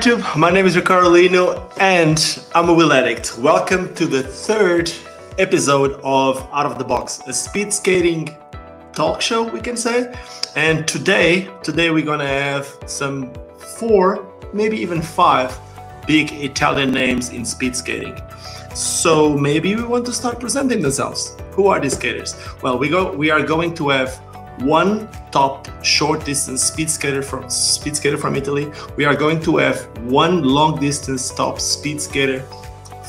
[0.00, 3.36] YouTube, my name is Ricardo Lino and I'm a wheel addict.
[3.36, 4.90] Welcome to the third
[5.36, 8.34] episode of Out of the Box, a speed skating
[8.94, 10.10] talk show, we can say.
[10.56, 13.30] And today, today we're gonna have some
[13.76, 15.54] four, maybe even five
[16.06, 18.18] big Italian names in speed skating.
[18.74, 21.36] So maybe we want to start presenting themselves.
[21.50, 22.36] Who are these skaters?
[22.62, 24.16] Well, we go we are going to have
[24.62, 28.70] one top short distance speed skater from speed skater from Italy.
[28.96, 32.40] We are going to have one long distance top speed skater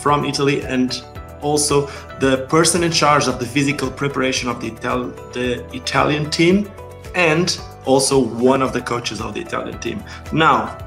[0.02, 1.04] from Italy and
[1.42, 1.88] also
[2.20, 6.72] the person in charge of the physical preparation of the, Ital- the Italian team
[7.16, 10.04] and also one of the coaches of the Italian team.
[10.32, 10.78] Now,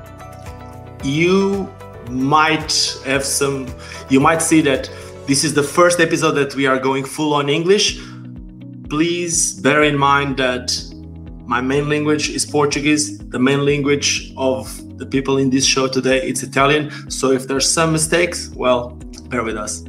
[1.03, 1.73] you
[2.11, 3.67] might have some
[4.11, 4.91] you might see that
[5.27, 7.99] this is the first episode that we are going full on English
[8.89, 10.71] please bear in mind that
[11.47, 13.19] my main language is Portuguese.
[13.19, 14.67] The main language of
[14.99, 16.91] the people in this show today it's Italian.
[17.11, 18.91] So if there's some mistakes, well,
[19.29, 19.85] bear with us.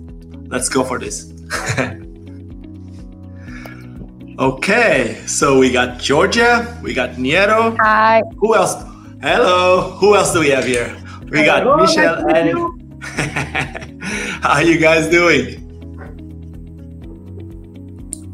[0.48, 1.32] Let's go for this.
[4.40, 7.78] okay, so we got Georgia, we got Niero.
[7.80, 8.22] Hi.
[8.38, 8.76] Who else?
[9.22, 9.92] Hello.
[10.00, 10.96] Who else do we have here?
[11.30, 13.04] We got Hello, Michelle nice and
[14.44, 15.62] How are you guys doing?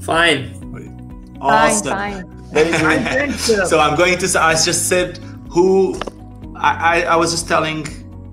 [0.02, 0.58] Fine.
[1.40, 1.92] Awesome.
[1.92, 2.41] Fine, Very
[3.66, 4.28] so I'm going to.
[4.28, 5.18] Say I just said
[5.50, 6.00] who.
[6.56, 7.84] I, I, I was just telling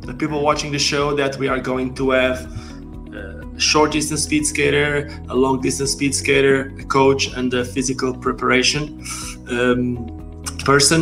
[0.00, 2.38] the people watching the show that we are going to have
[3.14, 8.14] a short distance speed skater, a long distance speed skater, a coach, and a physical
[8.14, 9.04] preparation
[9.50, 11.00] um, person,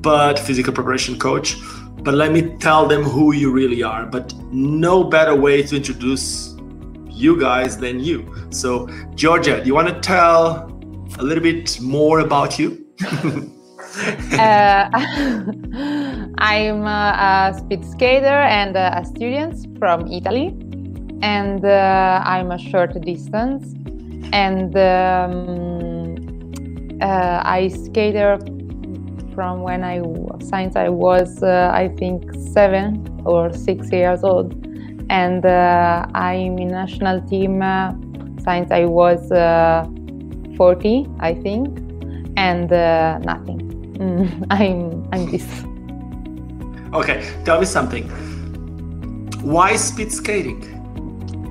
[0.00, 1.56] but physical preparation coach.
[2.02, 4.06] But let me tell them who you really are.
[4.06, 6.56] But no better way to introduce
[7.08, 8.46] you guys than you.
[8.50, 10.77] So, Georgia, do you want to tell
[11.18, 12.84] a little bit more about you?
[14.38, 14.88] uh,
[16.38, 20.48] I'm a, a speed skater and a student from Italy,
[21.22, 23.74] and uh, I'm a short distance.
[24.32, 26.18] And um,
[27.00, 28.38] uh, I skater
[29.34, 30.02] from when I
[30.40, 34.52] since I was uh, I think seven or six years old,
[35.08, 37.92] and uh, I'm in national team uh,
[38.42, 39.30] since I was
[40.58, 41.78] 40, I think,
[42.36, 42.68] and
[43.24, 43.60] nothing.
[43.98, 45.46] Mm, I'm I'm this.
[46.92, 48.04] Okay, tell me something.
[49.42, 50.60] Why speed skating?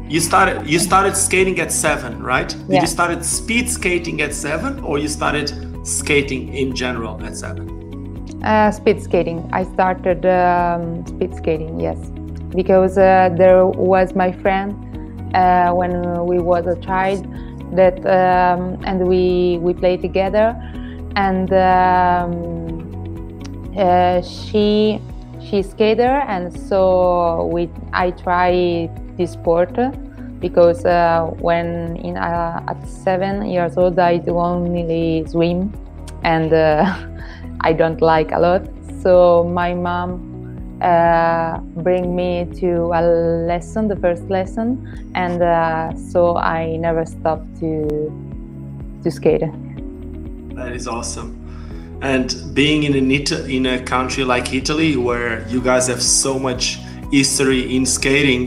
[0.09, 2.49] You started you started skating at seven, right?
[2.49, 2.81] Did Yeah.
[2.81, 5.47] you started speed skating at seven, or you started
[5.87, 7.65] skating in general at seven?
[8.43, 9.39] Uh, speed skating.
[9.51, 11.97] I started um, speed skating, yes,
[12.55, 14.75] because uh, there was my friend
[15.35, 17.25] uh, when we was a child
[17.73, 20.55] that, um, and we we played together,
[21.15, 22.31] and um,
[23.77, 25.01] uh, she
[25.41, 29.77] she skater, and so we I try this sport
[30.39, 35.73] because uh, when in uh, at seven years old I only swim,
[36.23, 36.53] and.
[36.53, 37.07] Uh,
[37.61, 38.67] I don't like a lot.
[39.01, 40.26] So my mom
[40.81, 43.01] uh, bring me to a
[43.47, 47.87] lesson, the first lesson, and uh, so I never stopped to
[49.03, 49.43] to skate.
[50.55, 51.33] That is awesome.
[52.01, 56.37] And being in an Ita- in a country like Italy, where you guys have so
[56.37, 56.77] much
[57.11, 58.45] history in skating,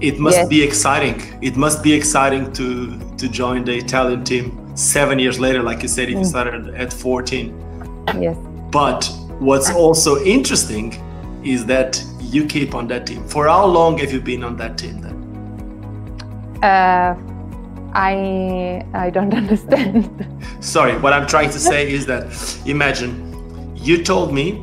[0.00, 0.48] it must Yes.
[0.48, 1.16] be exciting.
[1.42, 5.88] It must be exciting to to join the Italian team seven years later, like you
[5.88, 7.54] said, you started at 14.
[8.20, 8.36] Yes.
[8.70, 10.94] But what's also interesting
[11.44, 13.26] is that you keep on that team.
[13.28, 15.14] For how long have you been on that team then?
[16.62, 17.14] Uh,
[17.94, 20.26] I I don't understand.
[20.60, 22.24] Sorry, what I'm trying to say is that
[22.66, 23.12] imagine
[23.76, 24.60] you told me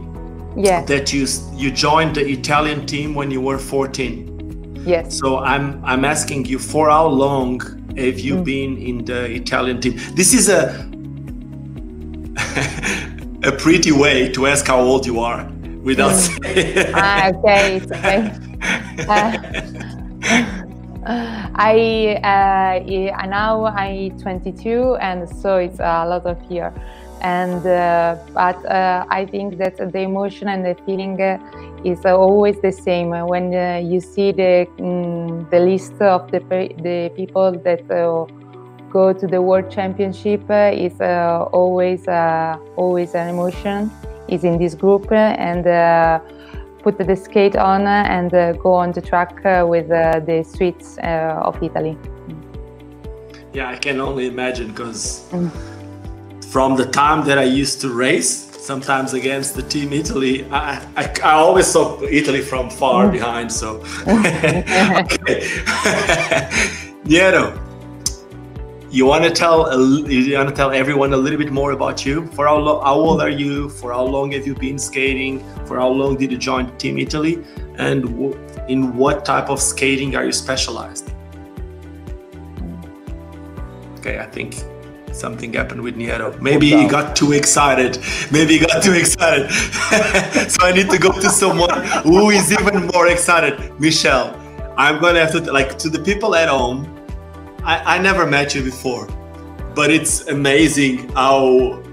[0.55, 0.83] yeah.
[0.85, 4.83] that you you joined the Italian team when you were 14.
[4.85, 5.17] Yes.
[5.17, 7.59] So I'm I'm asking you for how long
[7.97, 9.99] have you been in the Italian team?
[10.15, 10.90] This is a
[13.43, 15.49] a pretty way to ask how old you are
[15.83, 17.77] without saying ah, okay.
[17.77, 18.31] It's okay.
[21.03, 26.71] Uh, I uh, yeah, now I'm 22, and so it's a lot of year.
[27.21, 31.39] And uh, but uh, I think that the emotion and the feeling uh,
[31.83, 36.39] is always the same when uh, you see the mm, the list of the
[36.81, 38.25] the people that uh,
[38.91, 40.41] go to the World Championship.
[40.49, 43.89] Uh, is uh, always uh, always an emotion.
[44.27, 45.65] Is in this group and.
[45.67, 46.19] Uh,
[46.83, 49.35] put the skate on and go on the track
[49.69, 51.95] with uh, the streets uh, of Italy.
[53.53, 55.51] Yeah, I can only imagine because Mm.
[56.51, 60.45] from the time that I used to race sometimes against the team Italy.
[60.51, 63.11] I, I, I always saw Italy from far mm.
[63.11, 63.69] behind, so.
[64.07, 65.41] okay.
[67.09, 67.57] Niero,
[68.91, 69.57] you want to tell
[70.09, 72.27] you want to tell everyone a little bit more about you?
[72.27, 73.69] For how, lo- how old are you?
[73.69, 75.39] For how long have you been skating?
[75.65, 77.41] For how long did you join Team Italy?
[77.77, 81.13] And w- in what type of skating are you specialized?
[83.99, 84.55] Okay, I think
[85.13, 86.39] something happened with Niero.
[86.41, 87.97] Maybe he got too excited.
[88.29, 89.49] Maybe he got too excited.
[90.51, 93.79] so I need to go to someone who is even more excited.
[93.79, 94.35] Michelle,
[94.77, 97.00] I'm gonna have to like to the people at home.
[97.63, 99.07] I, I never met you before,
[99.75, 101.83] but it's amazing how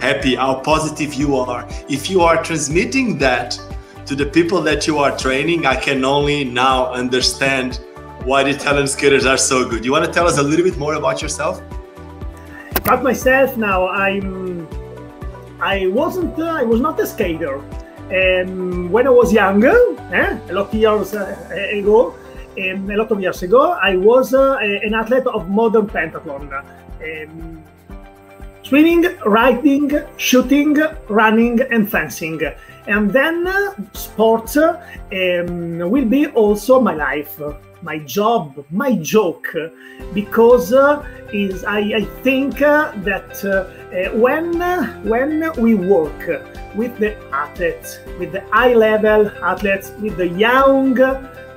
[0.00, 1.66] happy, how positive you are.
[1.88, 3.58] If you are transmitting that
[4.06, 7.80] to the people that you are training, I can only now understand
[8.24, 9.84] why the Italian skaters are so good.
[9.84, 11.62] You want to tell us a little bit more about yourself?
[12.76, 14.66] About myself now, I'm.
[15.60, 16.36] I wasn't.
[16.36, 17.58] Uh, I was not a skater.
[18.10, 19.76] Um, when I was younger,
[20.12, 21.38] eh, a lot of years uh,
[21.72, 22.14] ago,
[22.58, 26.52] um, a lot of years ago, I was uh, an athlete of modern pentathlon.
[27.02, 27.62] Um,
[28.62, 30.76] swimming, riding, shooting,
[31.08, 32.40] running, and fencing.
[32.86, 37.40] And then uh, sports um, will be also my life
[37.82, 39.48] my job, my joke,
[40.14, 43.42] because uh, is I, I think uh, that
[44.14, 44.60] when
[45.02, 46.28] when we work
[46.76, 50.94] with the athletes, with the high level athletes, with the young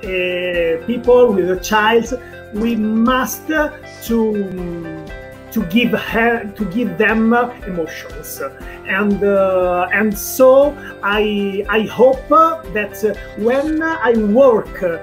[0.04, 2.12] Uh, people, with a child,
[2.54, 3.70] we must uh,
[4.04, 5.04] to
[5.52, 8.42] to give her to give them uh, emotions.
[8.86, 12.28] And uh, and so i i hope
[12.76, 12.96] that
[13.38, 14.12] when i
[14.42, 14.98] work uh,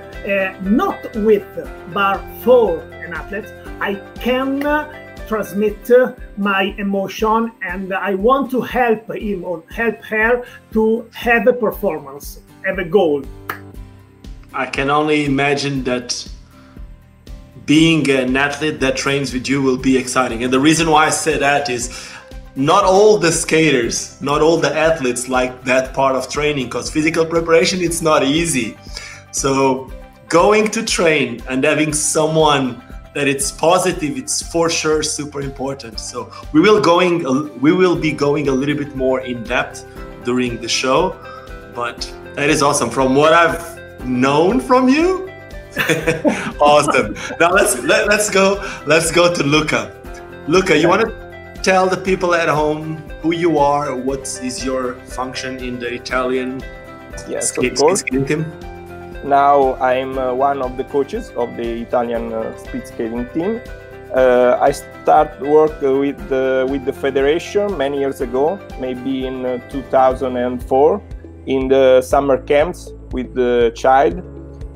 [0.61, 1.47] not with
[1.93, 3.51] but for an athlete
[3.81, 3.95] i
[4.25, 4.61] can
[5.27, 5.89] transmit
[6.37, 12.39] my emotion and i want to help him or help her to have a performance
[12.65, 13.21] have a goal
[14.53, 16.27] i can only imagine that
[17.65, 20.43] being an athlete that trains with you will be exciting.
[20.43, 22.09] And the reason why I say that is
[22.55, 27.25] not all the skaters, not all the athletes like that part of training because physical
[27.25, 28.77] preparation it's not easy.
[29.31, 29.91] So
[30.27, 32.81] going to train and having someone
[33.15, 37.21] that it's positive it's for sure super important so we will going
[37.61, 39.85] we will be going a little bit more in depth
[40.25, 41.15] during the show
[41.75, 45.29] but that is awesome from what i've known from you
[46.61, 47.15] awesome.
[47.39, 49.91] Now let's let, let's go let's go to Luca.
[50.47, 54.95] Luca, you want to tell the people at home who you are, what is your
[55.17, 56.61] function in the Italian
[57.27, 58.45] yes, skate, skating team?
[59.23, 63.61] Now I'm uh, one of the coaches of the Italian uh, speed skating team.
[64.13, 69.57] Uh, I start work with the, with the federation many years ago, maybe in uh,
[69.69, 71.01] 2004,
[71.47, 74.21] in the summer camps with the child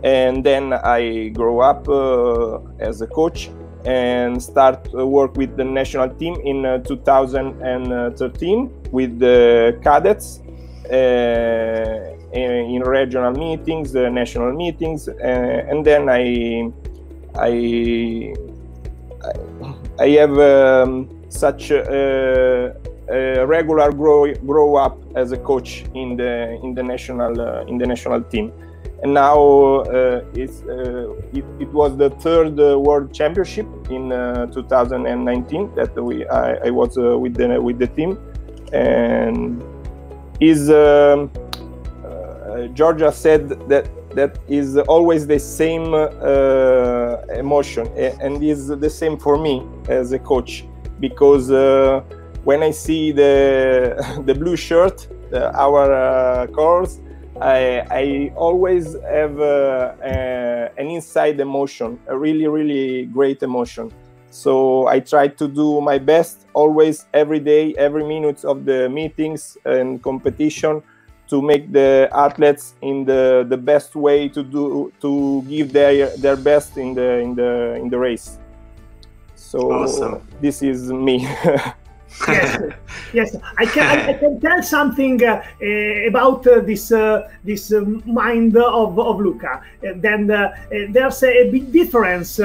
[0.03, 3.50] and then I grow up uh, as a coach
[3.86, 10.41] and start uh, work with the national team in uh, 2013 with the cadets
[10.91, 15.13] uh, in regional meetings, uh, national meetings, uh,
[15.70, 16.72] and then I
[17.36, 18.34] I
[20.00, 22.75] I have um, such a,
[23.09, 27.85] a, regular grow grow up as a coach in the in the national in the
[27.85, 28.51] national team.
[29.03, 29.39] And now
[29.81, 36.27] uh, it's, uh, it, it, was the third uh, World Championship in 2019 that we
[36.27, 38.17] I, I was with the with the team,
[38.73, 39.63] and
[40.39, 41.29] is um,
[42.73, 43.87] Georgia said that
[44.17, 50.19] that is always the same uh, emotion and is the same for me as a
[50.19, 50.65] coach
[50.99, 52.01] because uh,
[52.47, 53.33] when I see the
[54.25, 54.97] the blue shirt,
[55.31, 57.01] the, our uh, course,
[57.41, 63.91] I, I always have uh, uh, an inside emotion, a really, really great emotion.
[64.29, 69.57] So I try to do my best always, every day, every minute of the meetings
[69.65, 70.81] and competition
[71.27, 76.37] to make the athletes in the, the best way to do to give their their
[76.37, 78.39] best in the in the in the race.
[79.35, 80.25] So awesome.
[80.39, 81.27] this is me.
[82.27, 82.74] yes,
[83.13, 83.36] yes.
[83.57, 85.65] I can I, I can tell something uh, uh,
[86.07, 89.62] about uh, this uh, this uh, mind of of Luca.
[89.83, 92.39] Uh, then there's a big difference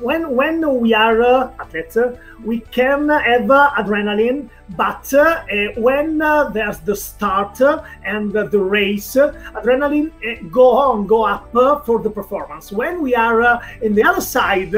[0.00, 1.98] when when we are athletes.
[2.44, 5.42] We can have uh, adrenaline, but uh,
[5.76, 11.24] when uh, there's the start uh, and the race, uh, adrenaline uh, go on, go
[11.24, 11.52] up
[11.86, 12.72] for the performance.
[12.72, 14.74] When we are in the other side,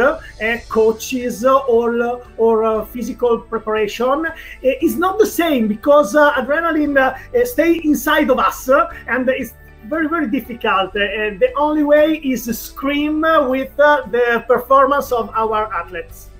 [0.68, 4.26] coaches or or physical preparation
[4.62, 7.16] is not the same because adrenaline
[7.46, 8.68] stay inside of us
[9.08, 9.54] and it's
[9.86, 16.30] very very difficult and the only way is scream with the performance of our athletes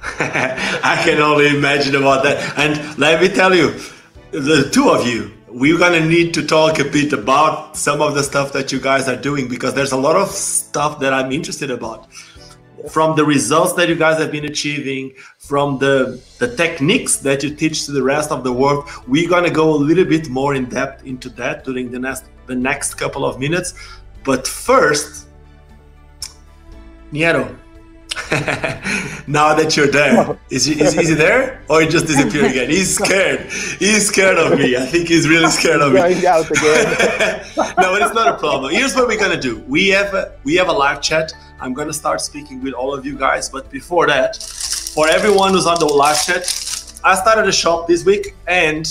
[0.20, 2.58] I can only imagine about that.
[2.58, 3.74] And let me tell you,
[4.30, 8.22] the two of you, we're gonna need to talk a bit about some of the
[8.22, 11.70] stuff that you guys are doing because there's a lot of stuff that I'm interested
[11.70, 12.06] about.
[12.90, 17.52] From the results that you guys have been achieving, from the the techniques that you
[17.54, 20.66] teach to the rest of the world, we're gonna go a little bit more in
[20.66, 23.74] depth into that during the next the next couple of minutes.
[24.22, 25.26] But first,
[27.12, 27.56] Niero,
[29.26, 32.68] now that you're there, is he, is, is he there or he just disappeared again?
[32.68, 33.50] He's scared.
[33.78, 34.76] He's scared of me.
[34.76, 35.98] I think he's really scared of me.
[35.98, 37.46] Going out again.
[37.56, 38.72] no, but it's not a problem.
[38.72, 39.60] Here's what we're gonna do.
[39.68, 41.32] We have a, we have a live chat.
[41.60, 44.36] I'm gonna start speaking with all of you guys, but before that,
[44.94, 46.42] for everyone who's on the live chat,
[47.04, 48.84] I started a shop this week and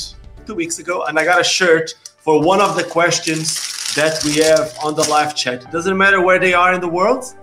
[0.46, 4.36] two weeks ago, and I got a shirt for one of the questions that we
[4.44, 5.70] have on the live chat.
[5.72, 7.36] Doesn't matter where they are in the world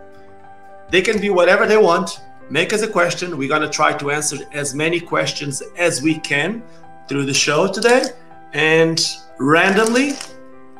[0.94, 2.20] they can be whatever they want.
[2.50, 3.36] Make us a question.
[3.36, 6.62] We're going to try to answer as many questions as we can
[7.08, 8.02] through the show today.
[8.52, 9.04] And
[9.40, 10.12] randomly,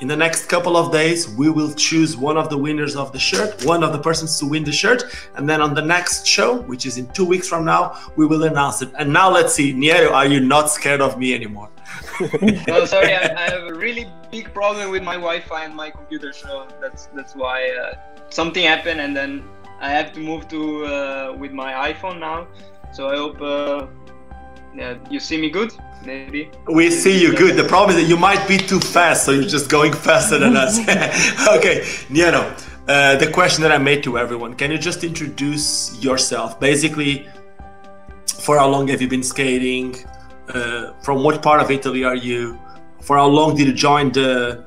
[0.01, 3.19] in the next couple of days, we will choose one of the winners of the
[3.19, 5.03] shirt, one of the persons to win the shirt.
[5.35, 8.45] And then on the next show, which is in two weeks from now, we will
[8.45, 8.91] announce it.
[8.97, 11.71] And now let's see, Niero, are you not scared of me anymore?
[12.69, 16.33] well, sorry, I, I, have a really big problem with my Wi-Fi and my computer,
[16.33, 17.95] so that's that's why uh,
[18.31, 19.45] something happened, and then
[19.85, 22.49] I have to move to uh, with my iPhone now.
[22.95, 23.87] So I hope uh,
[24.75, 25.73] yeah, you see me good.
[26.07, 27.57] Maybe we see you good.
[27.63, 30.57] The problem is that you might be too fast, so you're just going faster than
[30.57, 30.79] us.
[31.57, 31.77] okay,
[32.15, 32.43] Niero,
[32.89, 36.59] uh, the question that I made to everyone: Can you just introduce yourself?
[36.59, 37.29] Basically,
[38.45, 39.97] for how long have you been skating?
[40.49, 42.59] Uh, from what part of Italy are you?
[43.03, 44.65] For how long did you join the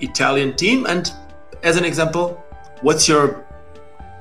[0.00, 0.84] Italian team?
[0.84, 1.10] And
[1.62, 2.42] as an example,
[2.82, 3.43] what's your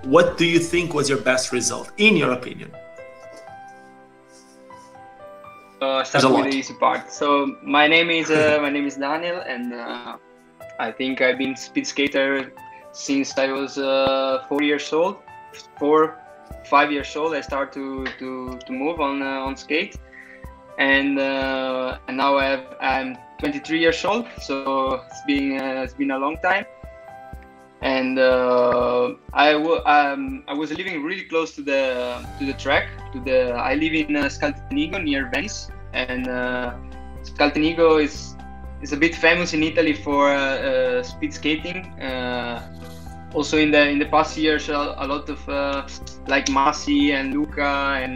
[0.05, 2.71] what do you think was your best result, in your opinion?
[5.81, 7.11] Uh, start with the easy part.
[7.11, 10.17] So my name is uh, my name is Daniel, and uh,
[10.79, 12.53] I think I've been speed skater
[12.93, 15.17] since I was uh, four years old.
[15.77, 16.17] Four,
[16.65, 19.97] five years old, I start to to, to move on uh, on skate,
[20.79, 24.25] and uh, and now I have, I'm 23 years old.
[24.41, 26.65] So it's been it's been a long time
[27.83, 32.87] and uh, I, um, I was living really close to the to the track.
[33.11, 36.75] To the I live in uh, Scaltenigo near Venice, and uh,
[37.23, 38.35] Scaltenigo is
[38.81, 41.83] is a bit famous in Italy for uh, uh, speed skating.
[41.99, 42.63] Uh,
[43.33, 45.45] also in the in the past years, a, lot of
[46.27, 48.15] like Masi and Luca and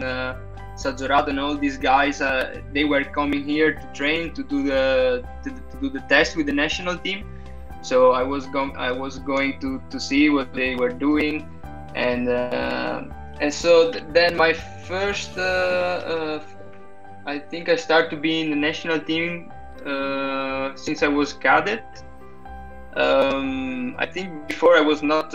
[0.80, 2.20] Sazorato and all these guys,
[2.72, 6.46] they were coming here to train to do the to, to do the test with
[6.46, 7.26] the national team
[7.88, 11.36] so I was going I was going to to see what they were doing,
[11.94, 13.04] and uh,
[13.40, 14.52] and so th- then my
[14.90, 15.42] first uh,
[16.14, 16.42] uh,
[17.26, 19.50] I think I started to be in the national team
[19.86, 21.86] uh, since I was cadet.
[23.04, 25.34] Um, I think before I was not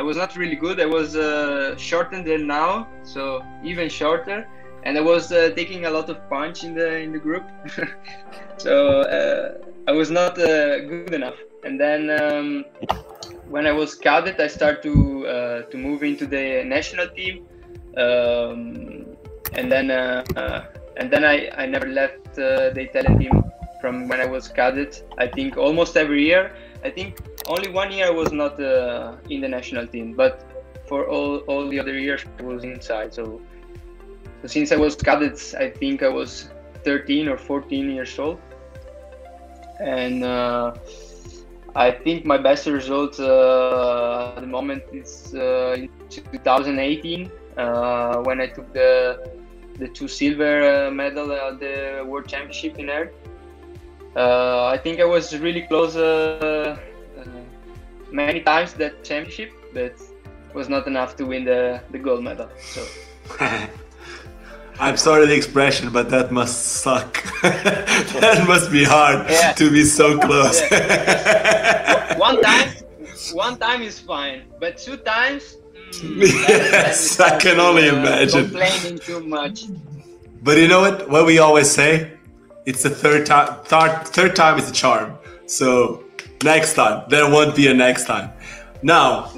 [0.00, 0.80] I was not really good.
[0.80, 4.38] I was uh, shorter than now, so even shorter
[4.82, 7.44] and I was uh, taking a lot of punch in the in the group,
[8.56, 9.46] so uh,
[9.90, 12.64] I was not good enough and then um,
[13.48, 17.46] when I was cadet, I started to uh, to move into the national team,
[17.96, 19.06] um,
[19.52, 20.64] and then uh, uh,
[20.96, 23.44] and then I, I never left uh, the Italian team
[23.80, 25.02] from when I was cadet.
[25.18, 26.54] I think almost every year.
[26.84, 30.46] I think only one year I was not uh, in the national team, but
[30.86, 33.12] for all all the other years I was inside.
[33.12, 33.40] So,
[34.42, 36.48] so since I was cadet, I think I was
[36.84, 38.40] 13 or 14 years old,
[39.80, 40.74] and uh,
[41.74, 48.40] I think my best result uh, at the moment is uh, in 2018 uh, when
[48.40, 49.18] I took the
[49.78, 53.12] the two silver uh, medal at the World Championship in air.
[54.14, 56.76] Uh, I think I was really close uh,
[58.12, 59.94] many times that championship, but
[60.52, 62.48] was not enough to win the, the gold medal.
[62.58, 62.84] So.
[64.80, 67.22] I'm sorry the expression, but that must suck.
[67.42, 69.52] that must be hard yeah.
[69.52, 70.58] to be so close.
[70.70, 72.16] Yeah.
[72.18, 72.70] one time,
[73.34, 75.58] one time is fine, but two times,
[76.02, 78.48] yes, I can only uh, imagine.
[78.48, 79.64] Complaining too much.
[80.42, 81.10] But you know what?
[81.10, 82.12] What we always say,
[82.64, 83.62] it's the third time.
[83.64, 85.18] Third, third time is a charm.
[85.44, 86.04] So
[86.42, 88.30] next time, there won't be a next time.
[88.82, 89.26] Now,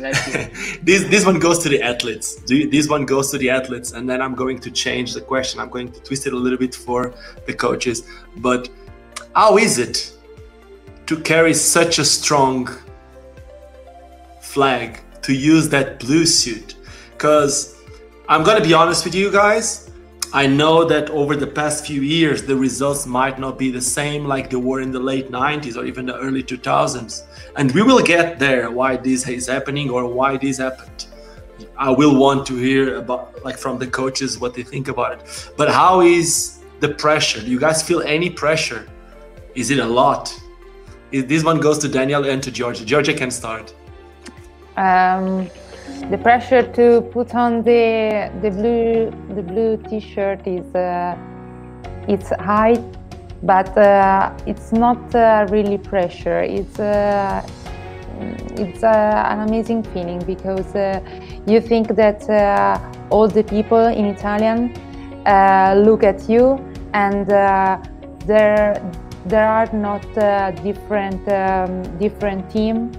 [0.83, 2.37] this this one goes to the athletes.
[2.47, 5.61] This one goes to the athletes, and then I'm going to change the question.
[5.61, 7.15] I'm going to twist it a little bit for
[7.47, 8.09] the coaches.
[8.37, 8.69] But
[9.35, 10.13] how is it
[11.07, 12.69] to carry such a strong
[14.41, 16.77] flag to use that blue suit?
[17.13, 17.81] Because
[18.29, 19.92] I'm gonna be honest with you guys.
[20.35, 24.25] I know that over the past few years, the results might not be the same
[24.25, 27.25] like they were in the late 90s or even the early 2000s.
[27.57, 31.07] And we will get there why this is happening or why this happened.
[31.77, 35.51] I will want to hear about, like, from the coaches what they think about it.
[35.59, 37.41] But how is the pressure?
[37.41, 38.89] Do you guys feel any pressure?
[39.55, 40.35] Is it a lot?
[41.11, 42.87] This one goes to Daniel and to Georgia.
[42.87, 43.75] Georgia can start.
[44.79, 45.51] Um,
[46.11, 51.17] the pressure to put on the the blue the blue t-shirt is uh,
[52.09, 52.77] it's high
[53.43, 56.41] but uh, it's not uh, really pressure.
[56.41, 57.45] It's uh,
[58.57, 61.01] it's uh, an amazing feeling because uh,
[61.47, 62.29] you think that
[63.11, 64.73] all the people in Italian
[65.85, 66.59] look at you
[66.95, 68.81] and there
[69.27, 70.03] there are not
[70.62, 72.91] different um, different team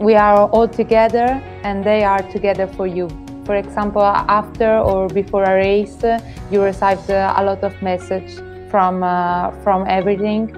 [0.00, 3.08] we are all together and they are together for you.
[3.44, 6.04] For example, after or before a race,
[6.50, 8.36] you receive a lot of message
[8.70, 10.54] from uh, from everything,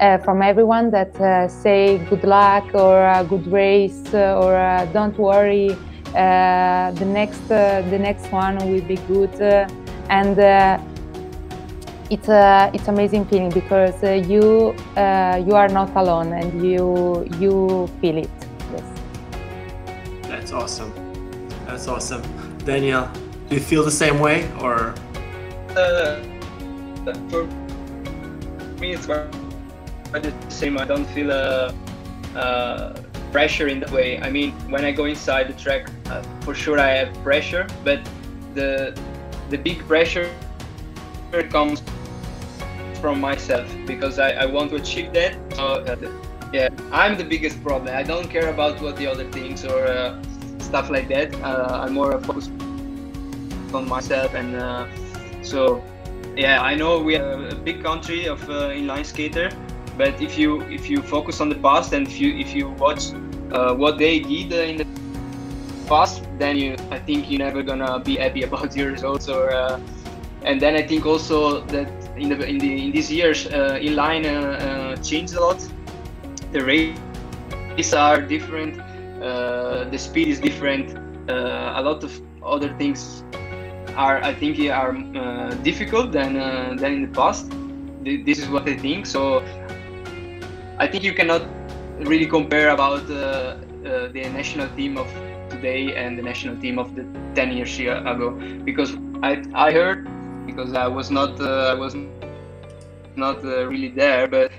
[0.00, 5.70] uh, from everyone that uh, say good luck or good race or uh, don't worry,
[6.14, 9.34] uh, the next uh, the next one will be good,
[10.10, 10.38] and
[12.10, 14.74] it's a it's amazing feeling because you
[15.46, 18.43] you are not alone and you you feel it.
[20.44, 20.92] That's awesome.
[21.64, 22.22] That's awesome.
[22.66, 23.08] Daniel,
[23.48, 24.94] do you feel the same way or?
[25.70, 26.20] Uh,
[27.30, 27.46] for
[28.78, 30.76] me, it's the same.
[30.76, 31.74] I don't feel a,
[32.34, 32.94] a,
[33.32, 34.20] pressure in that way.
[34.20, 38.00] I mean, when I go inside the track, uh, for sure I have pressure, but
[38.52, 38.94] the
[39.48, 40.28] the big pressure
[41.48, 41.82] comes
[43.00, 45.38] from myself because I, I want to achieve that.
[45.54, 45.96] So, uh,
[46.52, 47.96] yeah, I'm the biggest problem.
[47.96, 50.22] I don't care about what the other things or uh,
[50.64, 51.34] stuff like that.
[51.42, 52.50] Uh, I'm more focused
[53.72, 54.86] on myself, and uh,
[55.42, 55.82] so
[56.36, 59.50] yeah, I know we are a big country of uh, inline skater,
[59.96, 63.12] but if you if you focus on the past and if you if you watch
[63.52, 64.86] uh, what they did uh, in the
[65.86, 69.52] past, then you I think you're never gonna be happy about your results or.
[69.52, 69.80] Uh,
[70.46, 74.24] and then I think also that in the in the in these years, inline
[75.02, 75.56] changed a lot.
[76.52, 78.83] The races are different
[79.24, 80.96] uh, the speed is different.
[81.30, 82.12] Uh, a lot of
[82.44, 83.24] other things
[83.96, 86.34] are, I think, are uh, difficult than
[86.76, 87.50] than in the past.
[88.04, 89.06] This is what I think.
[89.06, 89.42] So
[90.78, 91.42] I think you cannot
[92.00, 93.56] really compare about the
[94.34, 95.08] national team of
[95.48, 98.30] today and the national team of the 10 years ago
[98.64, 100.08] because I, I heard
[100.46, 101.96] because I was not I was
[103.16, 104.52] not really there but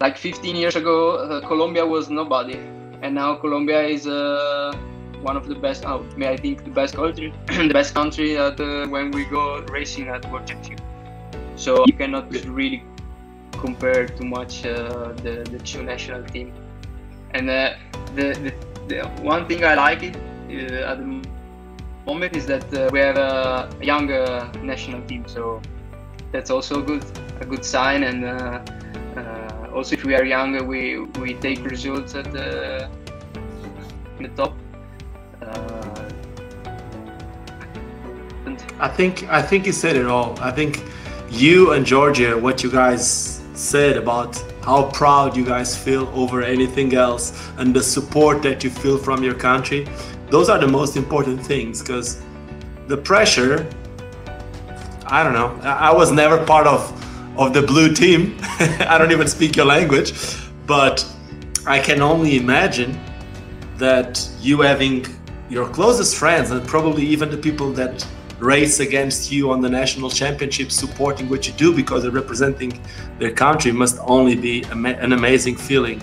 [0.00, 2.58] like 15 years ago uh, Colombia was nobody
[3.04, 4.72] and now Colombia is uh,
[5.20, 5.84] one of the best.
[5.84, 10.08] Oh, I think the best country, the best country at uh, when we go racing
[10.08, 10.80] at World Championship.
[11.54, 12.82] So you cannot really
[13.52, 16.52] compare too much uh, the the two national team.
[17.32, 17.74] And uh,
[18.14, 18.52] the, the,
[18.88, 21.22] the one thing I like it uh, at the
[22.06, 25.24] moment is that uh, we have a younger national team.
[25.26, 25.60] So
[26.32, 27.04] that's also good
[27.40, 28.24] a good sign and
[29.74, 32.88] also if we are younger we we take results at the,
[34.20, 34.54] the top
[35.42, 35.94] uh,
[38.80, 40.38] I think I think you said it all.
[40.40, 40.82] I think
[41.30, 46.94] you and Georgia, what you guys said about how proud you guys feel over anything
[46.94, 49.86] else and the support that you feel from your country,
[50.28, 52.20] those are the most important things because
[52.88, 53.68] the pressure,
[55.06, 57.03] I don't know, I was never part of
[57.36, 58.36] of the blue team.
[58.42, 60.12] I don't even speak your language,
[60.66, 61.06] but
[61.66, 62.98] I can only imagine
[63.78, 65.06] that you having
[65.48, 68.06] your closest friends and probably even the people that
[68.38, 72.80] race against you on the national championship supporting what you do because they're representing
[73.18, 76.00] their country must only be an amazing feeling.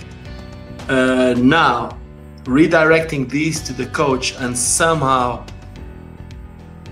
[0.87, 1.97] Uh, now,
[2.43, 5.45] redirecting these to the coach and somehow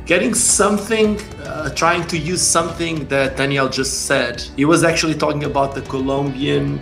[0.10, 1.10] getting something,
[1.44, 4.42] uh, trying to use something that Daniel just said.
[4.56, 6.80] He was actually talking about the Colombian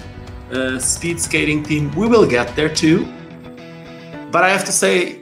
[0.52, 1.84] uh, speed skating team.
[1.94, 3.00] We will get there too.
[4.32, 5.20] But I have to say,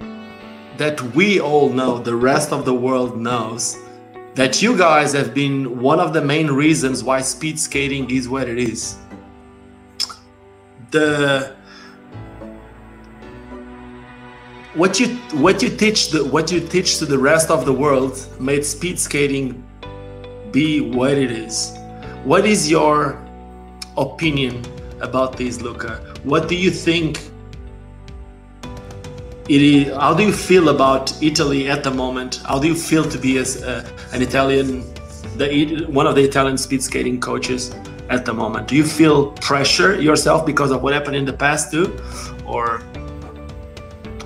[0.77, 3.77] that we all know, the rest of the world knows,
[4.35, 8.49] that you guys have been one of the main reasons why speed skating is what
[8.49, 8.97] it is.
[10.91, 11.55] The
[14.75, 15.07] what you
[15.45, 18.99] what you teach the what you teach to the rest of the world made speed
[18.99, 19.63] skating
[20.51, 21.73] be what it is.
[22.25, 23.21] What is your
[23.97, 24.63] opinion
[24.99, 26.13] about this, Luca?
[26.23, 27.19] What do you think
[29.47, 32.41] it is, how do you feel about Italy at the moment?
[32.45, 34.81] How do you feel to be as uh, an Italian,
[35.37, 37.75] the, one of the Italian speed skating coaches
[38.09, 38.67] at the moment?
[38.67, 41.95] Do you feel pressure yourself because of what happened in the past too,
[42.45, 42.81] or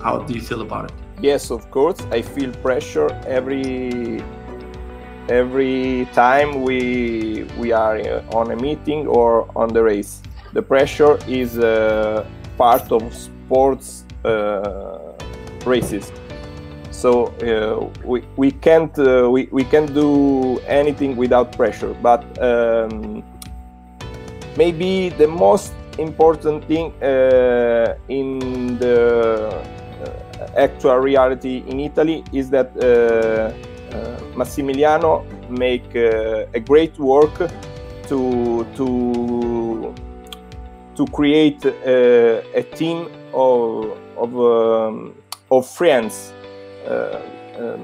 [0.01, 0.97] how do you feel about it?
[1.21, 1.99] Yes, of course.
[2.11, 4.23] I feel pressure every
[5.29, 7.99] every time we we are
[8.33, 10.21] on a meeting or on the race.
[10.53, 12.25] The pressure is uh,
[12.57, 15.13] part of sports uh,
[15.65, 16.11] races.
[16.91, 21.93] So uh, we, we can't uh, we, we can't do anything without pressure.
[22.01, 23.23] But um,
[24.57, 29.63] maybe the most important thing uh, in the
[30.57, 33.51] actual reality in Italy is that uh,
[34.35, 37.35] Massimiliano make a great work
[38.07, 39.93] to to
[40.95, 45.15] to create a team of of um,
[45.51, 46.33] of friends.
[46.87, 47.19] Uh,
[47.59, 47.83] um,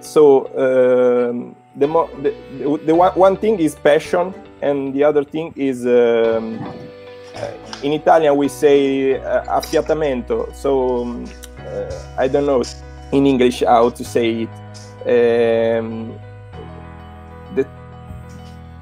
[0.00, 1.86] so um, the,
[2.22, 6.58] the, the, one, one thing is passion, and the other thing is um,
[7.36, 7.50] uh,
[7.82, 10.54] in Italian we say uh, affiatamento.
[10.54, 11.49] So um, uh,
[12.18, 12.62] I don't know
[13.12, 14.50] in English how to say it.
[15.00, 16.18] Um,
[17.54, 17.66] the,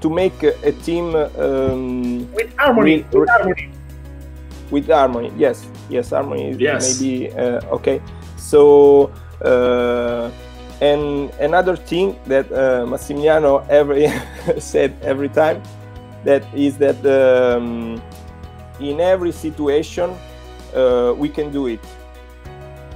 [0.01, 3.71] to make a, a team um, with harmony, with harmony
[4.71, 7.01] with harmony yes yes harmony yes.
[7.01, 8.01] maybe uh, okay
[8.37, 9.11] so
[9.45, 10.31] uh,
[10.81, 14.09] and another thing that uh, Massimiliano every
[14.61, 15.63] said every time
[16.25, 18.01] that is that um,
[18.81, 20.15] in every situation
[20.75, 21.81] uh, we can do it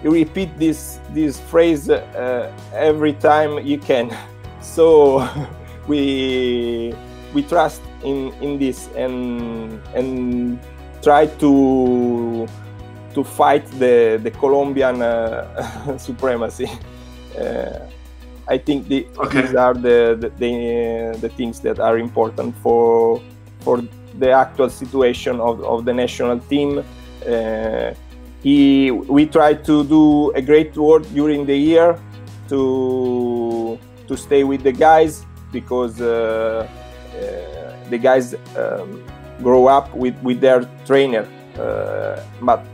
[0.03, 4.11] you repeat this this phrase uh, every time you can
[4.61, 5.27] so
[5.89, 6.95] we
[7.35, 10.59] we trust in in this and and
[11.03, 12.47] try to
[13.15, 16.69] to fight the the Colombian uh, supremacy.
[17.39, 17.79] Uh,
[18.49, 19.43] I think the, okay.
[19.43, 23.23] these are the the, the the, things that are important for
[23.61, 23.83] for
[24.19, 26.85] the actual situation of, of the national team.
[27.25, 27.95] Uh,
[28.43, 31.99] he we try to do a great work during the year
[32.49, 33.79] to
[34.09, 36.67] to stay with the guys because uh,
[37.15, 39.05] uh, the guys um,
[39.43, 41.29] grow up with, with their trainer.
[41.59, 42.65] Uh, but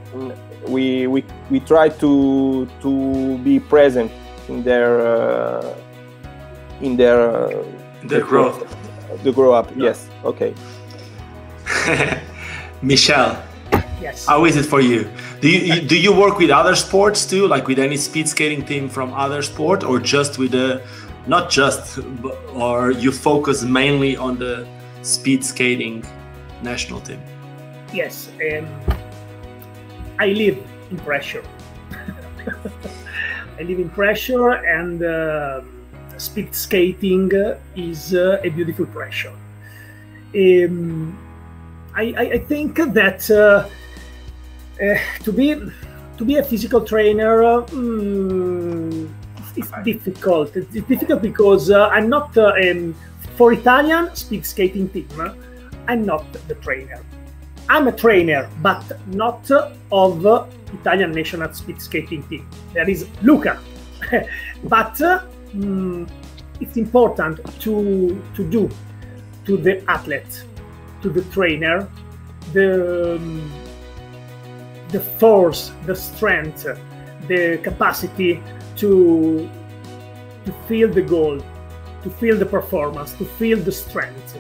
[0.69, 4.11] we, we, we try to, to be present
[4.49, 5.75] in their, uh,
[6.81, 7.65] in their, uh,
[8.05, 8.77] the growth.
[9.25, 9.85] The grow up, yeah.
[9.85, 10.09] yes.
[10.25, 10.55] Okay.
[12.83, 13.43] Michelle.
[14.01, 14.27] Yes.
[14.27, 15.11] How is it for you?
[15.41, 18.89] Do you do you work with other sports too, like with any speed skating team
[18.89, 20.83] from other sport, or just with the,
[21.29, 22.01] not just,
[22.55, 24.67] or you focus mainly on the
[25.03, 26.05] speed skating
[26.63, 27.21] national team?
[27.93, 28.67] Yes, um,
[30.19, 30.59] I live
[30.91, 31.45] in pressure.
[33.59, 35.61] I live in pressure, and uh,
[36.17, 37.31] speed skating
[37.77, 39.35] is uh, a beautiful pressure.
[40.35, 41.17] Um,
[41.95, 42.03] I,
[42.35, 43.67] I, think that uh,
[45.25, 45.55] to be
[46.17, 49.15] to be a physical trainer um,
[49.59, 50.57] it's, difficult.
[50.57, 52.95] It's difficult because uh, I'm not uh, um,
[53.37, 55.09] for Italian speed skating team.
[55.87, 57.03] I'm not the trainer.
[57.69, 59.51] I'm a trainer, but not
[59.93, 60.27] of
[60.73, 62.49] Italian national speed skating team.
[62.73, 63.59] There is Luca,
[64.65, 66.07] but um,
[66.61, 68.71] it's important to to do
[69.45, 70.45] to the athlete,
[71.03, 71.89] to the trainer,
[72.53, 73.53] the um,
[74.91, 76.67] the force, the strength,
[77.27, 78.43] the capacity
[78.77, 79.49] to
[80.45, 81.39] to feel the goal,
[82.03, 84.37] to feel the performance, to feel the strength.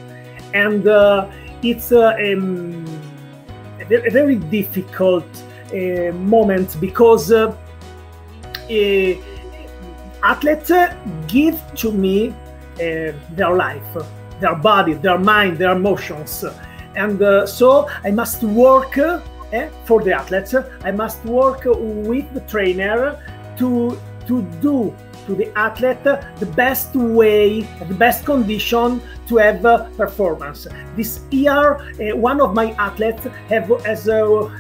[0.54, 1.28] And uh,
[1.62, 2.86] it's uh, um,
[3.80, 5.26] a, very difficult
[5.72, 7.54] uh, moment because uh,
[10.22, 10.72] athletes
[11.26, 13.96] give to me uh, their life,
[14.40, 16.44] their body, their mind, their emotions,
[16.96, 18.98] and uh, so I must work
[19.52, 20.54] eh, for the athletes.
[20.84, 23.18] I must work with the trainer
[23.58, 24.94] to to do
[25.26, 29.62] to the athlete the best way, the best condition to have
[29.96, 30.66] performance.
[30.96, 34.50] This year, uh, one of my athletes have as uh,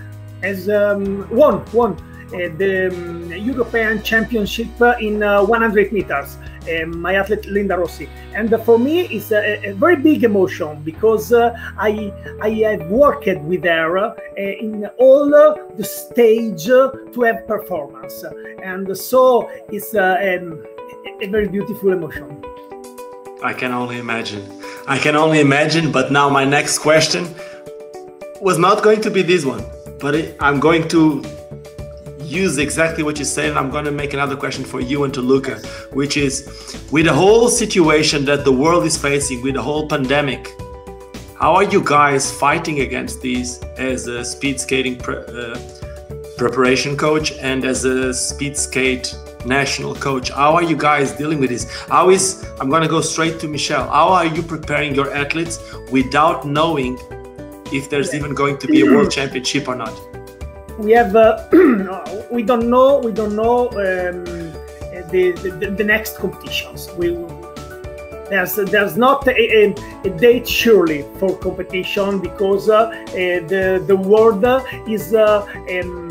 [0.42, 1.96] as um, won won
[2.30, 4.68] the um, European Championship
[5.00, 6.36] in 100 meters.
[6.68, 10.82] Um, my athlete Linda Rossi, and uh, for me it's a, a very big emotion
[10.82, 17.46] because uh, I I have worked with her uh, in all the stage to have
[17.46, 18.24] performance,
[18.62, 20.64] and so it's um,
[21.22, 22.44] a very beautiful emotion.
[23.42, 24.44] I can only imagine.
[24.86, 25.92] I can only imagine.
[25.92, 27.28] But now my next question
[28.40, 29.64] was not going to be this one,
[30.00, 31.22] but it, I'm going to
[32.28, 33.50] use exactly what you said.
[33.50, 35.56] And I'm going to make another question for you and to Luca,
[35.92, 40.48] which is with the whole situation that the world is facing, with the whole pandemic,
[41.38, 45.58] how are you guys fighting against these as a speed skating pre- uh,
[46.36, 49.14] preparation coach and as a speed skate
[49.44, 50.30] national coach.
[50.30, 51.70] How are you guys dealing with this?
[51.88, 53.88] How is, I'm going to go straight to Michelle.
[53.88, 55.58] How are you preparing your athletes
[55.90, 56.98] without knowing
[57.72, 60.17] if there's even going to be a world championship or not?
[60.78, 64.24] We have, uh, we don't know, we don't know um,
[65.10, 66.88] the, the, the, next competitions.
[66.96, 67.16] We,
[68.30, 73.96] there's, there's not a, a, a date surely for competition because uh, uh, the, the
[73.96, 74.44] world
[74.88, 76.08] is uh, um,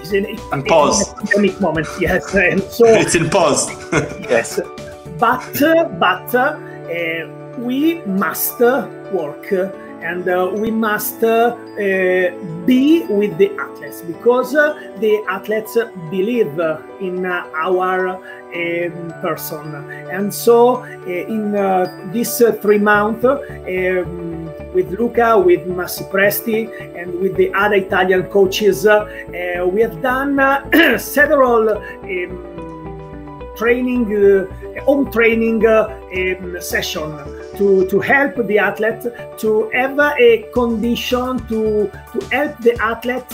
[0.00, 1.12] is in, pause.
[1.14, 2.34] pandemic moment, yes.
[2.34, 3.68] And so it's in pause.
[3.92, 4.60] yes,
[5.18, 6.58] but uh, but uh,
[7.58, 9.52] we must work
[10.02, 11.56] and uh, we must uh,
[12.64, 15.76] be with the athletes because uh, the athletes
[16.10, 16.58] believe
[17.00, 19.74] in our um, person
[20.10, 21.52] and so in
[22.12, 24.38] this three months um,
[24.74, 26.68] with Luca, with Massi Presti,
[27.00, 28.86] and with the other Italian coaches.
[28.86, 34.46] Uh, we have done uh, several um, training, uh,
[34.84, 36.60] home training um,
[37.58, 39.02] to, to help the athlete
[39.38, 43.28] to have a condition to, to help the athlete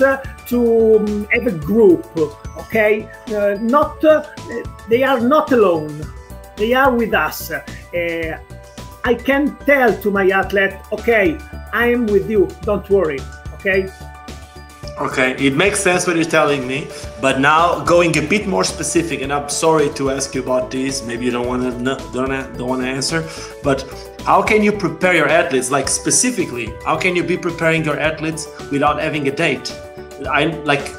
[0.46, 2.06] to um, have a group
[2.58, 4.24] okay uh, not uh,
[4.88, 6.02] they are not alone
[6.56, 8.38] they are with us uh,
[9.06, 11.38] I can tell to my athlete, okay,
[11.74, 13.20] I am with you, don't worry,
[13.52, 13.92] okay?
[14.98, 16.88] Okay, it makes sense what you're telling me,
[17.20, 21.04] but now going a bit more specific, and I'm sorry to ask you about this.
[21.04, 21.70] Maybe you don't want to
[22.14, 23.28] don't don't want to answer,
[23.62, 23.84] but
[24.24, 25.70] how can you prepare your athletes?
[25.70, 29.70] Like specifically, how can you be preparing your athletes without having a date?
[30.30, 30.94] I like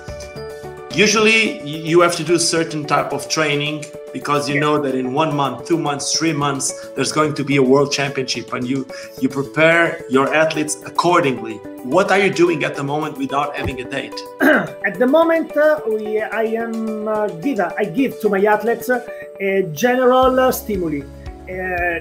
[0.93, 3.83] usually you have to do certain type of training
[4.13, 7.57] because you know that in one month two months three months there's going to be
[7.57, 8.87] a world championship and you
[9.19, 13.89] you prepare your athletes accordingly what are you doing at the moment without having a
[13.89, 18.89] date at the moment uh, we i am uh, give i give to my athletes
[18.89, 19.05] uh,
[19.41, 21.01] a general uh, stimuli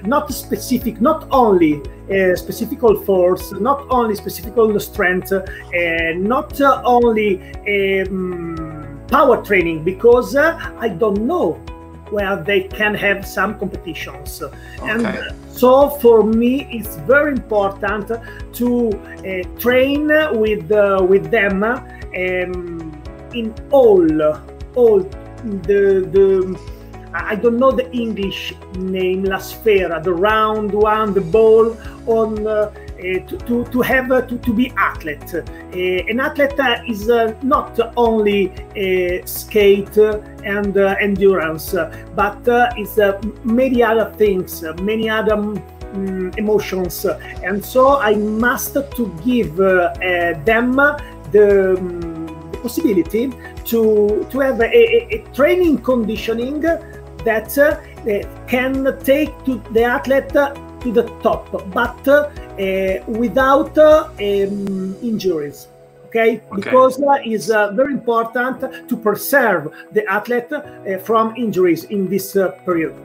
[0.03, 1.81] not specific, not only
[2.11, 5.41] uh, specific force, not only specific strength, uh,
[6.15, 11.53] not only um, power training, because uh, I don't know
[12.09, 14.41] where they can have some competitions.
[14.43, 14.89] Okay.
[14.89, 18.11] And so for me, it's very important
[18.53, 20.07] to uh, train
[20.39, 23.01] with uh, with them um,
[23.33, 24.07] in all
[24.75, 24.99] all
[25.63, 26.74] the the
[27.15, 31.75] I don't know the English name, La Sfera, the round one, the ball
[32.07, 35.33] on uh, to, to, to have uh, to, to be athlete.
[35.33, 35.41] Uh,
[35.73, 37.07] an athlete is
[37.43, 38.53] not only
[39.25, 41.75] skate and endurance,
[42.15, 42.39] but
[42.77, 42.97] it's
[43.43, 47.05] many other things, many other um, emotions,
[47.43, 50.75] and so I must to give them
[51.31, 51.75] the.
[51.77, 52.25] Um,
[52.65, 53.31] possibility
[53.63, 56.61] to to have a, a, a training conditioning
[57.25, 57.77] that uh,
[58.47, 65.67] can take to the athlete to the top, but uh, without um, injuries.
[66.05, 66.37] Okay?
[66.37, 72.07] okay, because uh, it's uh, very important to preserve the athlete uh, from injuries in
[72.07, 72.95] this uh, period.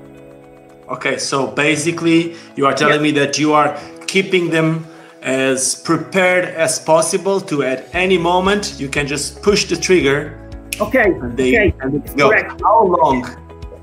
[0.89, 3.13] Okay, so basically, you are telling yeah.
[3.13, 4.87] me that you are keeping them
[5.23, 10.37] as prepared as possible to at any moment you can just push the trigger.
[10.81, 11.13] Okay.
[11.23, 11.75] And they okay.
[11.81, 12.31] And go.
[12.31, 12.61] Correct.
[12.63, 13.23] How long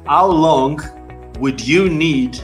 [0.08, 0.82] how long
[1.39, 2.39] would you need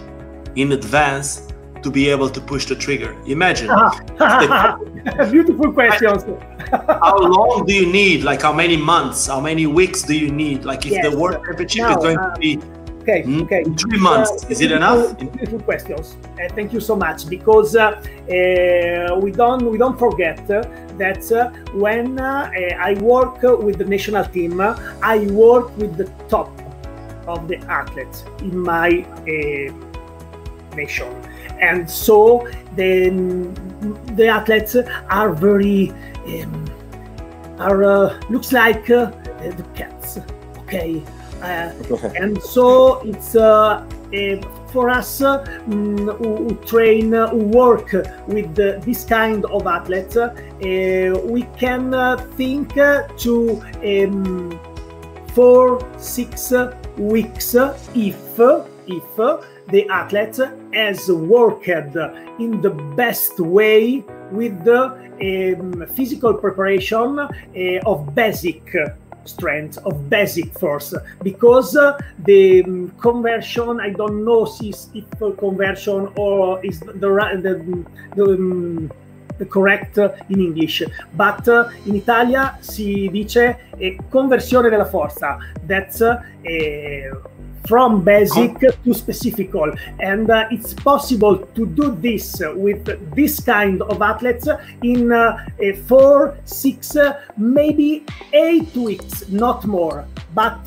[0.55, 1.47] in advance
[1.81, 3.15] to be able to push the trigger?
[3.25, 3.67] Imagine.
[5.31, 6.23] Beautiful questions.
[6.71, 8.23] how long do you need?
[8.23, 9.27] Like how many months?
[9.27, 10.65] How many weeks do you need?
[10.65, 11.09] Like if yes.
[11.09, 12.59] the world championship now, is going to be
[13.01, 13.63] okay, okay.
[13.63, 15.17] three months, uh, is it enough?
[15.17, 16.17] Beautiful questions.
[16.39, 21.49] Uh, thank you so much because uh, uh we don't we don't forget that uh,
[21.73, 26.62] when uh, I work with the national team, I work with the top
[27.27, 31.11] of the athletes in my uh, nation.
[31.59, 33.09] And so the,
[34.15, 34.75] the athletes
[35.09, 35.91] are very,
[36.27, 36.65] um,
[37.59, 40.19] are uh, looks like uh, the cats.
[40.63, 41.03] Okay,
[41.41, 41.71] uh,
[42.15, 43.85] and so it's uh,
[44.71, 47.91] for us mm, who, who, train, who work
[48.27, 50.17] with this kind of athletes.
[51.29, 54.59] we can think to um,
[55.33, 56.51] four, six
[56.97, 57.55] weeks
[57.95, 58.17] if
[58.87, 59.03] if
[59.69, 60.39] the athlete
[60.73, 67.29] has worked in the best way with the um, physical preparation uh,
[67.85, 68.75] of basic
[69.25, 70.93] strength of basic force.
[71.21, 74.45] Because uh, the um, conversion i don't know
[74.93, 79.02] if conversion or is the the, the, um, the
[79.47, 85.37] correct in English, but uh, in Italia si dice eh, conversione della forza.
[85.65, 86.01] That's
[86.41, 87.09] eh,
[87.65, 89.71] from basic to specific specifical.
[89.99, 94.47] And uh, it's possible to do this with this kind of athletes
[94.81, 95.37] in uh,
[95.87, 100.05] four six uh, maybe eight weeks not more.
[100.33, 100.65] But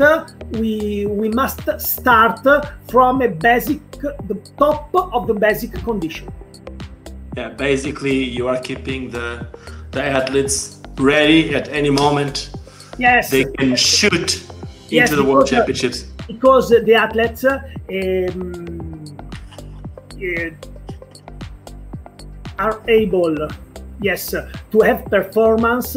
[0.53, 2.41] we we must start
[2.89, 6.29] from a basic the top of the basic condition
[7.37, 9.47] yeah basically you are keeping the
[9.93, 12.51] the athletes ready at any moment
[12.99, 14.43] yes they can shoot
[14.89, 19.17] yes, into the world uh, championships because the athletes um,
[20.17, 20.51] uh,
[22.59, 23.49] are able,
[24.01, 25.97] yes, to have performance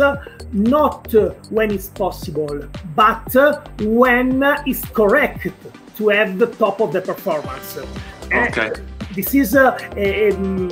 [0.52, 1.14] not
[1.50, 2.64] when it's possible,
[2.96, 3.36] but
[3.82, 5.48] when it's correct
[5.96, 7.78] to have the top of the performance.
[8.26, 8.72] Okay.
[8.72, 8.76] Uh,
[9.14, 10.70] this is a, a, um,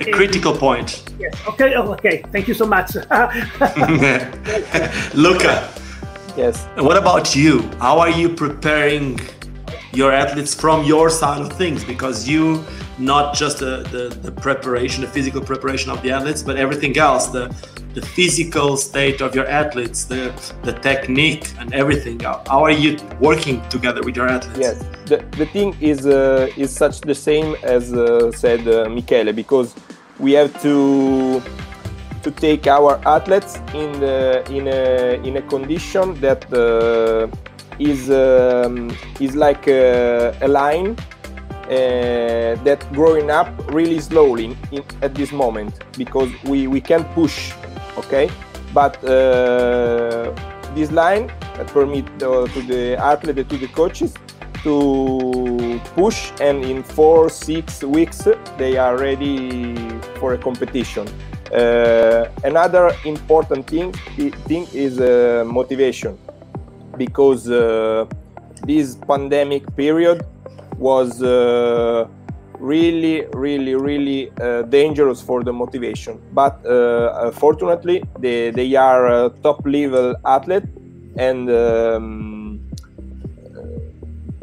[0.00, 1.04] a critical point.
[1.18, 1.34] Yes.
[1.48, 1.74] Okay.
[1.74, 2.22] Oh, okay.
[2.32, 2.94] Thank you so much.
[5.14, 5.72] Luca.
[6.36, 6.66] Yes.
[6.76, 7.62] And what about you?
[7.78, 9.20] How are you preparing
[9.92, 11.84] your athletes from your side of things?
[11.84, 12.64] Because you,
[12.98, 17.28] not just the, the, the preparation, the physical preparation of the athletes, but everything else,
[17.28, 17.54] the,
[17.94, 22.18] the physical state of your athletes, the, the technique and everything.
[22.20, 24.58] How, are you working together with your athletes?
[24.58, 29.32] Yes, the, the thing is, uh, is such the same as uh, said uh, Michele,
[29.32, 29.74] because
[30.18, 31.42] we have to
[32.22, 37.28] to take our athletes in the, in a in a condition that uh,
[37.78, 40.96] is um, is like a, a line
[41.64, 47.52] uh, that growing up really slowly in, at this moment because we we can push
[47.96, 48.30] okay?
[48.72, 50.32] But uh,
[50.74, 51.30] this line
[51.68, 54.14] permit uh, to the athlete to the coaches
[54.64, 58.26] to push and in four six weeks
[58.56, 59.76] they are ready
[60.18, 61.06] for a competition.
[61.52, 63.92] Uh, another important thing,
[64.48, 66.18] thing is uh, motivation.
[66.96, 68.06] Because uh,
[68.64, 70.24] this pandemic period
[70.78, 72.08] was uh,
[72.64, 76.20] really really really uh, dangerous for the motivation.
[76.32, 80.64] But uh, fortunately they, they are top level athlete
[81.16, 82.60] and um,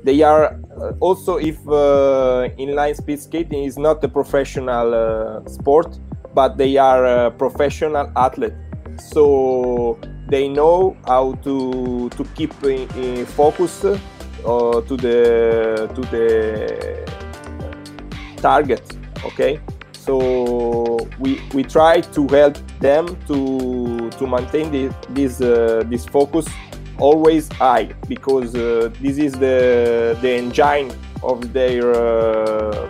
[0.03, 0.59] they are
[0.99, 1.57] also if
[2.57, 5.99] inline speed skating is not a professional sport
[6.33, 8.53] but they are professional athlete.
[8.97, 9.97] So
[10.29, 17.20] they know how to to keep in, in focus uh, to the to the
[18.41, 18.83] target
[19.23, 19.59] okay?
[19.91, 26.47] So we we try to help them to to maintain the, this uh, this focus
[26.97, 30.91] always high because uh, this is the the engine
[31.23, 32.89] of their uh,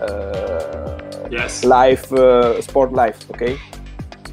[0.00, 1.64] uh yes.
[1.64, 3.58] life uh, sport life okay?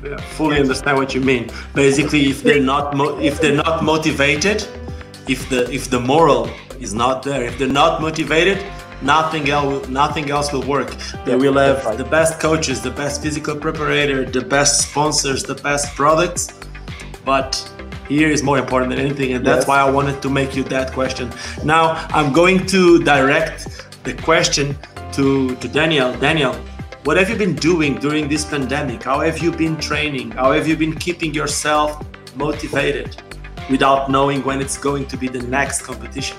[0.03, 1.49] Yeah, fully understand what you mean.
[1.73, 4.65] Basically if they're not if they're not motivated
[5.27, 8.57] if the if the moral is not there if they're not motivated
[9.05, 10.95] nothing else nothing else will work
[11.25, 11.97] they will have right.
[11.97, 16.59] the best coaches the best physical preparator the best sponsors the best products
[17.23, 17.49] but
[18.09, 19.67] here is more important than anything and that's yes.
[19.67, 21.31] why i wanted to make you that question
[21.63, 24.75] now i'm going to direct the question
[25.11, 26.55] to to daniel daniel
[27.05, 29.03] what have you been doing during this pandemic?
[29.03, 30.31] How have you been training?
[30.31, 32.03] How have you been keeping yourself
[32.35, 33.15] motivated
[33.69, 36.35] without knowing when it's going to be the next competition?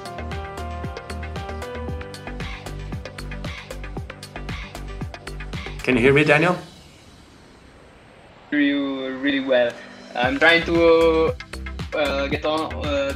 [5.86, 6.58] Can you hear me, Daniel?
[8.50, 9.70] Hear you really well.
[10.16, 11.32] I'm trying to
[11.94, 12.74] uh, get on.
[12.74, 13.14] Uh,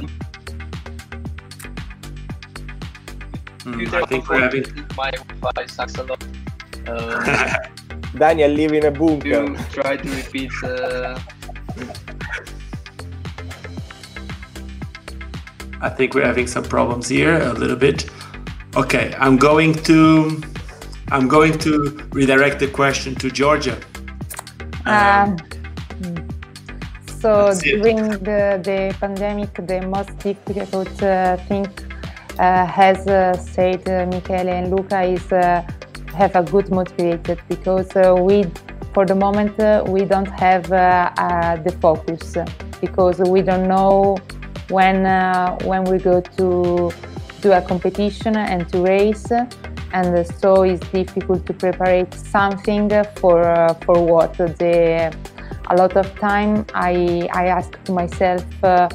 [3.67, 4.63] mm, I think we're having.
[4.95, 6.23] My Wi-Fi sucks a lot.
[6.87, 7.57] Uh,
[8.17, 9.53] Daniel live in a bunker.
[9.71, 10.51] try to repeat.
[10.63, 11.19] Uh...
[15.81, 18.09] I think we're having some problems here a little bit.
[18.77, 20.41] Okay, I'm going to
[21.11, 23.77] I'm going to redirect the question to Georgia.
[24.85, 25.35] Um,
[27.23, 31.67] also during the, the pandemic, the most difficult uh, thing,
[32.39, 35.67] uh, as uh, said uh, Michele and Luca, is uh,
[36.15, 38.45] have a good motivated because uh, we,
[38.93, 42.37] for the moment, uh, we don't have the focus
[42.79, 44.17] because we don't know
[44.69, 45.03] when
[45.65, 46.89] when we go to
[47.41, 49.27] do a competition and to race
[49.93, 54.37] and so it's difficult to prepare something for uh, for what?
[54.37, 55.13] The
[55.69, 58.89] a lot of time I I ask myself uh,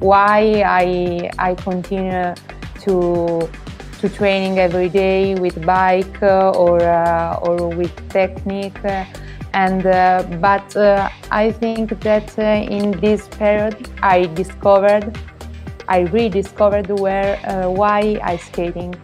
[0.00, 2.34] why I I continue
[2.82, 3.48] to
[4.00, 8.80] to training every day with bike uh, or uh, or with technique.
[9.52, 15.16] And uh, but uh, I think that in this period I discovered
[15.86, 17.36] I rediscovered where
[17.68, 18.94] why I skating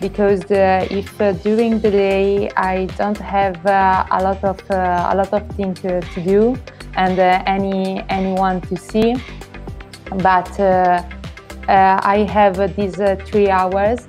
[0.00, 5.14] because uh, if uh, during the day I don't have uh, a lot of a
[5.14, 6.56] lot of things to do
[6.96, 9.16] and any anyone to see,
[10.22, 10.60] but
[11.68, 12.96] I have these
[13.26, 14.06] three hours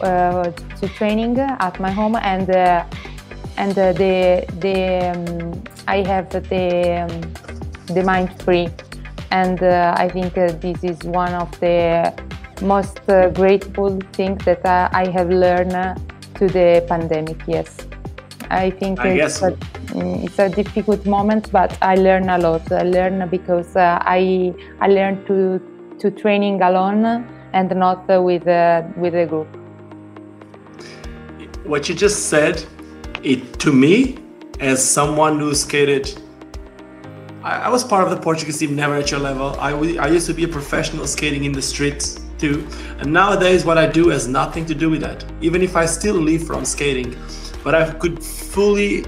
[0.00, 2.48] to training at my home and
[3.56, 4.76] and the the
[5.10, 6.40] um, I have the
[7.02, 8.68] um, the mind free,
[9.30, 12.12] and uh, I think uh, this is one of the
[12.62, 15.94] most uh, grateful thing that uh, I have learned uh,
[16.34, 17.40] to the pandemic.
[17.46, 17.76] Yes,
[18.50, 22.70] I think I it's, a, mm, it's, a, difficult moment, but I learn a lot.
[22.72, 25.60] I learn because uh, I I learned to
[25.98, 27.04] to training alone
[27.52, 29.48] and not uh, with uh, with a group.
[31.64, 32.64] What you just said,
[33.22, 34.18] it to me,
[34.60, 36.18] as someone who skated
[37.42, 39.58] I, was part of the Portuguese team, never at your level.
[39.58, 42.66] I, I used to be a professional skating in the streets too.
[42.98, 45.24] And nowadays, what I do has nothing to do with that.
[45.40, 47.16] Even if I still live from skating,
[47.62, 49.04] but I could fully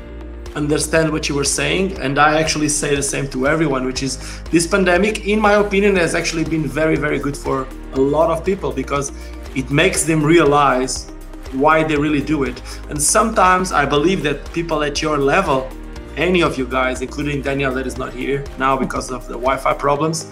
[0.55, 4.43] understand what you were saying and i actually say the same to everyone which is
[4.51, 8.45] this pandemic in my opinion has actually been very very good for a lot of
[8.45, 9.12] people because
[9.55, 11.11] it makes them realize
[11.53, 12.61] why they really do it
[12.91, 15.68] and sometimes i believe that people at your level
[16.16, 19.72] any of you guys including daniel that is not here now because of the wi-fi
[19.72, 20.30] problems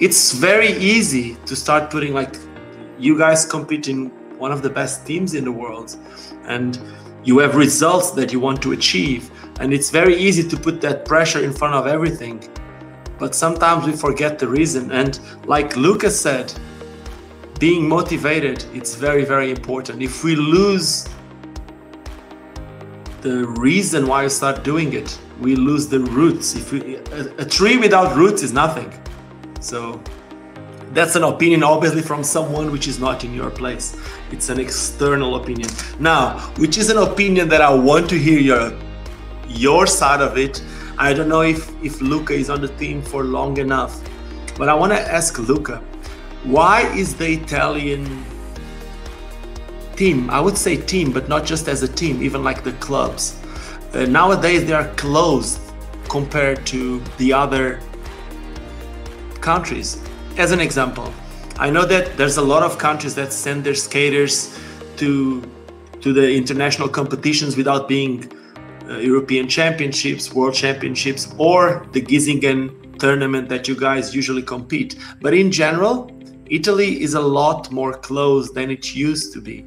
[0.00, 2.36] it's very easy to start putting like
[2.98, 5.96] you guys compete in one of the best teams in the world
[6.44, 6.80] and
[7.24, 9.30] you have results that you want to achieve
[9.60, 12.42] and it's very easy to put that pressure in front of everything.
[13.18, 16.52] But sometimes we forget the reason and like lucas said
[17.60, 20.02] being motivated it's very very important.
[20.02, 21.08] If we lose
[23.20, 26.54] the reason why you start doing it we lose the roots.
[26.54, 28.92] If we, a, a tree without roots is nothing
[29.62, 30.02] so
[30.92, 33.96] that's an opinion, obviously, from someone which is not in your place.
[34.30, 35.70] It's an external opinion.
[35.98, 38.72] Now, which is an opinion that I want to hear your
[39.48, 40.62] your side of it.
[40.98, 44.00] I don't know if if Luca is on the team for long enough,
[44.58, 45.78] but I want to ask Luca,
[46.44, 48.24] why is the Italian
[49.96, 50.28] team?
[50.28, 53.40] I would say team, but not just as a team, even like the clubs.
[53.94, 55.60] Uh, nowadays, they are closed
[56.08, 57.80] compared to the other
[59.42, 60.02] countries.
[60.38, 61.12] As an example,
[61.58, 64.58] I know that there's a lot of countries that send their skaters
[64.96, 65.42] to
[66.00, 68.32] to the international competitions without being
[68.88, 74.96] uh, European Championships, World Championships, or the Geisingen tournament that you guys usually compete.
[75.20, 76.10] But in general,
[76.46, 79.64] Italy is a lot more closed than it used to be.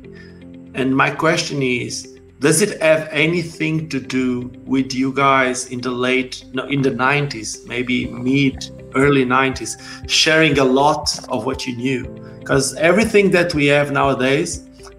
[0.73, 2.14] And my question is,
[2.45, 6.91] does it have anything to do with you guys in the late no, in the
[6.91, 9.71] 90s, maybe mid early 90s
[10.07, 12.03] sharing a lot of what you knew?
[12.37, 14.49] Because everything that we have nowadays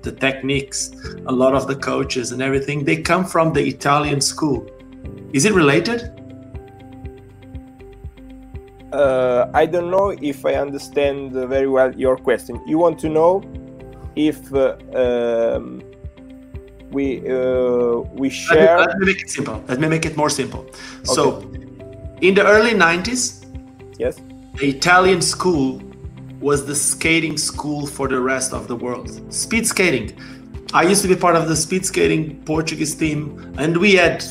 [0.03, 0.90] the techniques
[1.26, 4.66] a lot of the coaches and everything they come from the italian school.
[5.32, 6.01] Is it related?
[8.92, 12.61] Uh, i don't know if i understand very well your question.
[12.66, 13.32] You want to know
[14.16, 15.86] if uh, um,
[16.97, 20.14] we uh, we share let me, let me, make it simple let me make it
[20.22, 21.16] more simple okay.
[21.16, 21.22] so
[22.28, 23.47] in the early 90s
[23.99, 24.20] Yes.
[24.57, 25.82] The Italian school
[26.40, 29.32] was the skating school for the rest of the world.
[29.32, 30.18] Speed skating.
[30.74, 34.24] I used to be part of the speed skating Portuguese team, and we had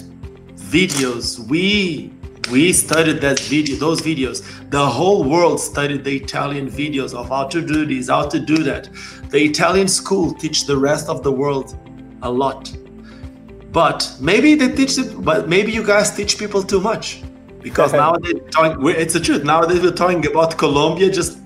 [0.55, 1.39] videos.
[1.47, 2.11] We
[2.51, 4.43] we studied that video, those videos.
[4.69, 8.57] The whole world studied the Italian videos of how to do this, how to do
[8.63, 8.89] that.
[9.29, 11.75] The Italian school teach the rest of the world
[12.25, 12.75] a lot.
[13.71, 17.23] But maybe they teach it, but maybe you guys teach people too much
[17.61, 19.43] because nowadays talking, it's the truth.
[19.43, 21.37] Nowadays we're talking about Colombia just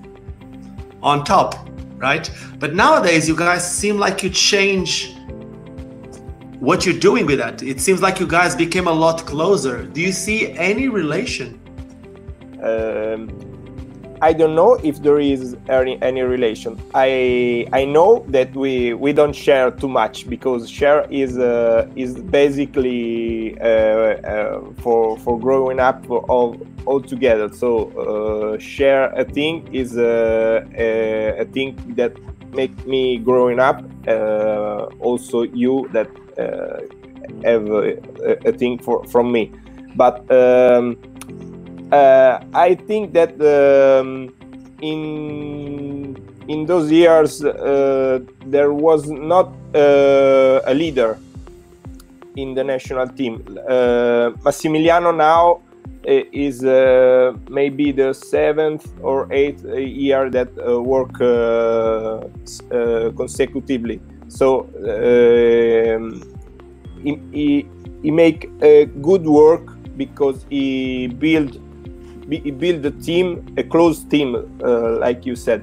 [1.02, 2.30] on top, right?
[2.58, 5.14] But nowadays you guys seem like you change
[6.60, 7.62] what you're doing with that.
[7.62, 9.84] It seems like you guys became a lot closer.
[9.84, 11.58] Do you see any relation
[12.62, 13.49] Um,
[14.22, 16.78] I don't know if there is any, any relation.
[16.94, 22.18] I I know that we we don't share too much because share is uh, is
[22.18, 27.50] basically uh, uh, for for growing up all all together.
[27.50, 32.12] So uh, share a thing is uh, a, a thing that
[32.52, 33.82] make me growing up.
[34.06, 36.10] Uh, also you that
[37.44, 37.96] have a,
[38.48, 39.50] a, thing for from me,
[39.96, 40.30] but.
[40.30, 40.98] Um,
[41.92, 44.32] uh, I think that um,
[44.80, 46.16] in
[46.48, 51.18] in those years uh, there was not uh, a leader
[52.36, 53.42] in the national team.
[53.68, 55.60] Uh, Massimiliano now
[56.08, 60.50] uh, is uh, maybe the seventh or eighth year that
[60.84, 61.14] work
[63.16, 64.00] consecutively.
[64.28, 66.22] So um,
[67.02, 67.68] he, he,
[68.02, 68.48] he make
[69.02, 71.58] good work because he built
[72.38, 75.62] build a team, a close team, uh, like you said.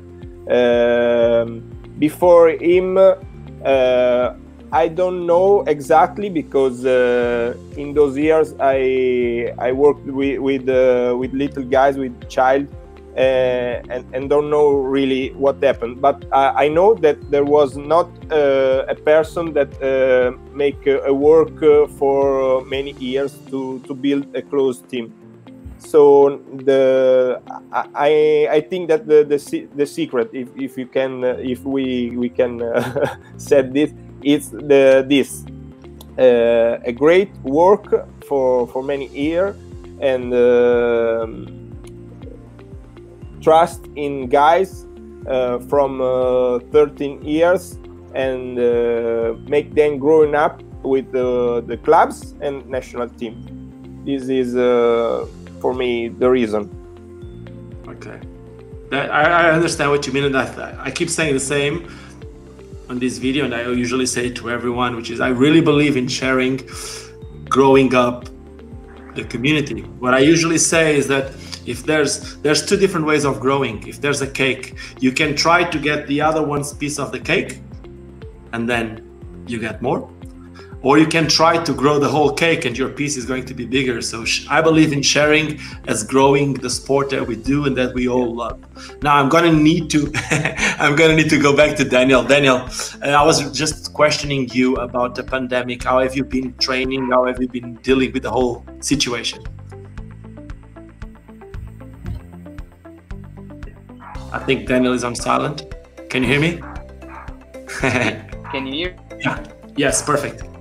[0.49, 1.63] Um,
[1.99, 4.33] before him, uh,
[4.71, 11.15] I don't know exactly because uh, in those years I I worked with with, uh,
[11.17, 12.67] with little guys with child
[13.15, 16.01] uh, and and don't know really what happened.
[16.01, 19.71] But I, I know that there was not a person that
[20.53, 21.59] make a, a work
[21.97, 25.13] for many years to to build a close team
[25.87, 27.41] so the
[27.73, 32.11] I I think that the the, the secret if, if you can uh, if we
[32.11, 33.91] we can uh, set this
[34.23, 35.45] is the this.
[36.17, 37.85] Uh, a great work
[38.25, 39.55] for for many years
[40.01, 41.45] and um,
[43.39, 44.87] trust in guys
[45.27, 47.77] uh, from uh, 13 years
[48.15, 48.57] and
[49.47, 53.37] make them growing up with the clubs and national team.
[54.03, 54.55] This is
[55.59, 56.69] for me the reason.
[57.87, 58.19] Okay,
[58.91, 61.89] that, I, I understand what you mean, and I, I keep saying the same
[62.89, 66.07] on this video, and I usually say to everyone, which is I really believe in
[66.07, 66.61] sharing,
[67.49, 68.29] growing up,
[69.15, 69.81] the community.
[69.81, 71.33] What I usually say is that
[71.65, 73.85] if there's there's two different ways of growing.
[73.87, 77.19] If there's a cake, you can try to get the other one's piece of the
[77.19, 77.59] cake,
[78.53, 78.85] and then
[79.47, 80.09] you get more
[80.87, 83.53] or you can try to grow the whole cake and your piece is going to
[83.53, 84.01] be bigger.
[84.01, 88.07] So i believe in sharing as growing the sport that we do and that we
[88.07, 88.57] all love.
[89.01, 89.99] Now i'm gonna need to
[90.83, 92.23] i'm gonna need to go back to daniel.
[92.23, 92.59] Daniel
[93.03, 95.83] uh, i was just questioning you about the pandemic.
[95.83, 97.11] How have you been training?
[97.11, 99.39] How have you been dealing with the whole situation?
[104.31, 105.57] I think daniel is on silent.
[106.09, 106.51] Can you hear me?
[108.51, 108.95] Can you hear?
[109.19, 109.43] Yeah.
[109.75, 110.56] Yes perfect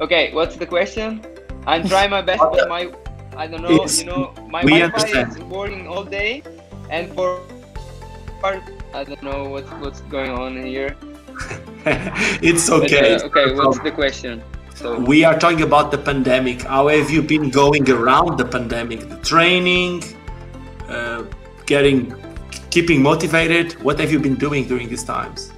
[0.00, 1.24] Okay, what's the question?
[1.66, 2.92] I'm trying my best, but my
[3.36, 3.82] I don't know.
[3.82, 6.42] It's, you know, my Wi-Fi is working all day,
[6.88, 7.42] and for
[8.40, 8.62] part,
[8.94, 10.96] I don't know what's what's going on here.
[12.42, 13.18] it's okay.
[13.18, 14.42] But, uh, okay, what's the question?
[14.76, 16.62] So we are talking about the pandemic.
[16.62, 19.08] How have you been going around the pandemic?
[19.08, 20.04] The training,
[20.88, 21.24] uh,
[21.66, 22.14] getting,
[22.70, 23.72] keeping motivated.
[23.82, 25.52] What have you been doing during these times?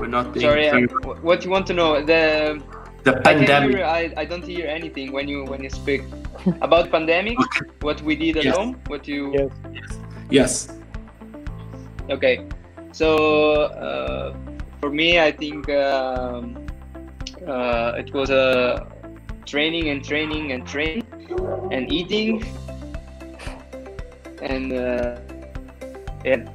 [0.00, 0.84] We're not being Sorry, very...
[0.84, 2.04] uh, what you want to know?
[2.04, 2.62] The
[3.04, 3.76] the pandemic.
[3.76, 6.02] I, hear, I, I don't hear anything when you when you speak
[6.60, 7.38] about pandemic.
[7.38, 7.70] Okay.
[7.80, 8.56] What we did at yes.
[8.56, 8.80] home.
[8.86, 9.32] What you.
[9.72, 9.98] Yes.
[10.30, 10.72] Yes.
[12.08, 12.46] Okay,
[12.92, 14.32] so uh,
[14.80, 16.66] for me, I think um,
[17.46, 18.86] uh, it was a
[19.44, 21.02] training and training and training
[21.70, 22.46] and eating
[24.42, 25.18] and uh,
[26.24, 26.48] and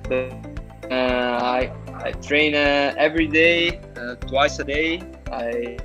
[0.92, 1.72] uh, I
[2.04, 5.04] I train uh, every day, uh, twice a day.
[5.32, 5.78] I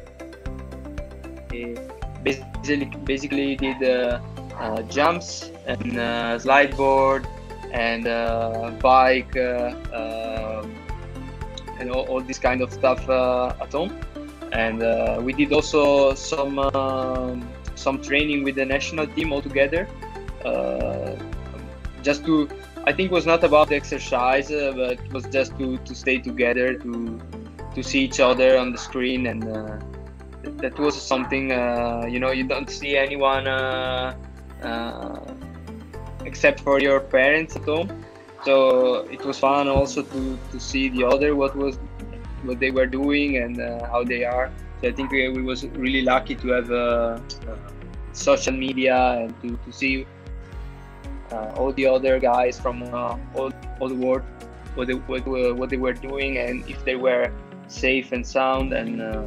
[2.23, 4.21] basically basically did uh,
[4.59, 7.27] uh jumps and uh, slide board
[7.73, 10.75] and uh, bike um,
[11.79, 13.93] and all, all, this kind of stuff at home.
[14.53, 14.81] And
[15.23, 19.87] we did also some um, some training with the national team all together,
[22.03, 22.49] just to
[22.87, 25.95] I think it was not about the exercise, uh, but it was just to, to
[25.95, 27.21] stay together, to
[27.75, 29.79] to see each other on the screen, and uh,
[30.63, 34.15] that was something uh, you know you don't see anyone uh,
[34.63, 35.35] uh,
[36.25, 37.91] except for your parents at home.
[38.45, 41.79] So it was fun also to, to see the other what was
[42.45, 43.61] what they were doing and
[43.91, 44.53] how they are.
[44.81, 47.23] So I think we, we was really lucky to have
[48.13, 50.07] social media and to, to see
[51.33, 54.23] all the other guys from uh, all, all the world.
[54.77, 57.33] what they, what, what they were doing and if they were
[57.67, 59.23] safe and sound and uh,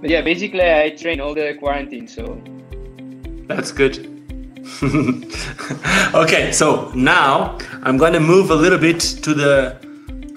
[0.00, 2.40] but yeah basically i train all the quarantine so.
[3.46, 4.10] That's good.
[6.14, 9.76] Okay so now i'm going to move a little bit to the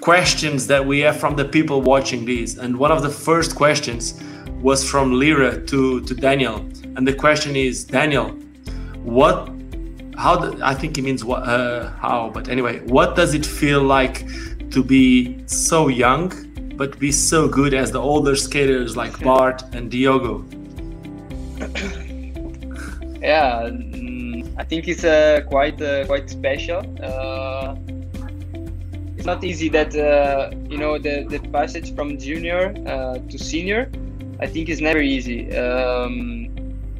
[0.00, 2.56] questions that we have from the people watching these.
[2.58, 4.20] And one of the first questions
[4.60, 6.56] was from lyra to to daniel.
[6.96, 8.28] And the question is daniel
[9.04, 9.48] what
[10.18, 13.82] how do, i think it means what uh, how but anyway what does it feel
[13.82, 14.26] like
[14.70, 16.32] to be so young
[16.78, 20.44] but be so good as the older skaters like Bart and Diogo?
[23.20, 26.78] yeah, mm, I think it's uh, quite uh, quite special.
[27.02, 27.74] Uh,
[29.16, 33.90] it's not easy that uh, you know the, the passage from junior uh, to senior.
[34.38, 35.50] I think is never easy.
[35.56, 36.46] Um,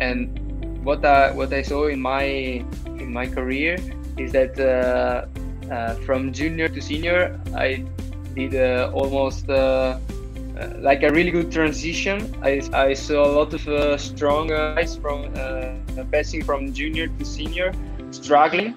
[0.01, 2.65] and what I what I saw in my
[3.09, 3.75] in my career
[4.17, 7.85] is that uh, from junior to senior, I
[8.35, 9.99] did uh, almost uh, uh,
[10.79, 12.17] like a really good transition.
[12.43, 15.33] I, I saw a lot of strong guys from
[16.13, 17.73] passing from junior to senior,
[18.11, 18.75] struggling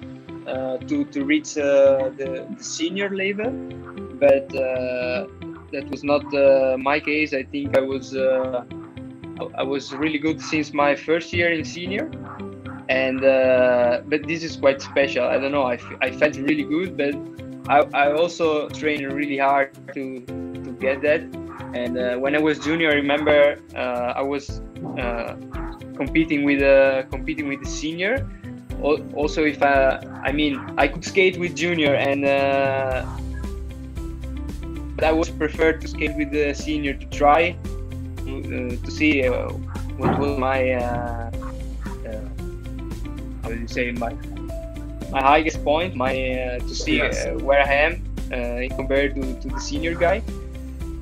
[0.88, 3.50] to to reach the, the, senior level,
[4.24, 4.48] but
[5.72, 6.24] that was not
[6.90, 7.32] my case.
[7.32, 8.06] I think I was
[9.62, 12.06] I was really good since my first year in senior,
[12.88, 15.24] and uh, but this is quite special.
[15.24, 15.62] I don't know.
[15.62, 17.14] I, I felt really good, but
[17.68, 21.20] I, I also trained really hard to to get that.
[21.74, 24.60] And uh, when I was junior, I remember uh, I was
[24.98, 25.36] uh,
[25.96, 28.28] competing with uh, competing with the senior.
[29.14, 33.06] Also, if I, I mean, I could skate with junior, and uh,
[34.96, 37.56] but I was preferred to skate with the senior to try
[38.18, 40.72] uh, to see what was my
[43.54, 44.12] do you say my
[45.12, 47.26] my highest point, my uh, to see yes.
[47.26, 47.92] uh, where I am
[48.32, 50.22] uh, compared to, to the senior guy.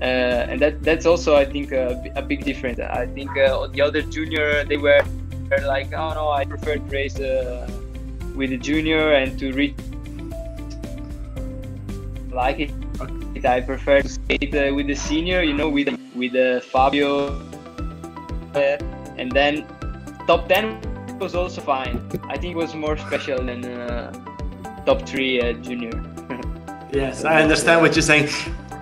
[0.03, 2.81] Uh, and that that's also I think a, a big difference.
[2.81, 5.01] I think uh, the other junior they were
[5.63, 7.71] like, oh no, I prefer to race uh,
[8.35, 9.77] with the junior and to reach
[12.33, 12.73] like it.
[13.45, 16.35] I prefer to skate with the senior, you know, with with
[16.65, 17.41] Fabio,
[19.17, 19.65] and then
[20.27, 20.90] top ten
[21.21, 22.09] was also fine.
[22.29, 24.13] I think it was more special than uh,
[24.87, 25.93] top three uh, junior.
[26.93, 28.29] yes, I understand what you're saying.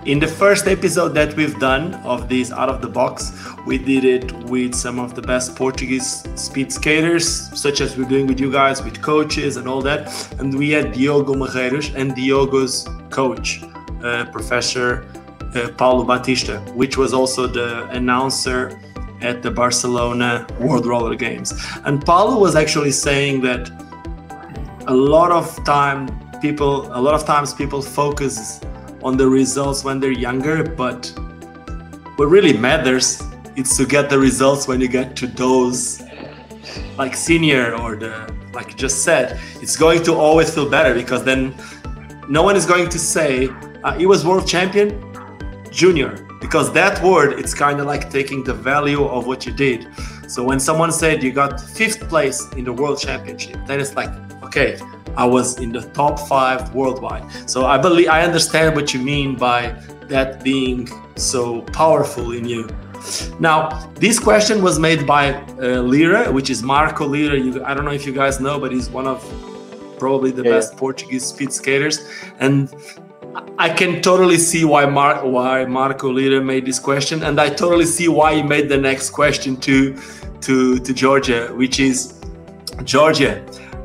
[0.06, 3.32] In the first episode that we've done of this out of the box,
[3.66, 7.26] we did it with some of the best Portuguese speed skaters,
[7.60, 10.02] such as we're doing with you guys, with coaches and all that.
[10.38, 13.62] And we had Diogo Marreiros and Diogo's coach,
[14.02, 15.04] uh, Professor
[15.54, 18.80] uh, Paulo Batista, which was also the announcer
[19.20, 21.52] at the Barcelona World Roller Games.
[21.84, 23.70] And Paulo was actually saying that
[24.86, 26.08] a lot of time
[26.40, 28.60] people a lot of times people focus
[29.02, 31.12] on the results when they're younger, but
[32.16, 33.22] what really matters
[33.56, 36.02] is to get the results when you get to those
[36.96, 41.22] like senior or the like you just said, it's going to always feel better because
[41.22, 41.54] then
[42.28, 43.48] no one is going to say
[43.84, 44.88] uh, he was world champion
[45.70, 49.88] junior because that word it's kind of like taking the value of what you did.
[50.28, 54.10] So when someone said you got fifth place in the world championship then it's like
[54.42, 54.78] okay
[55.16, 57.24] i was in the top five worldwide.
[57.48, 59.74] So i believe i understand what you mean by
[60.08, 62.68] that being so powerful in you.
[63.38, 67.38] Now this question was made by uh, lira which is marco lira.
[67.38, 69.20] You, i don't know if you guys know but he's one of
[69.98, 70.50] probably the yeah.
[70.52, 72.08] best portuguese speed skaters.
[72.38, 72.72] And
[73.58, 77.84] I can totally see why Mar- why Marco Lira made this question, and I totally
[77.84, 79.96] see why he made the next question to
[80.42, 82.20] to to Georgia, which is
[82.84, 83.44] Georgia.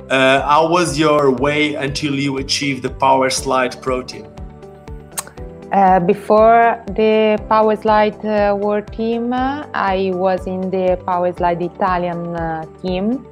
[0.09, 4.27] Uh, how was your way until you achieved the Power Slide Pro Team?
[5.71, 12.35] Uh, before the Power Slide uh, World Team, I was in the Power Slide Italian
[12.35, 13.25] uh, team,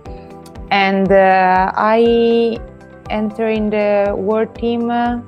[0.72, 2.58] and uh, I
[3.10, 5.22] entered in the World Team uh,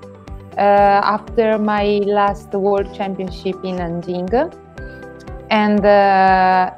[0.58, 4.32] after my last World Championship in Nanjing.
[5.50, 6.72] And uh,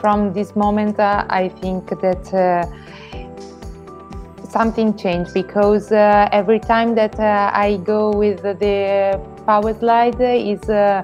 [0.00, 2.68] from this moment, uh, I think that
[4.48, 10.62] something changed because uh, every time that uh, I go with the power slide is
[10.68, 11.02] uh,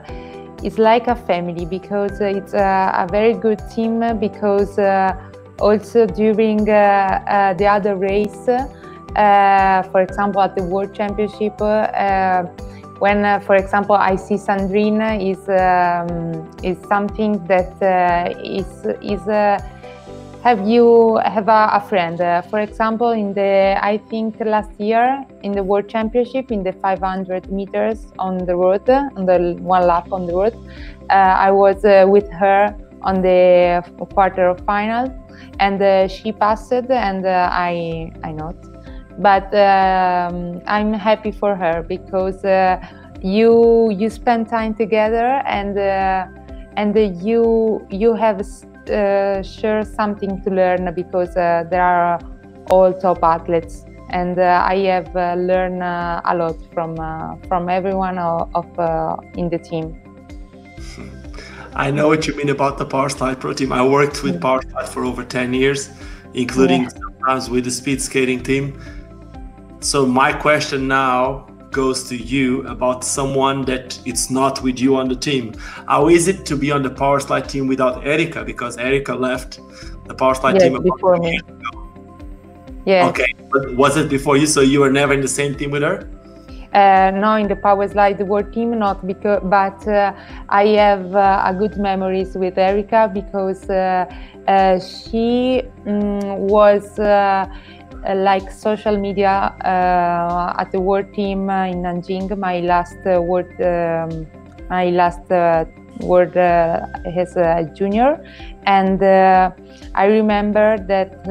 [0.63, 4.79] is like a family because it's a very good team because
[5.61, 8.67] also during the other race uh,
[9.15, 12.45] for example, at the World Championship, uh,
[12.99, 17.75] when, uh, for example, I see Sandrine is um, is something that
[18.43, 19.27] is is
[20.45, 22.21] have you have a, a friend?
[22.21, 26.73] Uh, for example, in the I think last year in the World Championship in the
[26.73, 30.55] 500 meters on the road, on the one lap on the road,
[31.09, 35.09] uh, I was uh, with her on the quarter of final,
[35.61, 38.74] and uh, she passed, and uh, I I not.
[39.19, 42.85] But um, I'm happy for her because uh,
[43.23, 45.79] you you spend time together and
[46.77, 52.19] and you you have uh, share something to learn because uh, there are
[52.71, 57.69] all top athletes and uh, I have uh, learned uh, a lot from uh, from
[57.69, 58.67] everyone of,
[59.37, 60.01] in the team.
[61.75, 63.73] I know what you mean about the Power Slide Pro team.
[63.73, 65.91] I worked with Power Slide for over 10 years,
[66.33, 66.89] including yeah.
[66.91, 68.79] sometimes with the speed skating team.
[69.85, 75.09] So my question now goes to you about someone that it's not with you on
[75.09, 75.53] the team.
[75.87, 78.45] How is it to be on the power slide team without Erica?
[78.45, 79.61] Because Erica left
[80.07, 81.39] the power slide yes, team before me.
[82.87, 83.09] Yeah.
[83.09, 84.47] Okay, but was it before you?
[84.47, 86.09] So you were never in the same team with her?
[86.73, 90.15] Uh, no, in the power slide world team, not because, but uh,
[90.49, 94.07] I have uh, a good memories with Erica because uh,
[94.49, 97.47] uh, she um, was uh,
[98.07, 102.37] Uh, like social media uh, at the world team uh, in Nanjing.
[102.37, 104.27] My last uh, world, um,
[104.69, 105.65] my last uh,
[106.01, 108.23] world as a junior,
[108.67, 111.25] and I remember that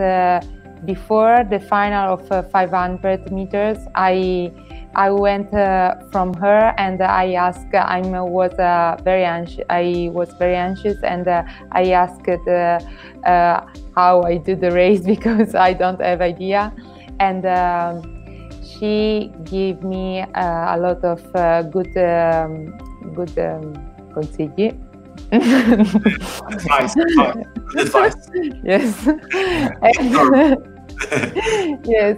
[0.85, 4.51] before the final of 500 meters, I
[4.95, 7.73] I went uh, from her and I asked.
[7.73, 9.65] I was uh, very anxious.
[9.69, 12.27] I was very anxious, and uh, I asked
[13.95, 16.73] how I do the race because I don't have idea.
[17.19, 22.77] And um, she gave me uh, a lot of uh, good um,
[23.13, 23.73] good um,
[24.13, 24.77] consigli.
[25.31, 26.95] advice,
[27.77, 28.29] advice.
[28.63, 29.07] Yes.
[31.83, 32.17] yes,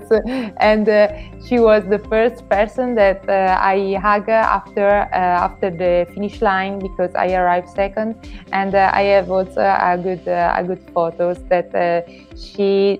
[0.58, 1.08] and uh,
[1.46, 6.80] she was the first person that uh, I hugged after uh, after the finish line
[6.80, 8.16] because I arrived second,
[8.52, 12.02] and uh, I have also a good uh, a good photos that uh,
[12.38, 13.00] she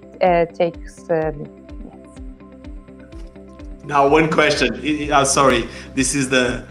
[0.54, 1.08] takes.
[3.86, 5.12] Now, one question.
[5.14, 6.66] I'm sorry, this is the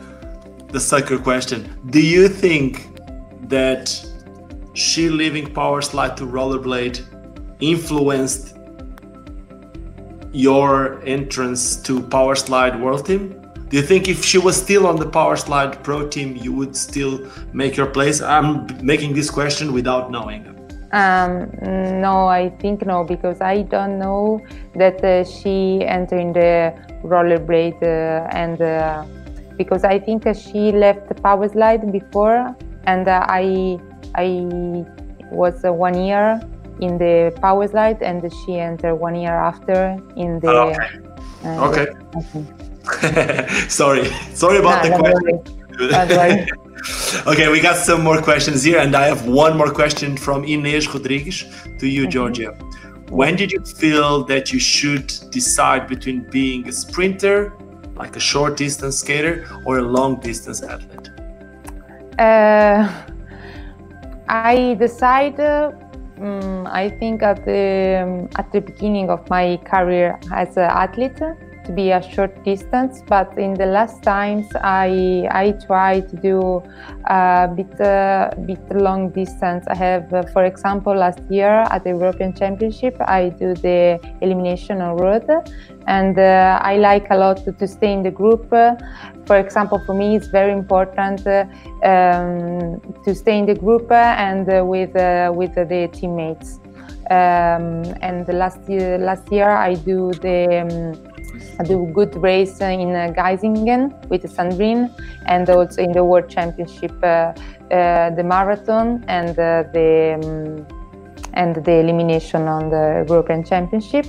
[0.68, 1.70] the sucker question.
[1.90, 2.88] Do you think
[3.48, 4.04] that
[4.74, 6.98] she leaving power slide to rollerblade
[7.60, 8.53] influenced
[10.34, 13.40] your entrance to Power Slide World Team?
[13.68, 16.76] Do you think if she was still on the Power Slide Pro Team, you would
[16.76, 18.20] still make your place?
[18.20, 20.50] I'm making this question without knowing.
[20.92, 21.50] Um,
[22.00, 24.40] no, I think no, because I don't know
[24.74, 29.04] that uh, she entered in the rollerblade uh, and uh,
[29.56, 32.56] because I think she left the power slide before
[32.86, 33.78] and uh, I
[34.14, 34.84] I
[35.30, 36.40] was uh, one year
[36.80, 40.74] in the power slide and she entered one year after in the oh,
[41.68, 41.88] okay,
[42.24, 42.48] uh,
[42.88, 43.48] okay.
[43.68, 44.06] sorry.
[44.34, 45.64] Sorry about the question
[47.26, 50.86] okay we got some more questions here and i have one more question from inez
[50.92, 51.44] rodriguez
[51.78, 52.10] to you mm-hmm.
[52.10, 52.56] georgia.
[53.10, 57.52] When did you feel that you should decide between being a sprinter
[57.96, 61.10] like a short distance skater or a long distance athlete?
[62.18, 62.88] Uh,
[64.28, 65.76] i decided
[66.20, 71.20] um, I think at the um, at the beginning of my career as an athlete
[71.64, 76.62] to be a short distance, but in the last times I I try to do
[77.06, 79.64] a bit uh, bit long distance.
[79.68, 84.80] I have, uh, for example, last year at the European Championship I do the elimination
[84.80, 85.26] on road,
[85.86, 88.48] and uh, I like a lot to to stay in the group.
[89.26, 94.94] for example, for me it's very important um, to stay in the group and with
[95.34, 96.60] with the teammates.
[97.10, 101.13] Um, and last year, last year I do the um,
[101.58, 104.90] I do good race in uh, Geisingen with Sandrine
[105.26, 110.66] and also in the World Championship, uh, uh, the marathon and the um,
[111.34, 114.06] and the elimination on the European Championship.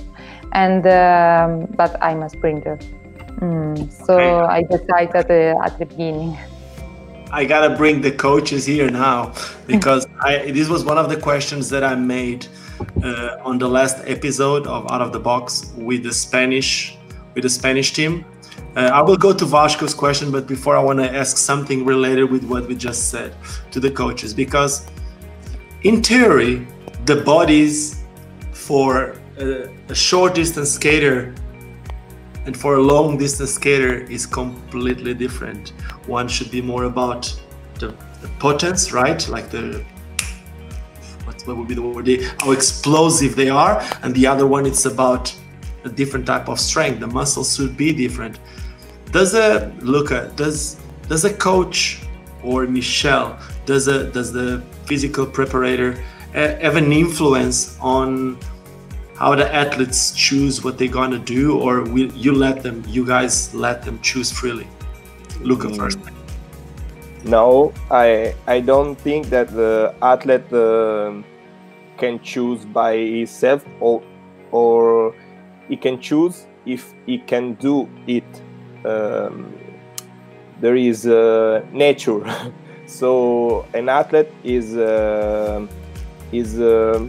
[0.52, 2.78] And um, but I'm a sprinter,
[3.40, 6.36] mm, so I decided at the, at the beginning.
[7.32, 9.34] I gotta bring the coaches here now
[9.66, 12.46] because I, this was one of the questions that I made
[13.02, 16.95] uh, on the last episode of Out of the Box with the Spanish
[17.36, 18.24] with the Spanish team.
[18.74, 22.30] Uh, I will go to Vasco's question, but before I want to ask something related
[22.30, 23.36] with what we just said
[23.70, 24.86] to the coaches, because
[25.82, 26.66] in theory,
[27.04, 28.02] the bodies
[28.52, 31.34] for a, a short distance skater
[32.46, 35.70] and for a long distance skater is completely different.
[36.06, 37.22] One should be more about
[37.78, 37.88] the,
[38.22, 39.28] the potence, right?
[39.28, 39.84] Like the
[41.24, 42.08] what what would be the word
[42.40, 45.34] how explosive they are and the other one it's about
[45.86, 47.00] a different type of strength.
[47.00, 48.38] The muscles should be different.
[49.12, 52.00] Does a Luca does does a coach
[52.42, 55.98] or Michelle, does a does the physical preparator
[56.34, 58.38] have an influence on
[59.16, 63.54] how the athletes choose what they're gonna do or will you let them you guys
[63.54, 64.66] let them choose freely?
[65.40, 65.76] Luca mm.
[65.76, 65.98] first.
[67.24, 71.12] No, I I don't think that the athlete uh,
[71.96, 74.02] can choose by himself or
[74.52, 75.14] or
[75.68, 78.24] he can choose if he can do it.
[78.84, 79.54] Um,
[80.60, 82.22] there is uh, nature,
[82.86, 85.66] so an athlete is uh,
[86.32, 87.06] is uh,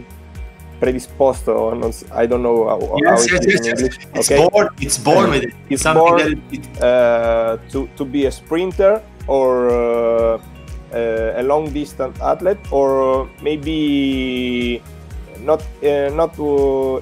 [0.80, 1.74] predisposed or
[2.12, 3.98] I don't know how, yes, how it yes, yes, in English.
[4.14, 4.48] It's okay?
[4.48, 4.68] born.
[4.80, 5.54] It's born with it.
[5.70, 10.42] It's born it, uh, to to be a sprinter or uh,
[10.92, 14.82] uh, a long distance athlete or maybe
[15.40, 16.34] not uh, not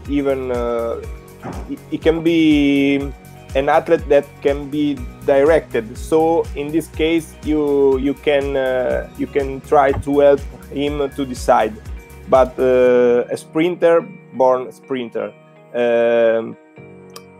[0.08, 0.50] even
[1.90, 2.96] it, can be
[3.54, 5.96] an athlete that can be directed.
[5.96, 10.40] So in this case you you can uh, you can try to help
[10.70, 11.74] him to decide.
[12.28, 14.02] But uh, a sprinter
[14.34, 15.32] born sprinter
[15.74, 16.56] um,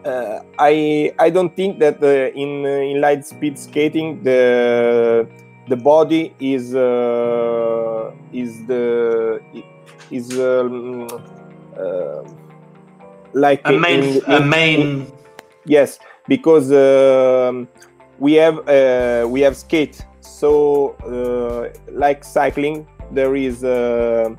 [0.07, 5.27] uh, I I don't think that uh, in uh, inline speed skating the
[5.69, 9.41] the body is uh, is the
[10.11, 11.09] is um,
[13.37, 15.13] like a main in, in, a main in,
[15.67, 17.69] yes because um,
[18.19, 20.05] we have uh, we have skate.
[20.21, 20.97] So
[21.93, 24.37] like cycling there is an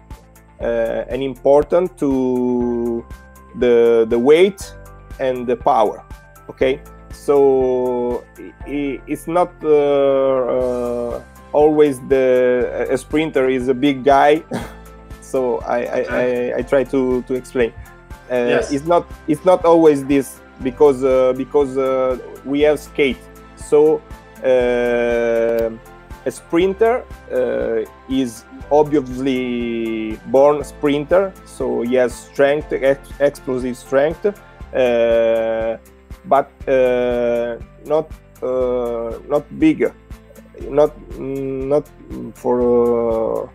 [1.22, 3.06] important to
[3.60, 4.62] the the weight
[5.20, 6.04] and the power
[6.50, 6.82] okay?
[7.12, 8.24] So
[8.66, 11.24] it's not uh, uh,
[11.54, 14.44] always the a sprinter is a big guy.
[15.28, 17.74] So I, I, I, I, try to, to explain.
[17.74, 17.97] uh,
[18.30, 18.72] yes.
[18.72, 23.20] it's not it's not always this because uh, because uh, we have skate
[23.56, 24.02] so
[24.44, 25.70] uh,
[26.26, 27.06] a sprinter
[28.10, 35.78] is obviously born sprinter so he has strength ex explosive strength uh,
[36.26, 38.12] but uh, not
[38.44, 39.92] uh, not big,
[40.70, 41.88] not not
[42.36, 43.50] for.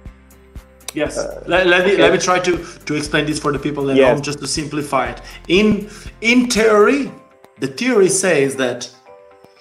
[0.95, 2.03] Yes, uh, let, let, me, okay.
[2.03, 4.13] let me try to, to explain this for the people at yes.
[4.13, 5.23] home just to simplify it.
[5.49, 5.89] In
[6.21, 7.11] in theory,
[7.61, 8.91] the theory says that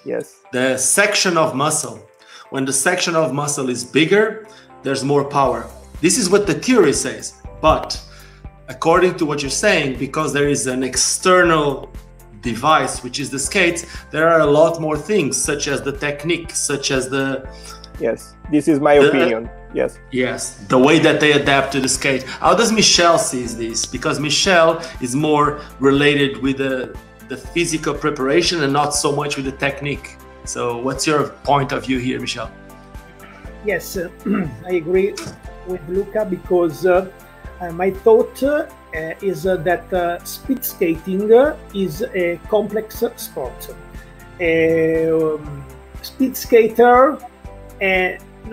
[0.03, 2.05] yes, the section of muscle,
[2.49, 4.47] when the section of muscle is bigger,
[4.83, 5.69] there's more power.
[6.01, 7.35] This is what the theory says.
[7.61, 8.01] But
[8.67, 11.91] according to what you're saying, because there is an external
[12.41, 16.51] device, which is the skates, there are a lot more things, such as the technique,
[16.51, 17.47] such as the.
[18.01, 19.49] Yes, this is my the, opinion.
[19.73, 19.99] Yes.
[20.11, 22.23] Yes, the way that they adapt to the skate.
[22.23, 23.85] How does Michel sees this?
[23.85, 26.97] Because Michel is more related with the
[27.29, 30.17] the physical preparation and not so much with the technique.
[30.43, 32.51] So, what's your point of view here, Michel?
[33.63, 34.09] Yes, uh,
[34.65, 35.13] I agree
[35.67, 36.85] with Luca because.
[36.85, 37.09] Uh,
[37.61, 38.65] uh, my thought uh,
[39.21, 41.29] is uh, that speed skating
[41.75, 43.69] is a complex sport.
[44.41, 45.63] Um,
[46.01, 47.19] speed skater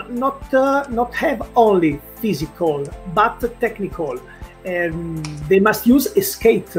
[0.09, 0.53] not
[0.91, 4.19] not have only physical but technical.
[4.67, 6.77] Um, they must use skate,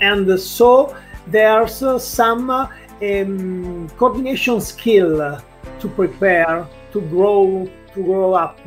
[0.00, 0.94] and so
[1.26, 5.40] there's uh, some um, coordination skill
[5.80, 8.60] to prepare to grow to grow up,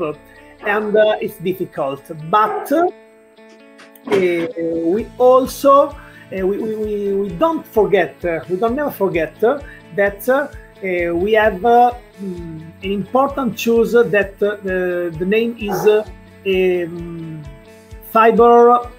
[0.65, 2.01] and uh, it's difficult.
[2.29, 2.88] But uh,
[4.07, 5.95] we also uh,
[6.31, 10.49] we, we, we don't forget uh, we don't never forget that
[10.84, 15.88] we have mm, an important choose that the, the name is
[16.45, 17.41] um,
[18.11, 18.89] fiber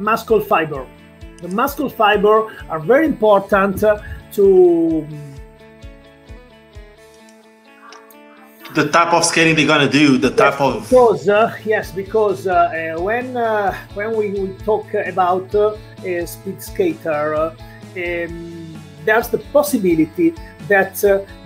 [0.00, 0.86] muscle fiber.
[1.38, 3.84] The muscle fiber are very important
[4.32, 5.06] to
[8.74, 12.46] the type of skating they're gonna do, the type yes, of because uh, yes, because
[12.46, 17.54] uh, uh when uh, when we, we, talk about uh, a speed skater, uh,
[17.96, 20.34] um, there's the possibility
[20.70, 20.94] that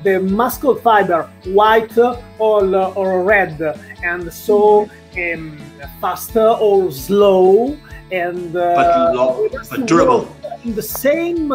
[0.05, 1.97] the muscle fiber, white
[2.39, 2.63] or
[3.01, 3.61] or red,
[4.03, 5.59] and so um,
[6.01, 7.77] faster or slow,
[8.13, 10.29] and but, low, but durable.
[10.65, 11.53] in the same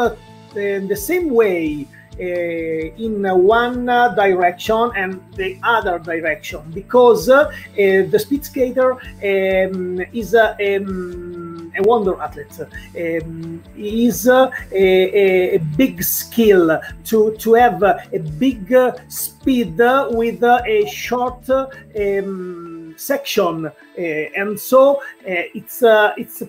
[0.56, 1.88] in the same way
[2.20, 10.36] uh, in one direction and the other direction because uh, the speed skater um, is
[10.36, 11.49] um,
[11.80, 12.60] a wonder athlete.
[12.96, 18.74] Um, is a, a, big skill to, to have a big
[19.08, 25.82] speed with a short um, section, uh, and so it's
[26.18, 26.44] it's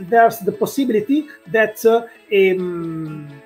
[0.00, 3.41] there's the possibility that um,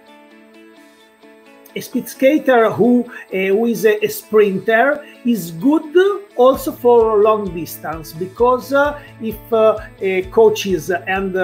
[1.76, 5.94] a speed skater who, uh, who is a, a, sprinter is good
[6.36, 9.78] also for long distance because uh, if uh,
[10.30, 11.36] coaches and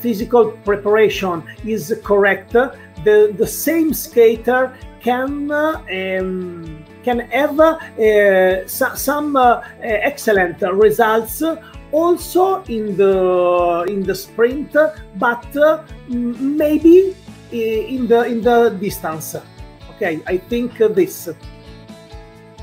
[0.00, 9.36] physical preparation is correct, the, the same skater can um, can have some
[9.80, 11.42] excellent results
[11.92, 14.76] also in the in the sprint,
[15.16, 17.16] but uh, maybe
[17.52, 19.36] in the in the distance.
[19.98, 21.28] Okay, I think uh, this.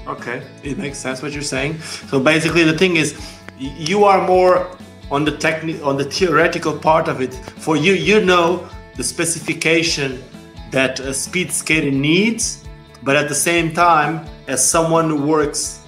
[0.07, 1.77] Okay, it makes sense what you're saying.
[2.07, 3.19] So basically, the thing is,
[3.59, 4.69] you are more
[5.11, 7.33] on the technique on the theoretical part of it.
[7.33, 10.23] For you, you know the specification
[10.71, 12.63] that a speed skater needs,
[13.03, 15.81] but at the same time, as someone who works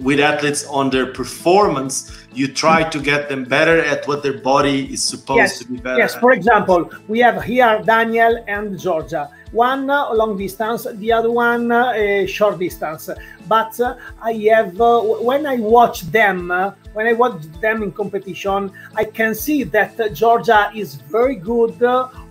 [0.00, 4.92] with athletes on their performance, you try to get them better at what their body
[4.92, 5.98] is supposed yes, to be better.
[5.98, 6.20] Yes, at.
[6.20, 9.28] for example, we have here Daniel and Georgia.
[9.52, 13.08] One uh, long distance, the other one uh, short distance.
[13.46, 17.92] But uh, I have, uh, when I watch them, uh, when I watch them in
[17.92, 21.80] competition, I can see that uh, Georgia is very good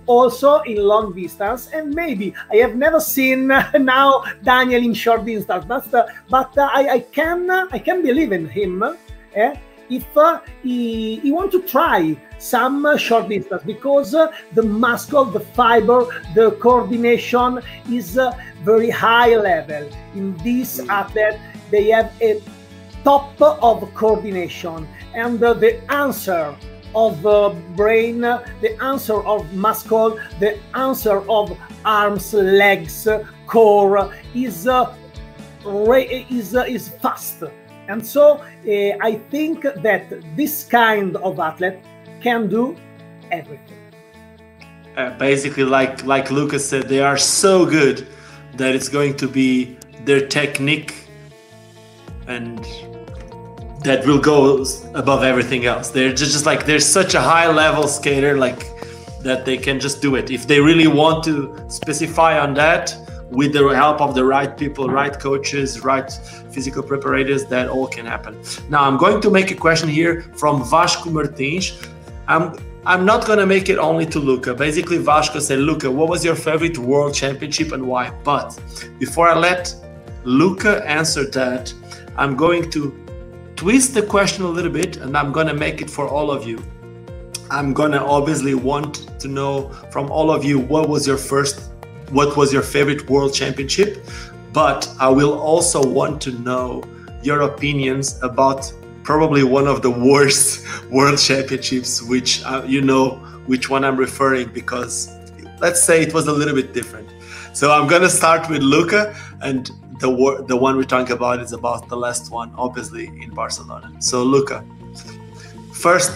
[0.08, 3.48] also in long distance and maybe i have never seen
[3.80, 8.84] now daniel in short distance but, but I, I can i can believe in him
[9.36, 9.54] eh?
[9.92, 15.26] If uh, he, he want to try some uh, short distance because uh, the muscle,
[15.26, 17.60] the fiber, the coordination
[17.92, 18.32] is uh,
[18.64, 19.88] very high level.
[20.16, 20.90] In this mm.
[20.90, 21.40] athlete,
[21.70, 22.42] they have a
[23.04, 26.56] top of coordination and uh, the answer
[26.96, 33.08] of uh, brain, the answer of muscle, the answer of arms, legs,
[33.48, 34.96] core is uh,
[35.66, 37.44] is is fast
[37.92, 40.04] and so uh, I think that
[40.38, 41.80] this kind of athlete
[42.22, 42.78] can do
[43.32, 43.78] everything.
[44.96, 48.08] Uh, basically, like like Lucas said, they are so good
[48.58, 50.94] that it's going to be their technique
[52.28, 52.60] and
[53.84, 55.90] that will go above everything else.
[55.90, 58.62] They're just, just like they're such a high level skater, like
[59.24, 60.30] that they can just do it.
[60.32, 61.34] If they really want to
[61.70, 62.96] specify on that,
[63.32, 66.12] with the help of the right people, right coaches, right
[66.52, 68.38] physical preparators, that all can happen.
[68.70, 71.82] Now, I'm going to make a question here from Vasco Martins.
[72.28, 74.56] I'm I'm not gonna make it only to Luca.
[74.56, 78.10] Basically, Vasco said, Luca, what was your favorite world championship and why?
[78.24, 78.60] But
[78.98, 79.76] before I let
[80.24, 81.72] Luca answer that,
[82.18, 82.92] I'm going to
[83.56, 86.58] twist the question a little bit and I'm gonna make it for all of you.
[87.52, 91.71] I'm gonna obviously want to know from all of you what was your first
[92.12, 94.06] what was your favorite world championship,
[94.54, 96.84] but I will also want to know
[97.24, 98.72] your opinions about
[99.04, 103.16] probably one of the worst world championships, which uh, you know
[103.48, 105.10] which one I'm referring because
[105.60, 107.10] let's say it was a little bit different.
[107.54, 111.88] So I'm gonna start with Luca, and the the one we're talking about is about
[111.88, 113.92] the last one, obviously in Barcelona.
[114.00, 114.66] So Luca,
[115.74, 116.12] first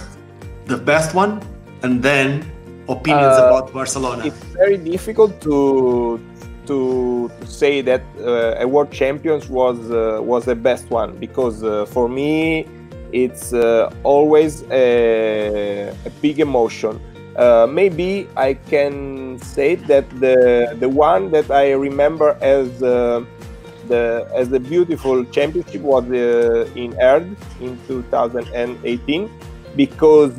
[0.66, 1.42] the best one,
[1.84, 2.52] and then
[2.88, 4.26] opinions uh, about Barcelona?
[4.26, 6.20] It's very difficult to
[6.68, 11.86] to say that uh, a world champions was uh, was the best one because uh,
[11.86, 12.68] for me
[13.12, 17.00] it's uh, always a, a, big emotion.
[17.38, 24.52] Uh, maybe I can say that the the one that I remember as the as
[24.52, 29.30] a beautiful championship was in Heerde in 2018
[29.76, 30.34] because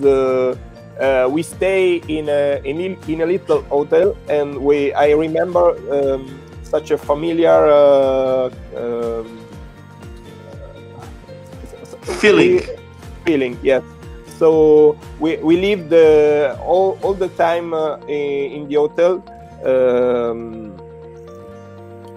[1.01, 6.40] uh, we stay in a, in, in, a little hotel and we i remember um,
[6.62, 9.47] such a familiar uh, um,
[12.14, 12.61] feeling.
[13.24, 13.82] feeling yes.
[14.38, 19.24] So we, we lived uh, all, all the time uh, in, in, the hotel.
[19.64, 20.76] Um,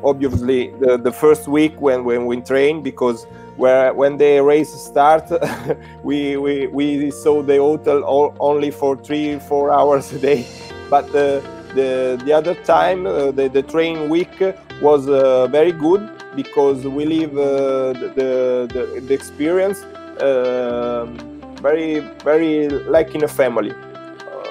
[0.04, 3.26] obviously the, the first week when, when we train because
[3.60, 5.30] where when the race start
[6.04, 10.48] we, we we saw the hotel all, only for three four hours a day.
[10.90, 11.42] But uh,
[11.76, 14.36] the the other time uh, the, the train week
[14.82, 19.84] was uh, very good because we live uh, the, the, the experience
[20.22, 21.18] um,
[21.62, 23.74] very very like in a family.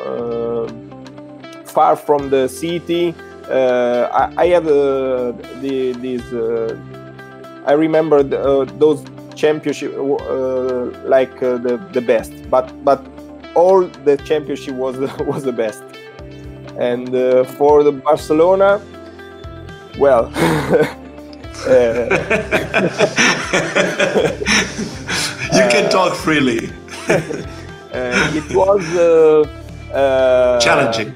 [0.04, 0.70] Uh,
[1.64, 3.14] far from the city
[3.50, 6.22] I, I, have the, these
[7.68, 9.04] I remember the, uh, those
[9.36, 13.04] championship uh, like uh, the the best, but but
[13.54, 14.96] all the championship was
[15.30, 15.82] was the best.
[16.78, 18.80] And uh, for the Barcelona,
[19.98, 20.32] well.
[25.58, 26.70] you can uh, talk freely.
[28.38, 28.84] it was
[30.64, 31.12] challenging.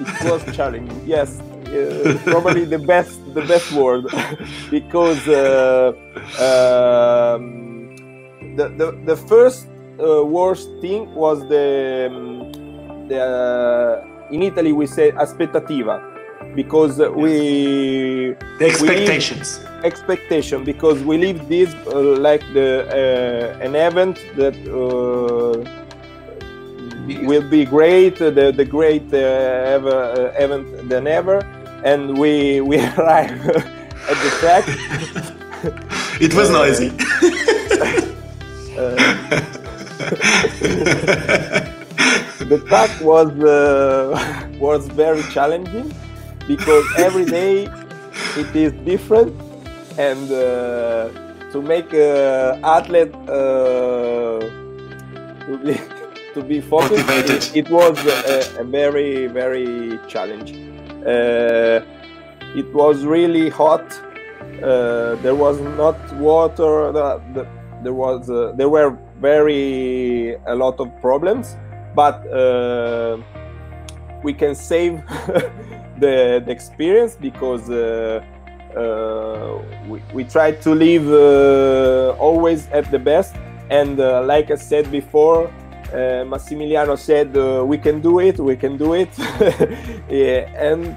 [0.00, 1.02] It was challenging.
[1.06, 4.04] Yes, uh, probably the best the best word
[4.70, 5.92] because uh,
[6.38, 7.96] um,
[8.56, 9.66] the, the the first
[10.00, 16.02] uh, worst thing was the, um, the uh, in Italy we say aspettativa
[16.54, 19.60] because we the expectations.
[19.62, 24.56] We expectation because we live this uh, like the uh, an event that
[27.26, 31.40] will be great the, the great ever event than ever
[31.84, 33.46] and we we arrived
[34.08, 34.64] at the track.
[36.20, 36.88] it was uh, noisy.
[38.78, 38.96] uh,
[42.48, 45.92] the track was uh, was very challenging
[46.46, 47.68] because every day
[48.36, 49.34] it is different,
[49.98, 51.08] and uh,
[51.52, 54.40] to make an athlete uh,
[55.46, 55.80] to be
[56.34, 60.69] to be focused, it, it, was a, a very very challenging.
[61.06, 61.80] Uh,
[62.56, 63.84] it was really hot.
[64.62, 66.92] Uh, there was not water.
[67.82, 71.56] there was uh, there were very a lot of problems,
[71.94, 72.24] but
[74.22, 75.02] we can save
[75.98, 78.22] the, the experience because uh,
[78.76, 83.34] uh, we, we try to live uh, always at the best
[83.70, 85.50] and like i said before
[85.92, 88.38] uh, Massimiliano said, uh, "We can do it.
[88.38, 89.10] We can do it,"
[90.08, 90.96] yeah, and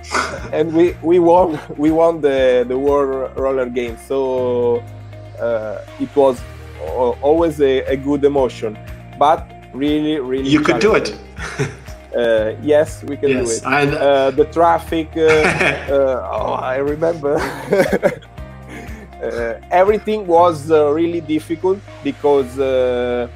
[0.51, 3.97] and we we won we won the the world roller game.
[4.07, 4.83] So
[5.39, 6.39] uh, it was
[7.21, 8.77] always a, a, good emotion,
[9.17, 11.17] but really really you could do it.
[12.15, 13.63] Uh, yes, we can yes, do it.
[13.65, 15.09] And uh, the traffic.
[15.17, 17.41] oh, I remember.
[19.71, 23.27] everything was really difficult because uh,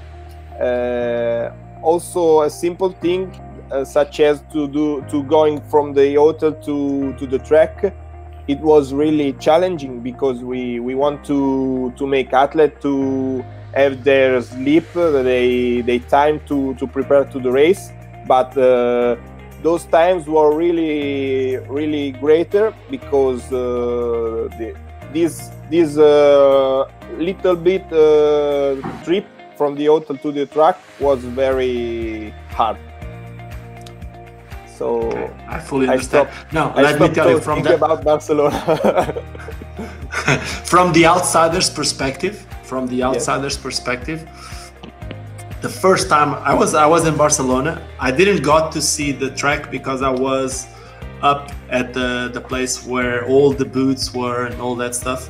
[1.81, 3.31] also a simple thing
[3.71, 7.93] uh, such as to do to going from the hotel to to the track
[8.47, 13.43] it was really challenging because we we want to to make athletes to
[13.73, 17.91] have their sleep they they time to to prepare to the race.
[18.25, 19.17] But uh,
[19.61, 24.75] those times were really really greater because uh, the,
[25.13, 26.85] this this uh,
[27.17, 29.25] little bit uh, trip
[29.57, 32.77] from the hotel to the track was very hard.
[34.77, 35.33] So okay.
[35.47, 36.29] I fully understand.
[36.29, 38.59] I no, I let me tell you from the about Barcelona.
[40.71, 43.63] from the outsider's perspective, from the outsider's yes.
[43.63, 44.27] perspective,
[45.61, 49.31] the first time I was I was in Barcelona, I didn't got to see the
[49.31, 50.67] track because I was
[51.23, 55.29] up at the the place where all the boots were and all that stuff.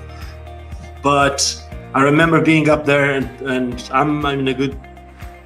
[1.02, 1.40] But
[1.98, 4.80] I remember being up there, and, and I'm, I'm in a good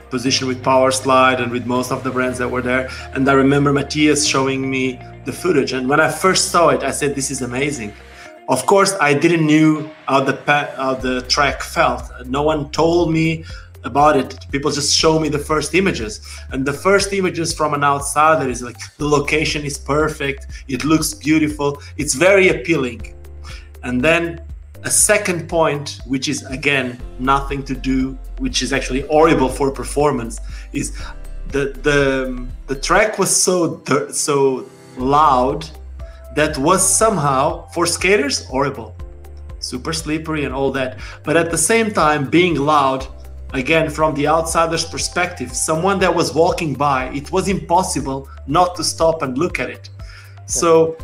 [0.09, 2.89] position with Powerslide and with most of the brands that were there.
[3.13, 5.71] And I remember Matthias showing me the footage.
[5.71, 7.93] And when I first saw it, I said, "This is amazing."
[8.49, 10.35] Of course, I didn't knew how the
[10.75, 12.03] how the track felt.
[12.25, 13.45] No one told me
[13.85, 14.29] about it.
[14.51, 16.19] People just show me the first images,
[16.51, 20.47] and the first images from an outsider is like the location is perfect.
[20.67, 21.81] It looks beautiful.
[21.95, 23.15] It's very appealing.
[23.83, 24.41] And then
[24.83, 30.39] a second point, which is again nothing to do, which is actually horrible for performance,
[30.73, 30.97] is
[31.49, 33.81] the the the track was so
[34.11, 34.65] so
[34.97, 35.69] loud
[36.35, 38.95] that was somehow for skaters horrible,
[39.59, 40.99] super slippery and all that.
[41.23, 43.05] But at the same time, being loud,
[43.53, 48.83] again from the outsider's perspective, someone that was walking by, it was impossible not to
[48.83, 49.89] stop and look at it.
[50.45, 50.97] So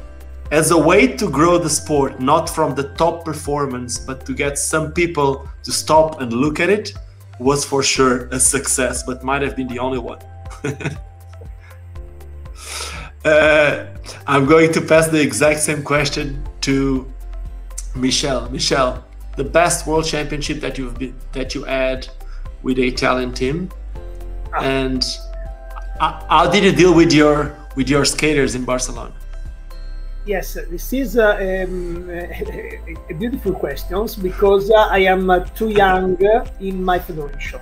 [0.52, 4.58] as a way to grow the sport, not from the top performance, but to get
[4.58, 6.94] some people to stop and look at it,
[7.40, 10.20] was for sure a success, but might have been the only one.
[13.26, 13.86] uh,
[14.26, 17.06] I'm going to pass the exact same question to
[17.96, 18.50] Michel.
[18.50, 19.04] Michel,
[19.36, 22.08] the best world championship that you've been, that you had
[22.64, 23.70] with the Italian team,
[24.54, 24.62] ah.
[24.62, 25.06] and
[26.00, 29.14] uh, how did you deal with your with your skaters in Barcelona?
[30.28, 36.18] Yes, this is uh, um, a beautiful question because I am too young
[36.60, 37.62] in my federation.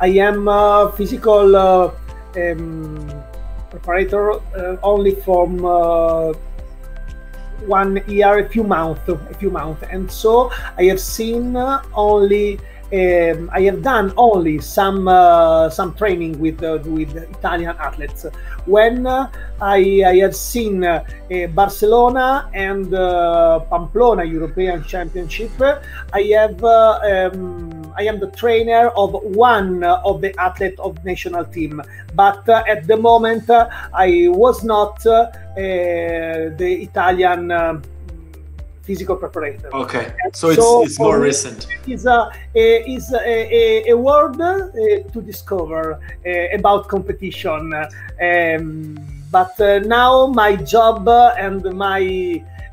[0.00, 1.90] I am a physical uh,
[2.36, 3.10] um,
[3.72, 6.32] preparator uh, only from uh,
[7.66, 12.60] one year, a few months, a few months, and so I have seen only
[12.92, 18.26] um, I have done only some uh, some training with uh, with Italian athletes.
[18.66, 19.30] When uh,
[19.60, 21.04] I, I have seen uh,
[21.54, 25.52] Barcelona and uh, Pamplona European Championship,
[26.12, 31.44] I have uh, um, I am the trainer of one of the athlete of national
[31.44, 31.80] team.
[32.14, 35.30] But at the moment, I was not the
[36.58, 37.52] Italian
[38.90, 39.70] physical preparator.
[39.84, 40.06] Okay,
[40.40, 41.60] so it's, so it's more recent.
[41.92, 42.18] It's a,
[42.54, 44.56] is a, a, a word uh,
[45.12, 47.62] to discover uh, about competition.
[47.74, 48.98] Um,
[49.36, 50.12] but uh, now
[50.42, 51.08] my job
[51.46, 52.02] and my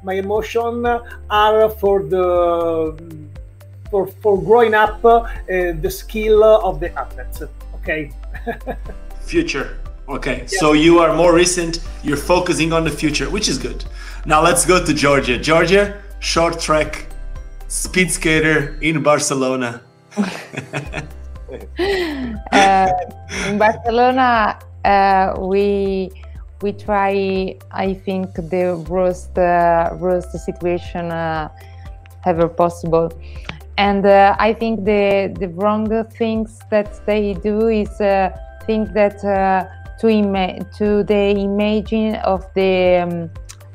[0.07, 0.73] my emotion
[1.45, 2.25] are for the
[3.91, 5.19] for for growing up uh,
[5.83, 7.43] the skill of the athletes.
[7.77, 8.01] Okay.
[9.33, 9.67] future.
[10.17, 10.59] Okay, yeah.
[10.61, 11.73] so you are more recent.
[12.05, 13.79] You're focusing on the future, which is good.
[14.25, 15.37] Now let's go to Georgia.
[15.37, 15.83] Georgia,
[16.19, 17.05] short track
[17.67, 19.81] speed skater in Barcelona.
[22.51, 22.91] uh,
[23.47, 26.09] in Barcelona, uh, we
[26.61, 27.55] we try.
[27.71, 31.49] I think the worst uh, worst situation uh,
[32.25, 33.11] ever possible,
[33.77, 38.35] and uh, I think the the wrong things that they do is uh,
[38.65, 39.21] think that
[39.99, 43.29] to ima- to the imagine of the um,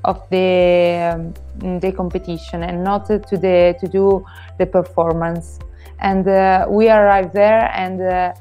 [0.05, 4.25] of the um, the competition and not to the to do
[4.59, 5.59] the performance.
[6.01, 8.33] And uh, we arrive there and uh,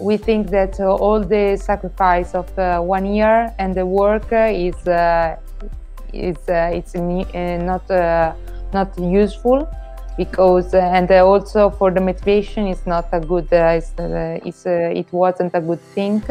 [0.00, 4.76] we think that uh, all the sacrifice of uh, one year and the work is
[4.88, 5.36] uh,
[6.12, 7.88] is uh, it's not
[8.72, 9.68] not useful
[10.16, 15.60] because and also for the motivation it's not a good it's, it's it wasn't a
[15.60, 16.22] good thing.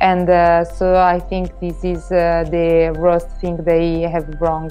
[0.00, 4.70] And uh, so I think this is uh, the worst thing they have wrong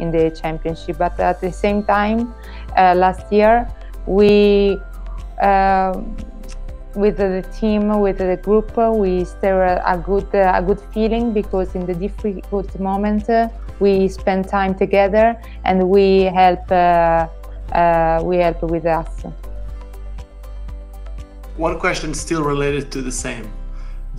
[0.00, 0.98] in the championship.
[0.98, 2.34] But at the same time,
[2.76, 3.68] uh, last year
[4.06, 4.78] we,
[5.40, 6.00] uh,
[6.94, 11.86] with the team, with the group, we still a good a good feeling because in
[11.86, 13.28] the difficult moment
[13.78, 17.28] we spend time together and we help uh,
[17.72, 19.24] uh, we help with us.
[21.56, 23.46] One question still related to the same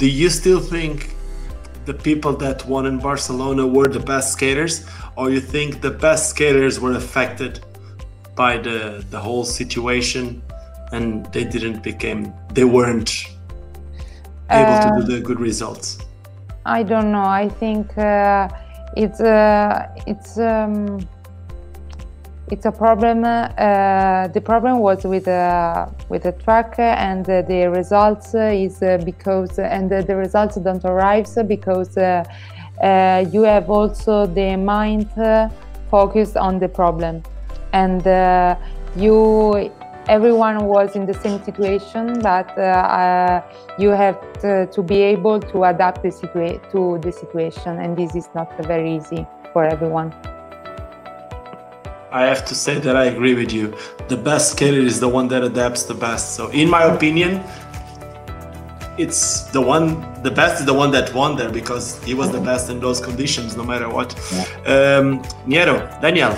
[0.02, 1.14] do you still think
[1.86, 4.86] the people that won in Barcelona were the best skaters,
[5.16, 7.60] or you think the best skaters were affected
[8.36, 10.41] by the the whole situation
[10.91, 13.26] and they didn't become they weren't
[14.49, 15.98] able uh, to do uh, the good results?
[16.66, 17.26] I don't know.
[17.26, 18.49] I think uh,
[18.95, 20.38] it's uh, it's.
[20.38, 20.99] Um,
[22.52, 23.23] it's a problem.
[23.23, 29.57] Uh, the problem was with uh, with the track, and uh, the results is because
[29.57, 35.10] and the results don't arrive because you have also the mind
[35.90, 37.23] focused on the problem,
[37.73, 38.06] and
[38.95, 39.72] you
[40.07, 43.41] everyone was in the same situation, but uh, uh,
[43.78, 48.15] you have to, to, be able to adapt the situa- to the situation, and this
[48.15, 50.11] is not very easy for everyone.
[52.12, 53.74] I have to say that I agree with you.
[54.10, 56.36] The best skater is the one that adapts the best.
[56.36, 57.42] So, in my opinion,
[58.98, 62.42] it's the one, the best is the one that won there because he was the
[62.42, 64.14] best in those conditions, no matter what.
[64.68, 66.34] Um, Niero, Daniel,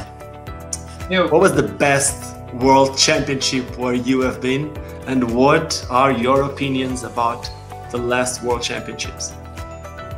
[1.30, 4.78] what was the best world championship where you have been,
[5.08, 7.50] and what are your opinions about
[7.90, 9.34] the last world championships?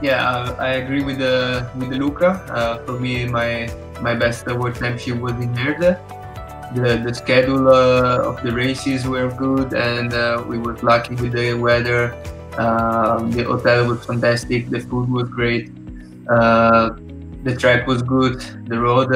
[0.01, 2.43] Yeah, uh, I agree with the with the Luca.
[2.49, 3.69] Uh, for me, my
[4.01, 5.99] my best world championship was in Heerde.
[6.75, 11.33] The, the schedule uh, of the races were good and uh, we were lucky with
[11.33, 12.13] the weather.
[12.57, 15.71] Um, the hotel was fantastic, the food was great,
[16.29, 16.91] uh,
[17.43, 19.09] the track was good, the road,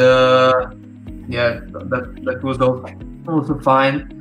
[1.30, 4.15] yeah, that, that was also fine.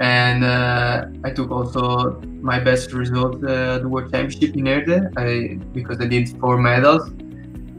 [0.00, 5.56] And uh, I took also my best result uh, the World Championship in Heerde I,
[5.72, 7.10] because I did four medals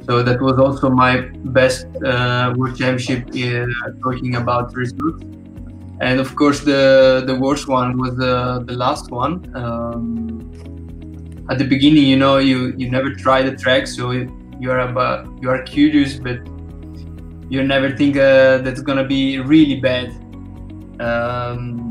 [0.06, 5.24] so that was also my best uh, world championship in uh, talking about results.
[6.02, 9.34] And of course, the the worst one was the the last one.
[9.56, 14.80] Um, at the beginning, you know, you you never try the track, so you are
[14.80, 16.38] about you are curious, but
[17.50, 20.10] you never think uh, that's gonna be really bad.
[21.00, 21.82] Um,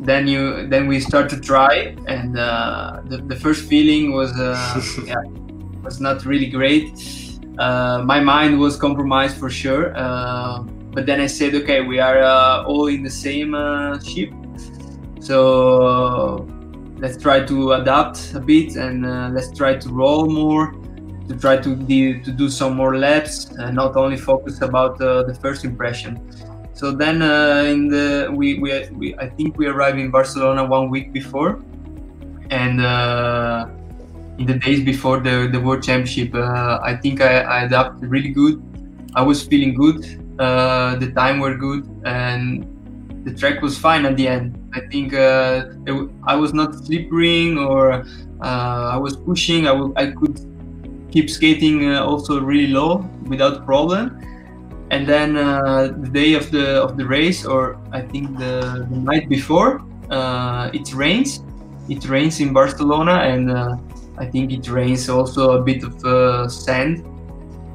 [0.00, 4.80] then you then we start to try, and uh, the the first feeling was uh,
[5.06, 5.40] yeah
[5.90, 6.88] was not really great.
[7.58, 9.92] Uh, my mind was compromised for sure.
[9.96, 10.62] Uh,
[10.94, 14.30] but then I said, okay, we are uh, all in the same uh, ship,
[15.20, 16.46] so
[17.02, 20.64] let's try to adapt a bit and uh, let's try to roll more,
[21.28, 25.24] to try to do, to do some more laps, and not only focus about uh,
[25.24, 26.12] the first impression.
[26.72, 27.16] So then
[27.74, 31.50] in the we, we, we I think we arrived in Barcelona one week before,
[32.50, 32.80] and
[34.40, 36.34] in the days before the, the World Championship.
[36.34, 38.56] Uh, I think I, I adapted really good.
[39.14, 40.00] I was feeling good.
[40.40, 42.64] Uh, the time were good, and
[43.24, 44.56] the track was fine at the end.
[44.72, 45.66] I think uh,
[46.26, 49.68] I was not slipping or uh, I was pushing.
[49.68, 50.40] I, I could
[51.12, 54.26] keep skating uh, also really low without problem.
[54.90, 58.96] And then uh, the day of the of the race, or I think the, the
[58.96, 59.82] night before,
[60.72, 61.44] it rains.
[61.88, 63.50] It rains in Barcelona, and
[64.20, 67.04] I think it rains also a bit of sand.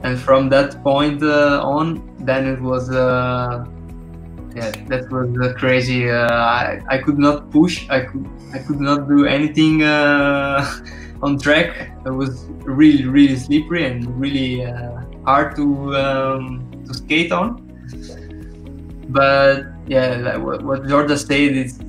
[0.03, 2.89] And from that point on, then it was
[4.55, 6.09] yeah, that was uh, crazy.
[6.09, 7.87] Uh, I, I could not push.
[7.89, 10.63] I could I could not do anything uh,
[11.21, 11.91] on track.
[12.05, 17.61] It was really really slippery and really uh, hard to um, to skate on.
[19.09, 21.79] But yeah, like what, what Georgia said is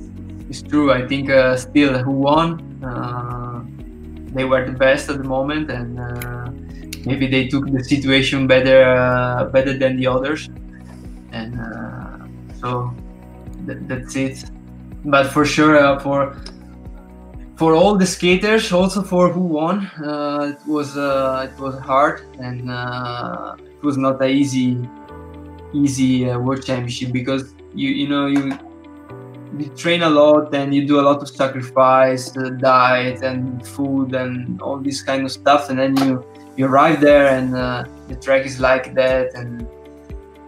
[0.49, 0.91] is true.
[0.91, 2.59] I think uh, still who won.
[2.83, 3.46] Uh,
[4.37, 5.89] they were the best at the moment, and
[7.05, 10.49] maybe they took the situation better better than the others.
[11.31, 11.53] And
[12.61, 12.93] so
[13.65, 14.45] that, that's it
[15.05, 16.35] but for sure uh, for
[17.55, 22.21] for all the skaters also for who won uh, it was uh, it was hard
[22.39, 24.77] and uh, it was not an easy
[25.73, 28.57] easy uh, world championship because you you know you
[29.59, 34.13] you train a lot and you do a lot of sacrifice uh, diet and food
[34.13, 36.25] and all this kind of stuff and then you
[36.57, 39.67] you arrive there and the track is like that and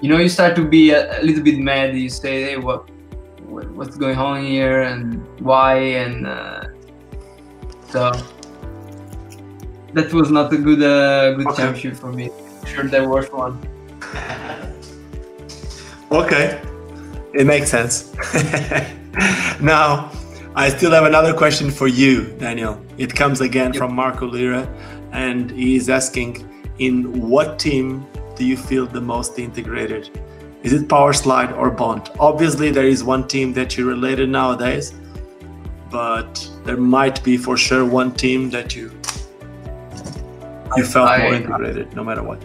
[0.01, 1.95] you know you start to be a, a little bit mad.
[1.95, 2.89] You say hey what,
[3.45, 5.75] what, what's going on here and why?
[5.75, 6.65] And uh,
[7.89, 8.11] so
[9.93, 11.57] that was not a good uh, good okay.
[11.57, 12.31] championship for me.
[12.65, 13.59] Sure there was one.
[16.11, 16.59] Okay.
[17.35, 18.11] It makes sense
[19.61, 20.11] now
[20.55, 23.75] i still have another question for you daniel it comes again yep.
[23.75, 24.67] from marco lira
[25.11, 26.45] and he's asking
[26.79, 28.05] in what team
[28.35, 30.09] do you feel the most integrated?
[30.63, 32.09] Is it Powerslide or Bont?
[32.19, 34.93] Obviously, there is one team that you related nowadays,
[35.91, 38.91] but there might be for sure one team that you
[40.77, 42.39] you felt I, more integrated, no matter what.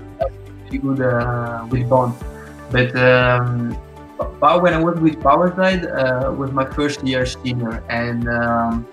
[0.71, 2.17] Good uh, with Bont,
[2.71, 3.79] but um,
[4.61, 8.87] when I was with Powerslide uh, was my first year senior, and um,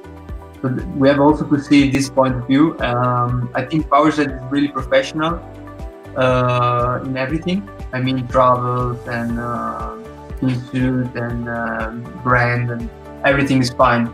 [0.95, 2.77] we have also to see this point of view.
[2.79, 5.39] Um, I think Powerslide is really professional
[6.15, 7.69] uh, in everything.
[7.93, 9.97] I mean, travels and uh,
[10.41, 11.91] and uh,
[12.23, 12.89] brand and
[13.23, 14.07] everything is fine.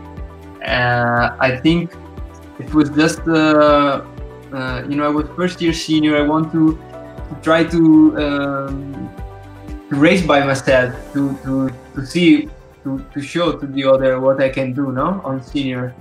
[0.64, 1.92] Uh, I think
[2.58, 4.02] it was just, uh,
[4.52, 6.16] uh, you know, I was first year senior.
[6.16, 6.72] I want to,
[7.28, 7.80] to try to,
[8.18, 8.97] um,
[9.88, 12.48] to race by myself to, to, to see,
[12.84, 15.94] to, to show to the other what I can do, no, on senior.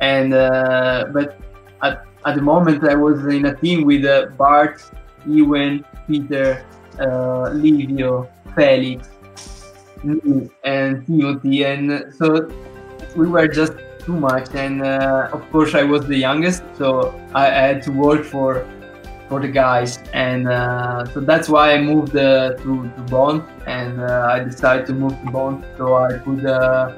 [0.00, 1.38] And uh, but
[1.82, 4.04] at, at the moment I was in a team with
[4.36, 4.82] Bart
[5.26, 6.64] Ewen, Peter,
[7.00, 9.08] uh, Livio, Felix,
[10.02, 12.48] me, and Timothy, and so
[13.16, 14.54] we were just too much.
[14.54, 18.66] And uh, of course, I was the youngest, so I, I had to work for
[19.28, 24.00] for the guys, and uh, so that's why I moved uh, to, to Bont, and
[24.00, 26.94] uh, I decided to move to Bont so I could uh,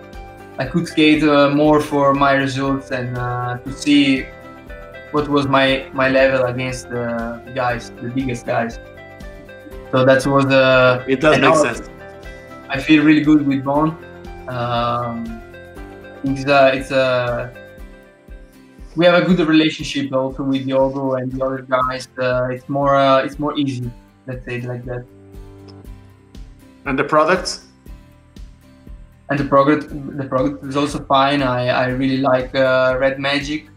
[0.58, 4.26] I could skate uh, more for my results and uh, to see
[5.10, 8.78] what was my my level against the guys, the biggest guys.
[9.90, 11.04] So that was the.
[11.08, 11.88] It does make sense.
[12.68, 13.98] I feel really good with Bont.
[14.48, 15.42] Um,
[16.22, 17.52] it's a, it's a
[19.00, 22.06] we have a good relationship also with Diogo and the other guys.
[22.18, 23.90] Uh, it's more uh, it's more easy,
[24.26, 25.06] let's say it like that.
[26.84, 27.64] And the products?
[29.30, 29.88] And the product
[30.20, 31.40] the product is also fine.
[31.42, 33.68] I, I really like uh, Red Magic.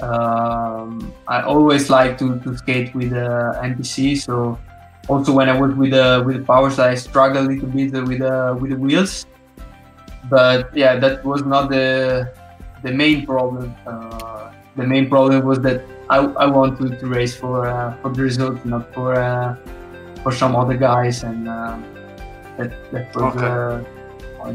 [0.00, 4.18] Um, I always like to, to skate with uh, MPC.
[4.18, 4.58] So
[5.06, 8.22] also when I was with the with the powers, I struggled a little bit with
[8.22, 9.24] uh, with the wheels.
[10.28, 12.34] But yeah, that was not the
[12.82, 13.72] the main problem.
[13.86, 14.47] Uh,
[14.78, 18.64] the main problem was that I, I want to, race for uh, for the result,
[18.64, 19.56] not for uh,
[20.22, 21.76] for some other guys, and uh,
[22.56, 23.46] that that was okay.
[24.40, 24.54] Uh,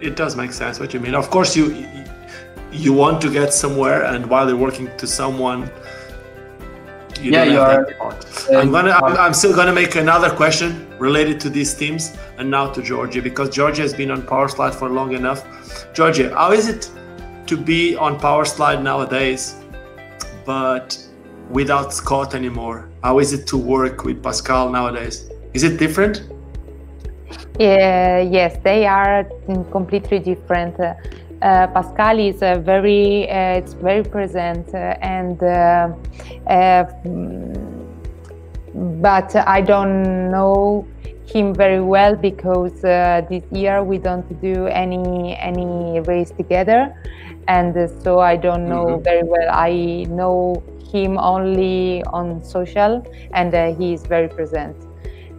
[0.00, 1.14] it does make sense what you mean.
[1.14, 1.86] Of course, you
[2.72, 5.70] you want to get somewhere and while you're working to someone
[7.20, 7.86] you yeah, you are.
[8.56, 8.92] I'm gonna.
[8.92, 13.20] I'm, I'm, still gonna make another question related to these teams and now to Georgia
[13.20, 15.44] because Georgia has been on Powerslide for long enough.
[15.92, 16.90] Georgia, how is it
[17.50, 19.56] to be on Powerslide nowadays,
[20.46, 20.96] but
[21.50, 22.88] without Scott anymore?
[23.02, 25.28] How is it to work with Pascal nowadays?
[25.52, 26.22] Is it different?
[27.58, 29.24] Yeah, yes, they are
[29.72, 30.78] completely different.
[30.78, 30.94] Uh,
[31.42, 35.88] uh, Pascal is uh, very uh, it's very present uh, and uh,
[36.46, 36.84] uh,
[39.10, 40.86] but I don't know
[41.26, 46.94] him very well because uh, this year we don't do any any race together,
[47.48, 49.04] and uh, so I don't know mm-hmm.
[49.04, 49.48] very well.
[49.50, 50.62] I know
[50.92, 54.76] him only on social, and uh, he is very present,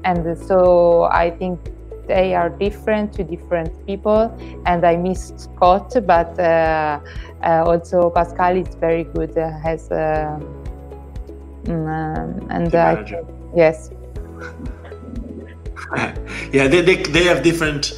[0.03, 1.59] and so I think
[2.07, 6.99] they are different to different people and i miss scott but uh,
[7.43, 10.41] uh, also pascal is very good uh, has um,
[11.63, 12.73] mm, and
[13.55, 13.91] yes
[16.51, 17.93] yeah they, they, they have different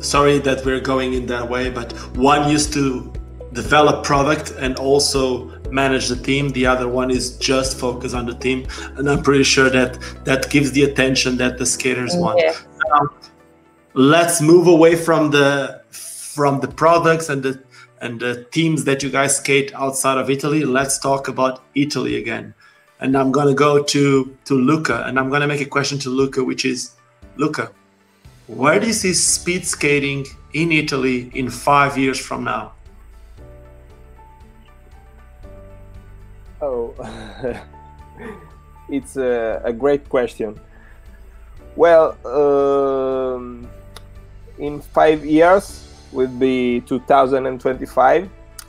[0.00, 3.09] sorry that we're going in that way but one used to
[3.52, 6.50] develop product and also manage the team.
[6.50, 8.66] The other one is just focus on the team.
[8.96, 12.40] And i'm pretty sure that that gives the attention that the skaters want.
[12.40, 12.54] Yeah.
[12.94, 13.10] um,
[13.94, 17.62] let's move away from the from the products and the
[18.00, 20.64] and the teams that you guys skate outside of italy.
[20.64, 22.54] Let's talk about italy again.
[23.00, 25.98] And i'm going to go to to luca and i'm going to make a question
[26.00, 26.92] to luca which is
[27.40, 27.70] Luca,
[28.48, 32.72] where do you see speed skating in Italy in five years from now?
[36.62, 36.94] Oh,
[38.88, 40.60] it's a, a, great question.
[41.74, 43.66] Well, um,
[44.58, 48.28] in five years will be 2025.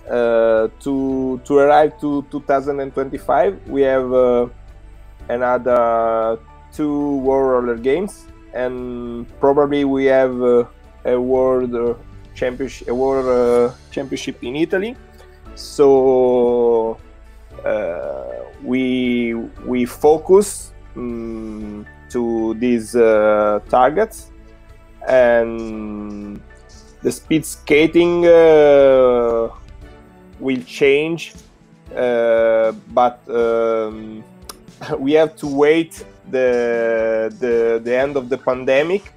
[0.10, 4.48] Uh, to to arrive to 2025, we have uh,
[5.30, 6.40] another
[6.74, 10.66] two World Roller Games and probably we have uh,
[11.06, 11.94] a world uh,
[12.36, 14.96] championship, a world uh, championship in Italy.
[15.56, 16.98] So
[18.64, 19.34] we
[19.66, 24.32] we focus um, to these uh, targets,
[25.08, 26.42] and
[27.02, 29.50] the speed skating uh,
[30.40, 31.34] will change,
[31.90, 34.24] but um,
[34.98, 39.14] we have to wait the the the end of the pandemic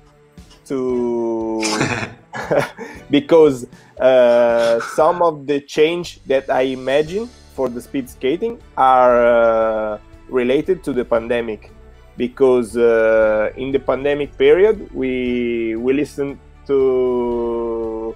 [0.64, 1.62] to
[3.10, 3.66] because
[4.00, 9.98] uh, some of the change that I imagine for the speed skating are uh,
[10.28, 11.70] related to the pandemic
[12.16, 18.14] because uh, in the pandemic period we we listened to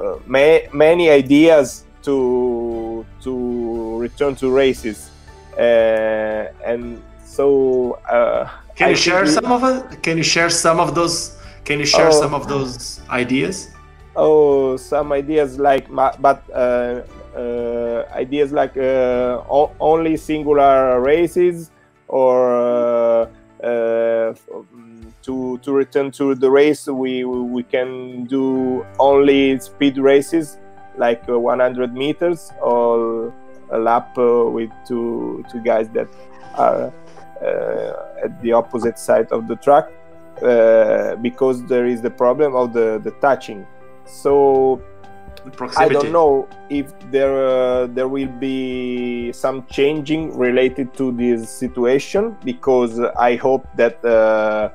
[0.00, 5.10] uh, ma- many ideas to to return to races
[5.58, 10.02] uh, and so uh, can you I share some of it?
[10.02, 11.36] Can you share some of those?
[11.64, 13.70] Can you share oh, some of those ideas?
[14.16, 17.02] Oh, some ideas like, but uh,
[17.36, 19.42] ideas like uh,
[19.80, 21.70] only singular races
[22.08, 24.34] or uh, uh,
[25.22, 30.58] to to return to the race we we can do only speed races
[30.96, 33.32] like 100 meters or
[33.70, 36.08] a lap with two two guys that
[36.56, 36.92] are
[37.42, 39.88] uh, at the opposite side of the track
[40.42, 43.66] uh, because there is the problem of the, the touching.
[44.04, 44.80] So
[45.76, 52.36] I don't know if there uh, there will be some changing related to this situation
[52.44, 54.70] because I hope that uh,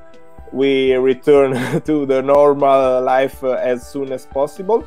[0.52, 4.86] we return to the normal life uh, as soon as possible.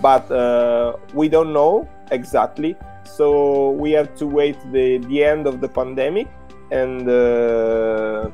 [0.00, 5.60] But uh, we don't know exactly, so we have to wait the the end of
[5.60, 6.28] the pandemic
[6.70, 8.30] and uh,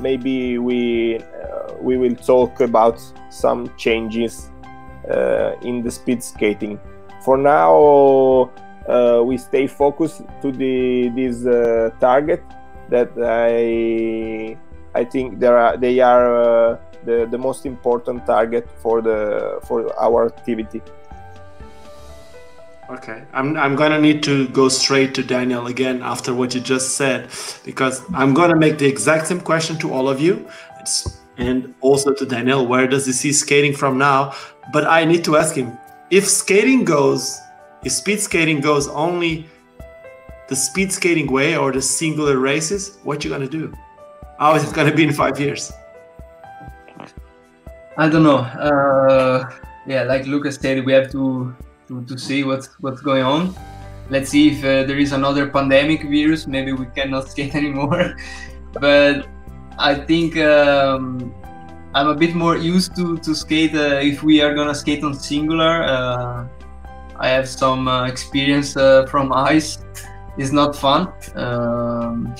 [0.00, 3.00] maybe we uh, we will talk about
[3.30, 4.51] some changes
[5.62, 6.78] in the speed skating.
[7.24, 8.50] For now,
[8.88, 12.42] uh, we stay focused to the this uh, target
[12.90, 14.56] that I
[14.94, 19.92] I think there are they are uh, the the most important target for the for
[19.98, 20.82] our activity.
[22.90, 26.96] Okay, I'm, I'm gonna need to go straight to Daniel again after what you just
[26.96, 27.30] said
[27.64, 30.46] because I'm gonna make the exact same question to all of you
[30.78, 32.66] it's, and also to Daniel.
[32.66, 34.34] Where does he see skating from now?
[34.72, 35.78] But I need to ask him
[36.10, 37.40] if skating goes,
[37.84, 39.48] if speed skating goes only
[40.48, 43.72] the speed skating way or the singular races, what you gonna do?
[44.38, 45.72] How is it gonna be in five years?
[47.96, 48.38] I don't know.
[48.38, 49.50] Uh,
[49.86, 51.54] yeah, like Lucas said, we have to
[51.88, 53.54] to, to see what's what's going on.
[54.10, 56.46] Let's see if uh, there is another pandemic virus.
[56.46, 58.16] Maybe we cannot skate anymore.
[58.74, 59.26] but
[59.78, 61.34] I think um,
[61.94, 65.14] I'm a bit more used to to skate uh, if we are gonna skate on
[65.14, 65.82] singular.
[65.82, 66.46] Uh,
[67.18, 68.72] I have some uh, experience
[69.10, 69.78] from ice.
[70.38, 71.12] It's not fun.
[71.36, 72.34] Um,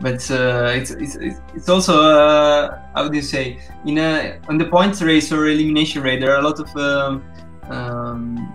[0.00, 1.16] but uh, it's, it's
[1.54, 6.02] it's also uh, how do you say in a on the points race or elimination
[6.02, 7.22] race there are a lot of um,
[7.70, 8.52] um,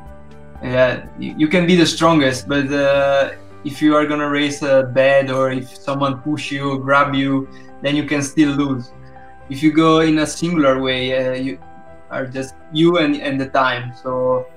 [0.61, 3.31] yeah, you, you, can be the strongest, but uh,
[3.63, 7.47] if you are gonna race a bed or if someone push you, grab you,
[7.81, 8.91] then you can still lose.
[9.49, 11.59] If you go in a singular way, uh, you
[12.09, 13.93] are just you and, and the time.
[14.01, 14.47] So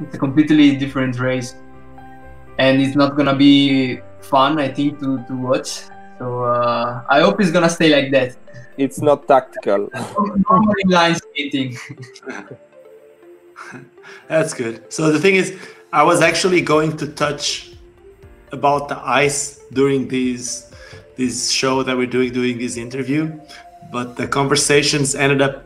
[0.00, 1.54] it's a completely different race,
[2.58, 5.84] and it's not gonna be fun, I think, to, to watch.
[6.18, 8.36] So uh, I hope it's gonna stay like that.
[8.76, 9.88] It's not tactical.
[10.50, 11.76] Normally line skating.
[14.28, 14.92] That's good.
[14.92, 15.56] So the thing is,
[15.92, 17.72] I was actually going to touch
[18.52, 20.70] about the ice during these
[21.16, 23.38] this show that we're doing doing this interview,
[23.94, 25.64] but the conversations ended up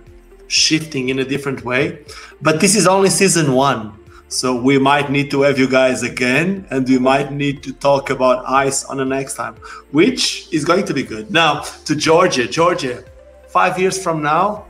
[0.49, 2.05] shifting in a different way.
[2.43, 3.81] But this is only season one.
[4.29, 8.11] So we might need to have you guys again, and we might need to talk
[8.11, 9.55] about ice on the next time,
[9.93, 11.31] which is going to be good.
[11.31, 13.03] Now to Georgia, Georgia,
[13.49, 14.67] five years from now,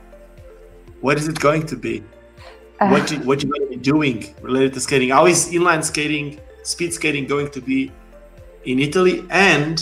[1.01, 2.01] what is it going to be?
[2.79, 5.09] Uh, what you, what you going to be doing related to skating?
[5.09, 7.91] How is inline skating, speed skating going to be
[8.63, 9.25] in Italy?
[9.29, 9.75] And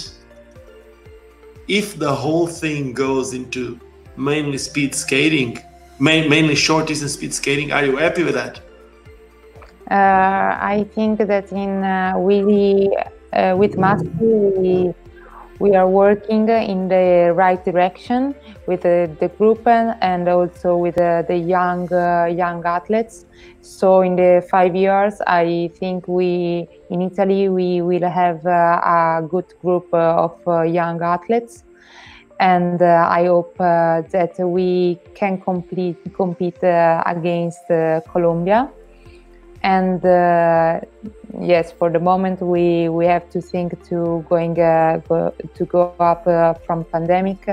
[1.68, 3.80] if the whole thing goes into
[4.16, 5.60] mainly speed skating,
[6.00, 8.60] main, mainly short distance speed skating, are you happy with that?
[9.90, 12.14] Uh, I think that in uh,
[13.34, 14.94] uh, with Master we,
[15.60, 18.36] we are working in the right direction
[18.68, 23.26] with uh, the group and also with uh, the young uh, young athletes.
[23.62, 29.52] So in the five years, I think we in Italy we will have a good
[29.62, 31.64] group of young athletes
[32.40, 37.66] and uh, I hope uh, that we can complete, compete uh, against
[38.12, 38.70] Colombia
[39.64, 40.80] and uh,
[41.40, 45.94] yes for the moment we we have to think to going uh, go, to go
[46.00, 47.48] up uh, from pandemic.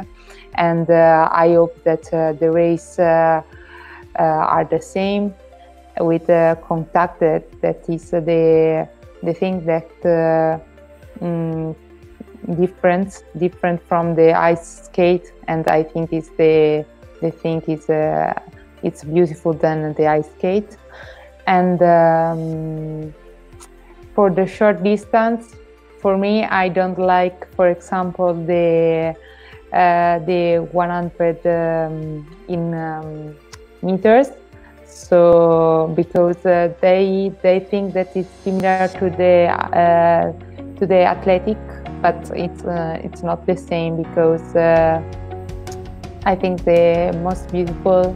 [0.56, 3.42] And uh, i hope that uh, the race uh,
[4.16, 5.34] are the same
[6.00, 6.26] with
[6.68, 8.88] contact that, that is the
[9.22, 9.90] the thing that
[11.20, 11.74] mm,
[12.56, 15.32] different different from the ice skate.
[15.48, 16.84] And i think is the
[17.20, 17.86] the thing is
[18.82, 20.76] it's beautiful than the ice skate.
[21.46, 23.14] And um,
[24.14, 25.54] for the short distance
[26.00, 29.14] for me i don't like for example the
[29.74, 33.34] uh, the 100 um, in um,
[33.82, 34.28] meters.
[34.86, 40.32] So because uh, they they think that it's similar to the uh,
[40.78, 41.58] to the athletic
[42.00, 45.02] but it's uh, it's not the same because uh,
[46.24, 48.14] i think the most beautiful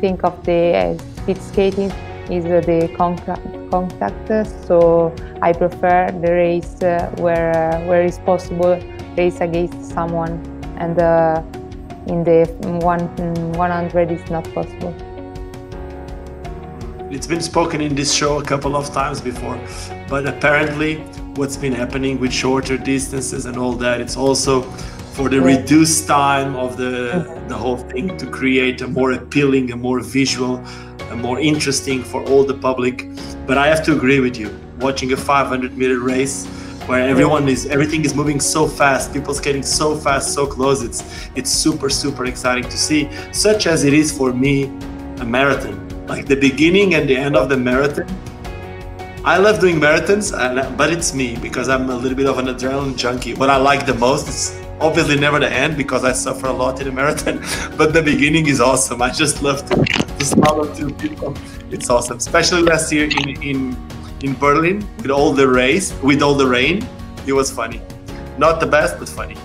[0.00, 1.92] thing of the speed skating
[2.28, 4.28] is the contact, contact.
[4.66, 8.80] So I prefer the race uh, where where is possible
[9.16, 10.34] race against someone,
[10.78, 11.42] and uh,
[12.06, 12.46] in the
[12.82, 13.08] one
[13.52, 14.94] 100 is not possible.
[17.10, 19.58] It's been spoken in this show a couple of times before,
[20.08, 20.96] but apparently
[21.36, 24.62] what's been happening with shorter distances and all that, it's also
[25.12, 29.76] for the reduced time of the the whole thing to create a more appealing, a
[29.76, 30.62] more visual
[31.14, 33.06] more interesting for all the public.
[33.46, 34.58] But I have to agree with you.
[34.80, 36.46] Watching a 500 meter race
[36.86, 40.82] where everyone is everything is moving so fast, people skating so fast, so close.
[40.82, 43.08] It's it's super super exciting to see.
[43.32, 44.64] Such as it is for me,
[45.20, 45.76] a marathon.
[46.06, 48.06] Like the beginning and the end of the marathon.
[49.24, 50.30] I love doing marathons,
[50.76, 53.34] but it's me because I'm a little bit of an adrenaline junkie.
[53.34, 56.80] What I like the most is obviously never the end because I suffer a lot
[56.80, 57.42] in a marathon,
[57.76, 59.02] but the beginning is awesome.
[59.02, 61.34] I just love to, to smile to people.
[61.70, 63.76] It's awesome, especially last year in, in
[64.22, 66.86] in Berlin with all the race, with all the rain.
[67.26, 67.80] It was funny.
[68.38, 69.36] Not the best, but funny.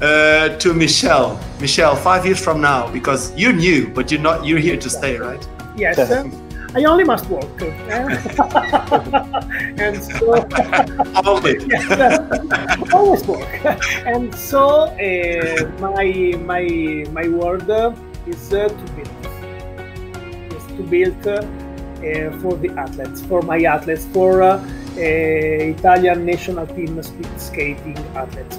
[0.00, 4.44] Uh, to Michelle, Michelle, five years from now, because you're new, but you're not.
[4.44, 5.46] You're here to stay, right?
[5.76, 5.98] Yes.
[6.74, 7.60] I only must walk.
[7.92, 8.18] and
[10.02, 10.32] so
[11.24, 11.86] always, yes,
[12.92, 13.46] always walk.
[14.06, 17.68] And so uh, my my my word
[18.26, 19.11] is uh, to build.
[20.76, 21.42] To build uh,
[22.40, 24.64] for the athletes, for my athletes, for uh,
[24.96, 28.58] Italian national team speed skating athletes.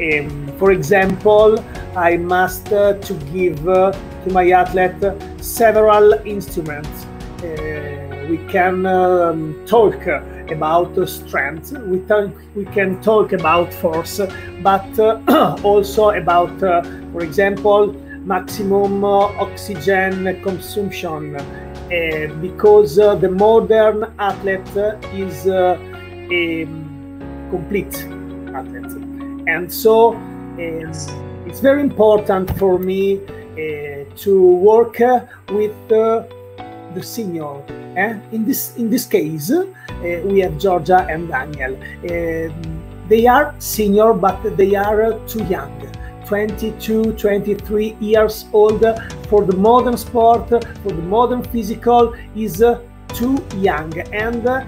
[0.00, 1.62] Um, for example,
[1.96, 3.92] I must uh, to give uh,
[4.24, 5.02] to my athlete
[5.40, 7.06] several instruments
[7.42, 10.06] uh, we can um, talk
[10.50, 14.20] about strength, we, talk, we can talk about force,
[14.62, 16.82] but uh, also about, uh,
[17.12, 17.94] for example,
[18.24, 21.36] maximum oxygen consumption,
[22.40, 24.76] because the modern athlete
[25.14, 25.76] is a
[27.50, 28.06] complete
[28.54, 28.92] athlete.
[29.46, 30.92] And so um,
[31.46, 34.98] it's very important for me uh, to work
[35.50, 36.24] with uh,
[36.94, 37.62] the senior.
[37.96, 38.18] Eh?
[38.32, 39.64] In this in this case, uh,
[40.24, 41.74] we have Georgia and Daniel.
[42.04, 42.52] Uh,
[43.08, 45.74] they are senior, but they are too young
[46.30, 48.84] 22, 23 years old.
[49.28, 53.98] For the modern sport, for the modern physical is uh, too young.
[54.12, 54.64] And uh,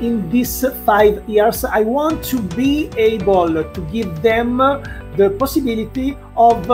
[0.00, 4.56] in these five years, I want to be able to give them
[5.16, 6.66] the possibility of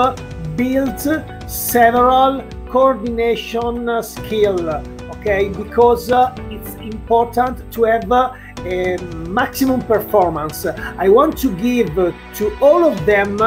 [0.57, 0.99] build
[1.47, 4.83] several coordination skill
[5.27, 5.49] okay?
[5.49, 8.33] Because uh, it's important to have uh,
[8.65, 8.97] a
[9.29, 10.67] maximum performance.
[10.67, 13.39] I want to give to all of them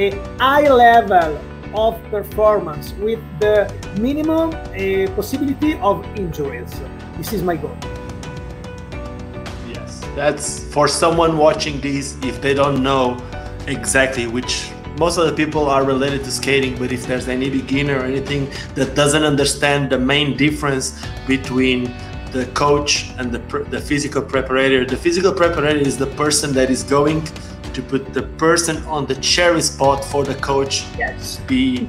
[0.00, 1.38] a high level
[1.74, 3.54] of performance with the
[4.00, 6.72] minimum uh, possibility of injuries.
[7.18, 7.76] This is my goal.
[9.68, 13.16] Yes that's for someone watching this if they don't know
[13.66, 17.98] exactly which most of the people are related to skating but if there's any beginner
[18.00, 21.84] or anything that doesn't understand the main difference between
[22.32, 23.38] the coach and the,
[23.70, 27.22] the physical preparator the physical preparator is the person that is going
[27.74, 31.38] to put the person on the cherry spot for the coach yes.
[31.46, 31.88] be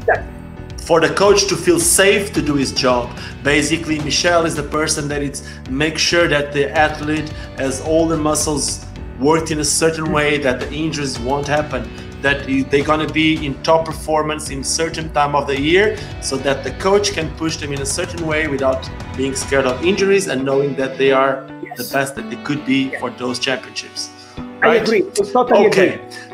[0.78, 3.16] for the coach to feel safe to do his job.
[3.44, 8.18] Basically Michelle is the person that it's make sure that the athlete has all the
[8.18, 8.86] muscles
[9.20, 10.44] worked in a certain way mm-hmm.
[10.44, 11.90] that the injuries won't happen
[12.22, 16.38] that they're going to be in top performance in certain time of the year so
[16.38, 20.28] that the coach can push them in a certain way without being scared of injuries
[20.28, 21.78] and knowing that they are yes.
[21.78, 24.21] the best that they could be for those championships
[24.60, 24.64] right?
[24.64, 26.32] i agree It's totally okay agree.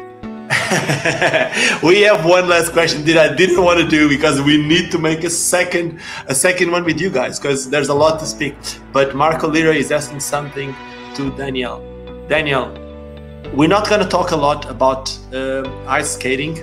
[1.83, 4.97] we have one last question that I didn't want to do because we need to
[4.97, 8.55] make a second a second one with you guys because there's a lot to speak.
[8.93, 10.73] But Marco Lira is asking something
[11.15, 11.79] to Daniel.
[12.29, 12.71] Daniel,
[13.53, 16.55] we're not going to talk a lot about uh, ice skating,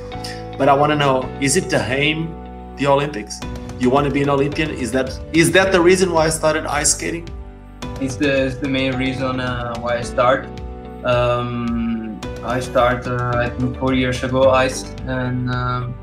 [0.58, 2.28] but I want to know: Is it the aim,
[2.76, 3.40] the Olympics?
[3.78, 4.70] You want to be an Olympian?
[4.70, 7.28] Is that is that the reason why I started ice skating?
[8.00, 10.48] It's the, it's the main reason uh, why I start.
[11.04, 15.94] Um, I started uh, I think four years ago ice, and um,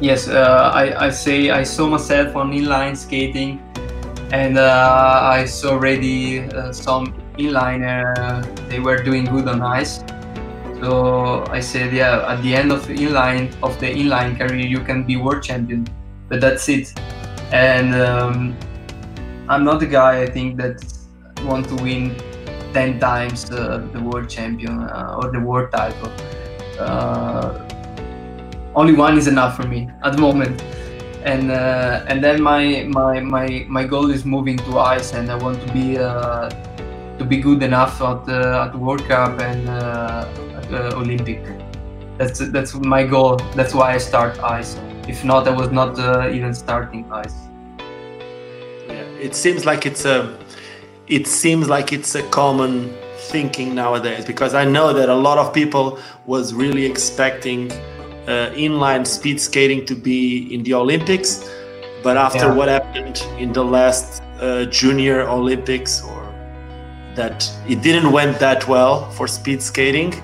[0.00, 3.60] yes, uh, I I say I saw myself on inline skating,
[4.32, 10.00] and uh, I saw already uh, some inliner they were doing good on ice.
[10.80, 14.80] So i said yeah at the end of the inline of the inline career you
[14.80, 15.88] can be world champion
[16.28, 16.92] but that's it.
[17.52, 18.56] And um,
[19.48, 20.82] i'm not the guy i think that
[21.44, 22.16] want to win
[22.72, 26.12] 10 times uh, the world champion uh, or the world title
[26.78, 27.60] uh,
[28.74, 30.62] only one is enough for me at the moment
[31.24, 35.34] and uh, and then my my my my goal is moving to ice and i
[35.34, 36.48] want to be uh,
[37.18, 40.26] to be good enough at the at World Cup and uh,
[40.94, 41.42] Olympic.
[42.18, 43.36] That's that's my goal.
[43.54, 44.76] That's why I start ice.
[45.08, 47.34] If not, I was not uh, even starting ice.
[48.88, 50.36] Yeah, it seems like it's a
[51.08, 52.94] it seems like it's a common
[53.30, 59.06] thinking nowadays because I know that a lot of people was really expecting uh, inline
[59.06, 61.48] speed skating to be in the Olympics,
[62.02, 62.54] but after yeah.
[62.54, 66.22] what happened in the last uh, Junior Olympics or
[67.14, 70.14] that it didn't went that well for speed skating.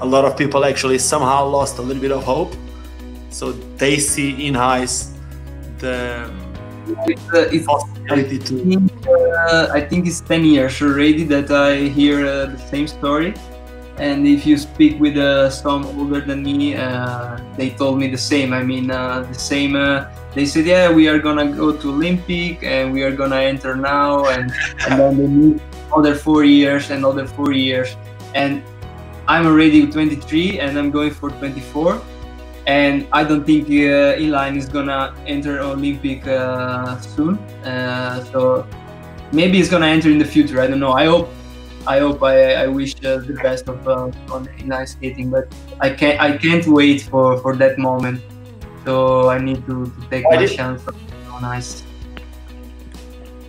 [0.00, 2.54] A lot of people actually somehow lost a little bit of hope.
[3.30, 5.12] So they see in ice
[5.78, 6.30] the
[7.06, 9.06] it's, uh, it's, possibility I think.
[9.06, 13.34] Uh, I think it's 10 years already that I hear uh, the same story.
[13.98, 18.16] And if you speak with uh, some older than me, uh, they told me the
[18.18, 18.54] same.
[18.54, 19.74] I mean, uh, the same.
[20.34, 24.24] they said, "Yeah, we are gonna go to Olympic and we are gonna enter now,"
[24.24, 24.50] and,
[24.88, 25.60] and then they meet
[25.92, 27.96] other four years and other four years
[28.34, 28.62] and
[29.28, 32.00] i'm already 23 and i'm going for 24
[32.70, 37.34] and i don't think uh, inline is gonna enter olympic uh, soon.
[37.64, 38.66] Uh, so
[39.32, 40.60] maybe it's gonna enter in the future.
[40.60, 40.92] I don't know.
[40.92, 41.28] I hope
[41.94, 45.44] i hope i, I wish uh, the best of uh, on inline skating but
[45.86, 48.20] i can't i can't wait for for that moment.
[48.84, 48.94] So
[49.34, 50.82] i need to, to take my chance
[51.34, 51.72] on ice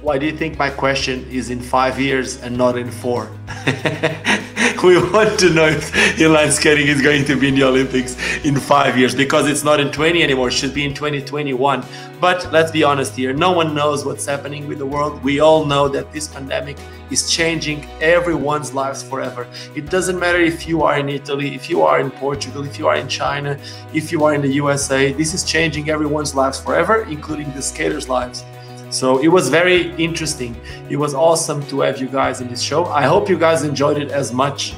[0.02, 3.30] why do you think my question is in five years and not in four?
[4.84, 8.56] we want to know if inline skating is going to be in the Olympics in
[8.56, 11.84] five years because it's not in 20 anymore, it should be in 2021.
[12.20, 15.24] But let's be honest here, no one knows what's happening with the world.
[15.24, 16.78] We all know that this pandemic
[17.10, 19.48] is changing everyone's lives forever.
[19.76, 22.88] It doesn't matter if you are in Italy, if you are in Portugal, if you
[22.88, 23.60] are in China,
[23.94, 28.08] if you are in the USA, this is changing everyone's lives forever, including the skaters'
[28.08, 28.44] lives.
[28.92, 30.56] So it was very interesting.
[30.90, 32.86] It was awesome to have you guys in this show.
[32.86, 34.76] I hope you guys enjoyed it as much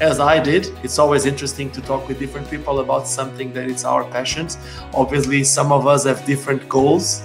[0.00, 0.68] as I did.
[0.84, 4.58] It's always interesting to talk with different people about something that is our passions.
[4.92, 7.22] Obviously, some of us have different goals,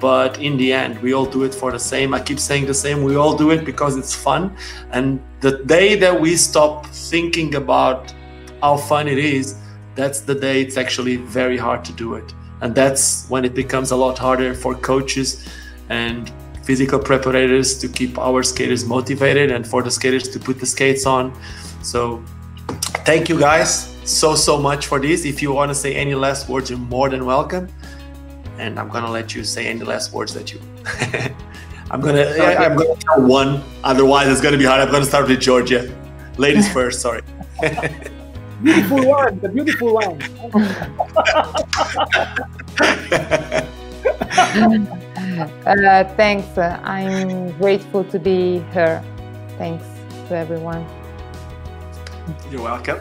[0.00, 2.14] but in the end, we all do it for the same.
[2.14, 3.04] I keep saying the same.
[3.04, 4.56] We all do it because it's fun.
[4.90, 8.12] And the day that we stop thinking about
[8.60, 9.56] how fun it is,
[9.94, 12.34] that's the day it's actually very hard to do it.
[12.64, 15.46] And that's when it becomes a lot harder for coaches
[15.90, 16.32] and
[16.62, 21.04] physical preparators to keep our skaters motivated and for the skaters to put the skates
[21.04, 21.38] on.
[21.82, 22.24] So
[23.04, 25.26] thank you guys so so much for this.
[25.26, 27.68] If you want to say any last words, you're more than welcome.
[28.56, 30.60] And I'm gonna let you say any last words that you.
[31.90, 33.62] I'm gonna I, I'm gonna tell one.
[33.82, 34.80] Otherwise, it's gonna be hard.
[34.80, 35.94] I'm gonna start with Georgia.
[36.38, 37.02] Ladies first.
[37.02, 37.20] Sorry.
[38.64, 39.38] beautiful one.
[39.40, 40.22] The beautiful one.
[45.66, 46.58] uh, thanks.
[46.58, 49.02] I'm grateful to be here.
[49.58, 49.84] Thanks
[50.28, 50.86] to everyone.
[52.50, 53.00] You're welcome.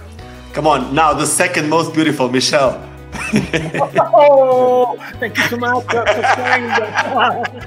[0.53, 2.77] Come on, now the second most beautiful, Michelle.
[4.13, 7.63] oh, thank you so much for sharing that.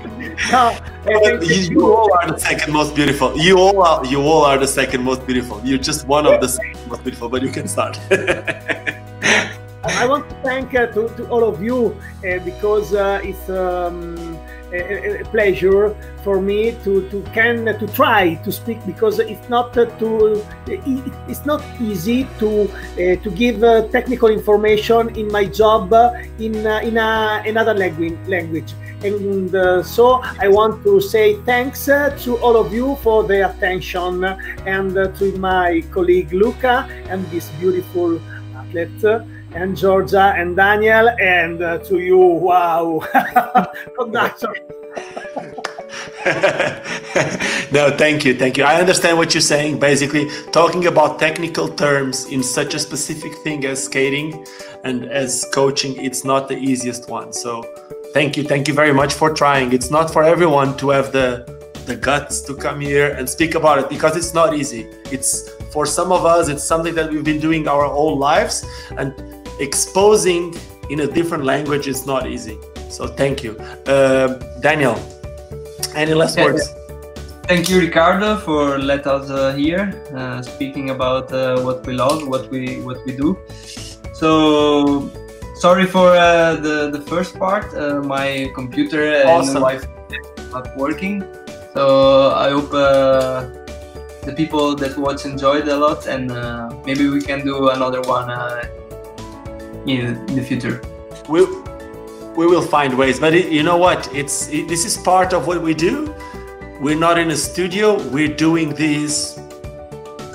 [0.51, 3.37] no, you, you, all are the second most beautiful.
[3.39, 4.05] You all are.
[4.05, 5.61] You all are the second most beautiful.
[5.65, 7.99] You're just one of the second most beautiful, but you can start.
[9.85, 11.97] I want to thank uh, to, to all of you
[12.27, 13.49] uh, because uh, it's.
[13.49, 14.26] Um,
[14.73, 19.87] a, pleasure for me to, to can to try to speak because it's not uh,
[19.99, 25.93] too it's not easy to uh, to give uh, technical information in my job
[26.39, 28.73] in uh, in a, another language language.
[29.05, 33.51] And uh, so I want to say thanks uh, to all of you for the
[33.51, 38.19] attention and to my colleague Luca and this beautiful
[38.57, 39.05] athlete
[39.57, 42.19] and Georgia and Daniel and uh, to you.
[42.19, 43.01] Wow,
[43.99, 44.55] conductor.
[47.73, 48.65] no, thank you, thank you.
[48.65, 49.79] I understand what you're saying.
[49.79, 54.45] Basically, talking about technical terms in such a specific thing as skating
[54.85, 57.33] and as coaching, it's not the easiest one.
[57.33, 57.63] So,
[58.13, 59.73] thank you, thank you very much for trying.
[59.73, 61.57] It's not for everyone to have the
[61.87, 64.83] the guts to come here and speak about it because it's not easy.
[65.13, 68.67] It's for some of us, it's something that we've been doing our whole lives,
[68.99, 69.15] and
[69.59, 70.55] exposing
[70.91, 72.59] in a different language is not easy.
[72.91, 74.97] So thank you, uh, Daniel.
[75.95, 76.73] Any last words?
[77.45, 82.27] Thank you, Ricardo, for let us uh, here uh, speaking about uh, what we love,
[82.27, 83.39] what we what we do.
[84.13, 85.11] So
[85.55, 87.73] sorry for uh, the the first part.
[87.75, 89.87] Uh, my computer and Wi-Fi
[90.51, 91.25] not working.
[91.75, 96.33] So I hope the people that watch enjoyed a lot, and
[96.85, 98.31] maybe we can do another one
[99.87, 100.81] in the future.
[101.29, 101.45] We
[102.37, 104.15] we will find ways, but it, you know what?
[104.15, 106.15] It's it, this is part of what we do.
[106.81, 107.97] We're not in a studio.
[108.11, 109.35] We're doing this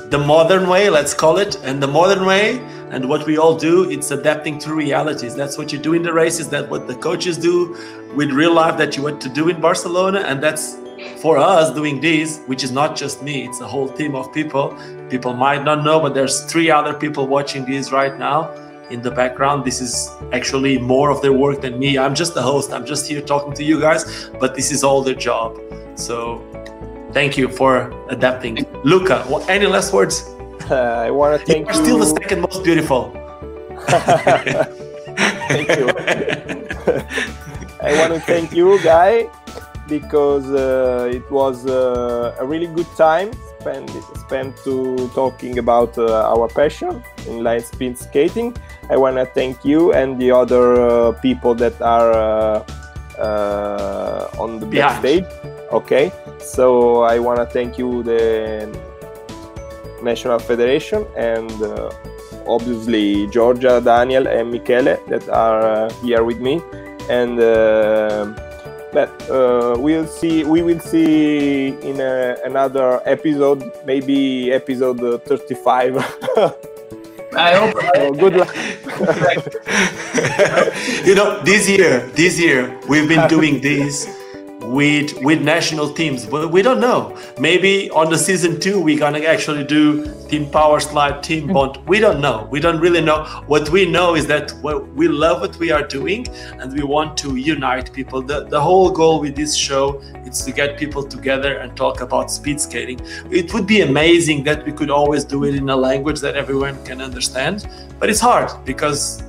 [0.10, 2.60] the modern way, let's call it, and the modern way.
[2.90, 5.36] And what we all do, it's adapting to realities.
[5.36, 6.49] That's what you do in the races.
[6.49, 7.78] That's what the coaches do
[8.15, 10.76] with real life that you want to do in Barcelona, and that's
[11.22, 14.78] for us doing this, which is not just me, it's a whole team of people.
[15.10, 18.52] People might not know, but there's three other people watching this right now
[18.91, 19.65] in the background.
[19.65, 21.97] This is actually more of their work than me.
[21.97, 22.72] I'm just the host.
[22.73, 25.59] I'm just here talking to you guys, but this is all their job.
[25.95, 26.41] So
[27.13, 28.65] thank you for adapting.
[28.84, 30.23] Luca, what, any last words?
[30.69, 30.76] Uh,
[31.07, 31.72] I want to thank you.
[31.72, 33.11] Are still the second most beautiful.
[35.47, 35.88] thank you.
[37.81, 39.27] I want to thank you, Guy,
[39.88, 43.31] because uh, it was uh, a really good time
[43.61, 43.89] spent
[44.25, 48.55] spent to talking about uh, our passion inline speed skating.
[48.89, 52.65] I want to thank you and the other uh, people that are uh,
[53.21, 55.25] uh on the backstage.
[55.71, 58.67] Okay, so I want to thank you the
[60.03, 61.89] National Federation and uh,
[62.47, 66.61] obviously Georgia, Daniel, and Michele that are uh, here with me
[67.09, 67.39] and
[68.91, 75.97] but uh, we'll see we will see in a, another episode maybe episode 35
[77.38, 78.55] i hope so good luck.
[81.05, 84.07] You know this year this year we've been doing this
[84.61, 87.18] with with national teams but we don't know.
[87.39, 91.53] Maybe on the season two we're gonna actually do team Powerslide team mm.
[91.53, 91.85] Bont.
[91.87, 92.47] We don't know.
[92.49, 93.25] We don't really know.
[93.47, 94.53] What we know is that
[94.95, 96.27] we love what we are doing
[96.59, 98.21] and we want to unite people.
[98.21, 102.31] The, the whole goal with this show is to get people together and talk about
[102.31, 102.99] speed skating.
[103.29, 106.83] It would be amazing that we could always do it in a language that everyone
[106.85, 107.67] can understand
[108.01, 109.23] but it's hard because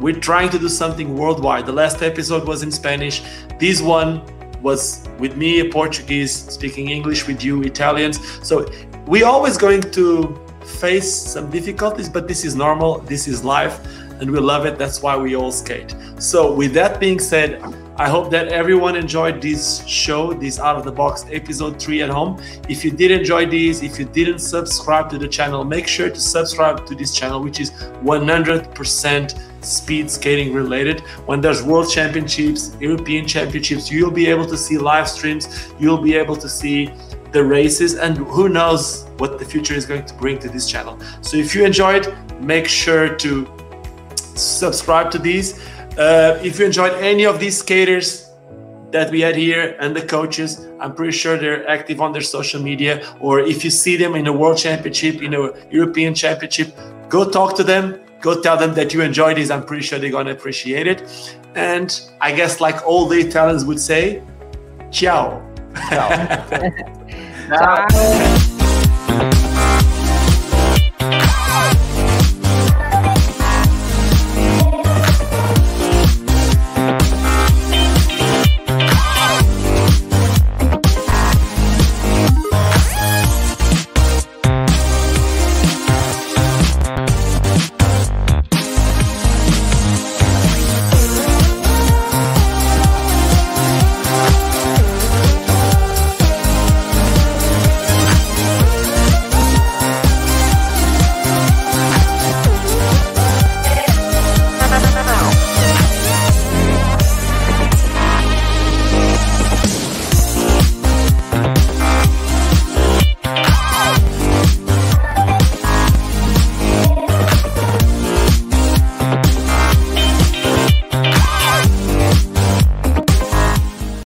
[0.00, 1.66] we're trying to do something worldwide.
[1.66, 3.22] The last episode was in spanish.
[3.60, 4.22] This one
[4.62, 8.18] was with me a Portuguese, speaking English with you Italians.
[8.42, 8.66] So
[9.08, 10.38] we always going to
[10.80, 12.98] face some difficulties, but this is normal.
[12.98, 13.80] This is life,
[14.20, 14.76] and we love it.
[14.76, 15.94] That's why we all skate.
[16.18, 17.62] So with that being said,
[17.96, 22.10] I hope that everyone enjoyed this show, this out of the box episode three at
[22.10, 22.40] home.
[22.68, 26.20] If you did enjoy these, if you didn't subscribe to the channel, make sure to
[26.20, 31.00] subscribe to this channel, which is 100% speed skating related.
[31.26, 36.14] When there's world championships, European championships, you'll be able to see live streams, you'll be
[36.14, 36.92] able to see
[37.32, 40.98] the races, and who knows what the future is going to bring to this channel.
[41.20, 43.46] So if you enjoyed, make sure to
[44.16, 45.60] subscribe to these.
[45.98, 48.30] Uh, if you enjoyed any of these skaters
[48.90, 52.62] that we had here and the coaches, I'm pretty sure they're active on their social
[52.62, 53.04] media.
[53.20, 56.74] Or if you see them in a world championship, in a European championship,
[57.08, 58.00] go talk to them.
[58.20, 59.50] Go tell them that you enjoyed this.
[59.50, 61.38] I'm pretty sure they're gonna appreciate it.
[61.54, 64.22] And I guess, like all the Italians would say,
[64.90, 65.42] ciao.
[65.88, 66.94] ciao.
[67.48, 68.47] ciao.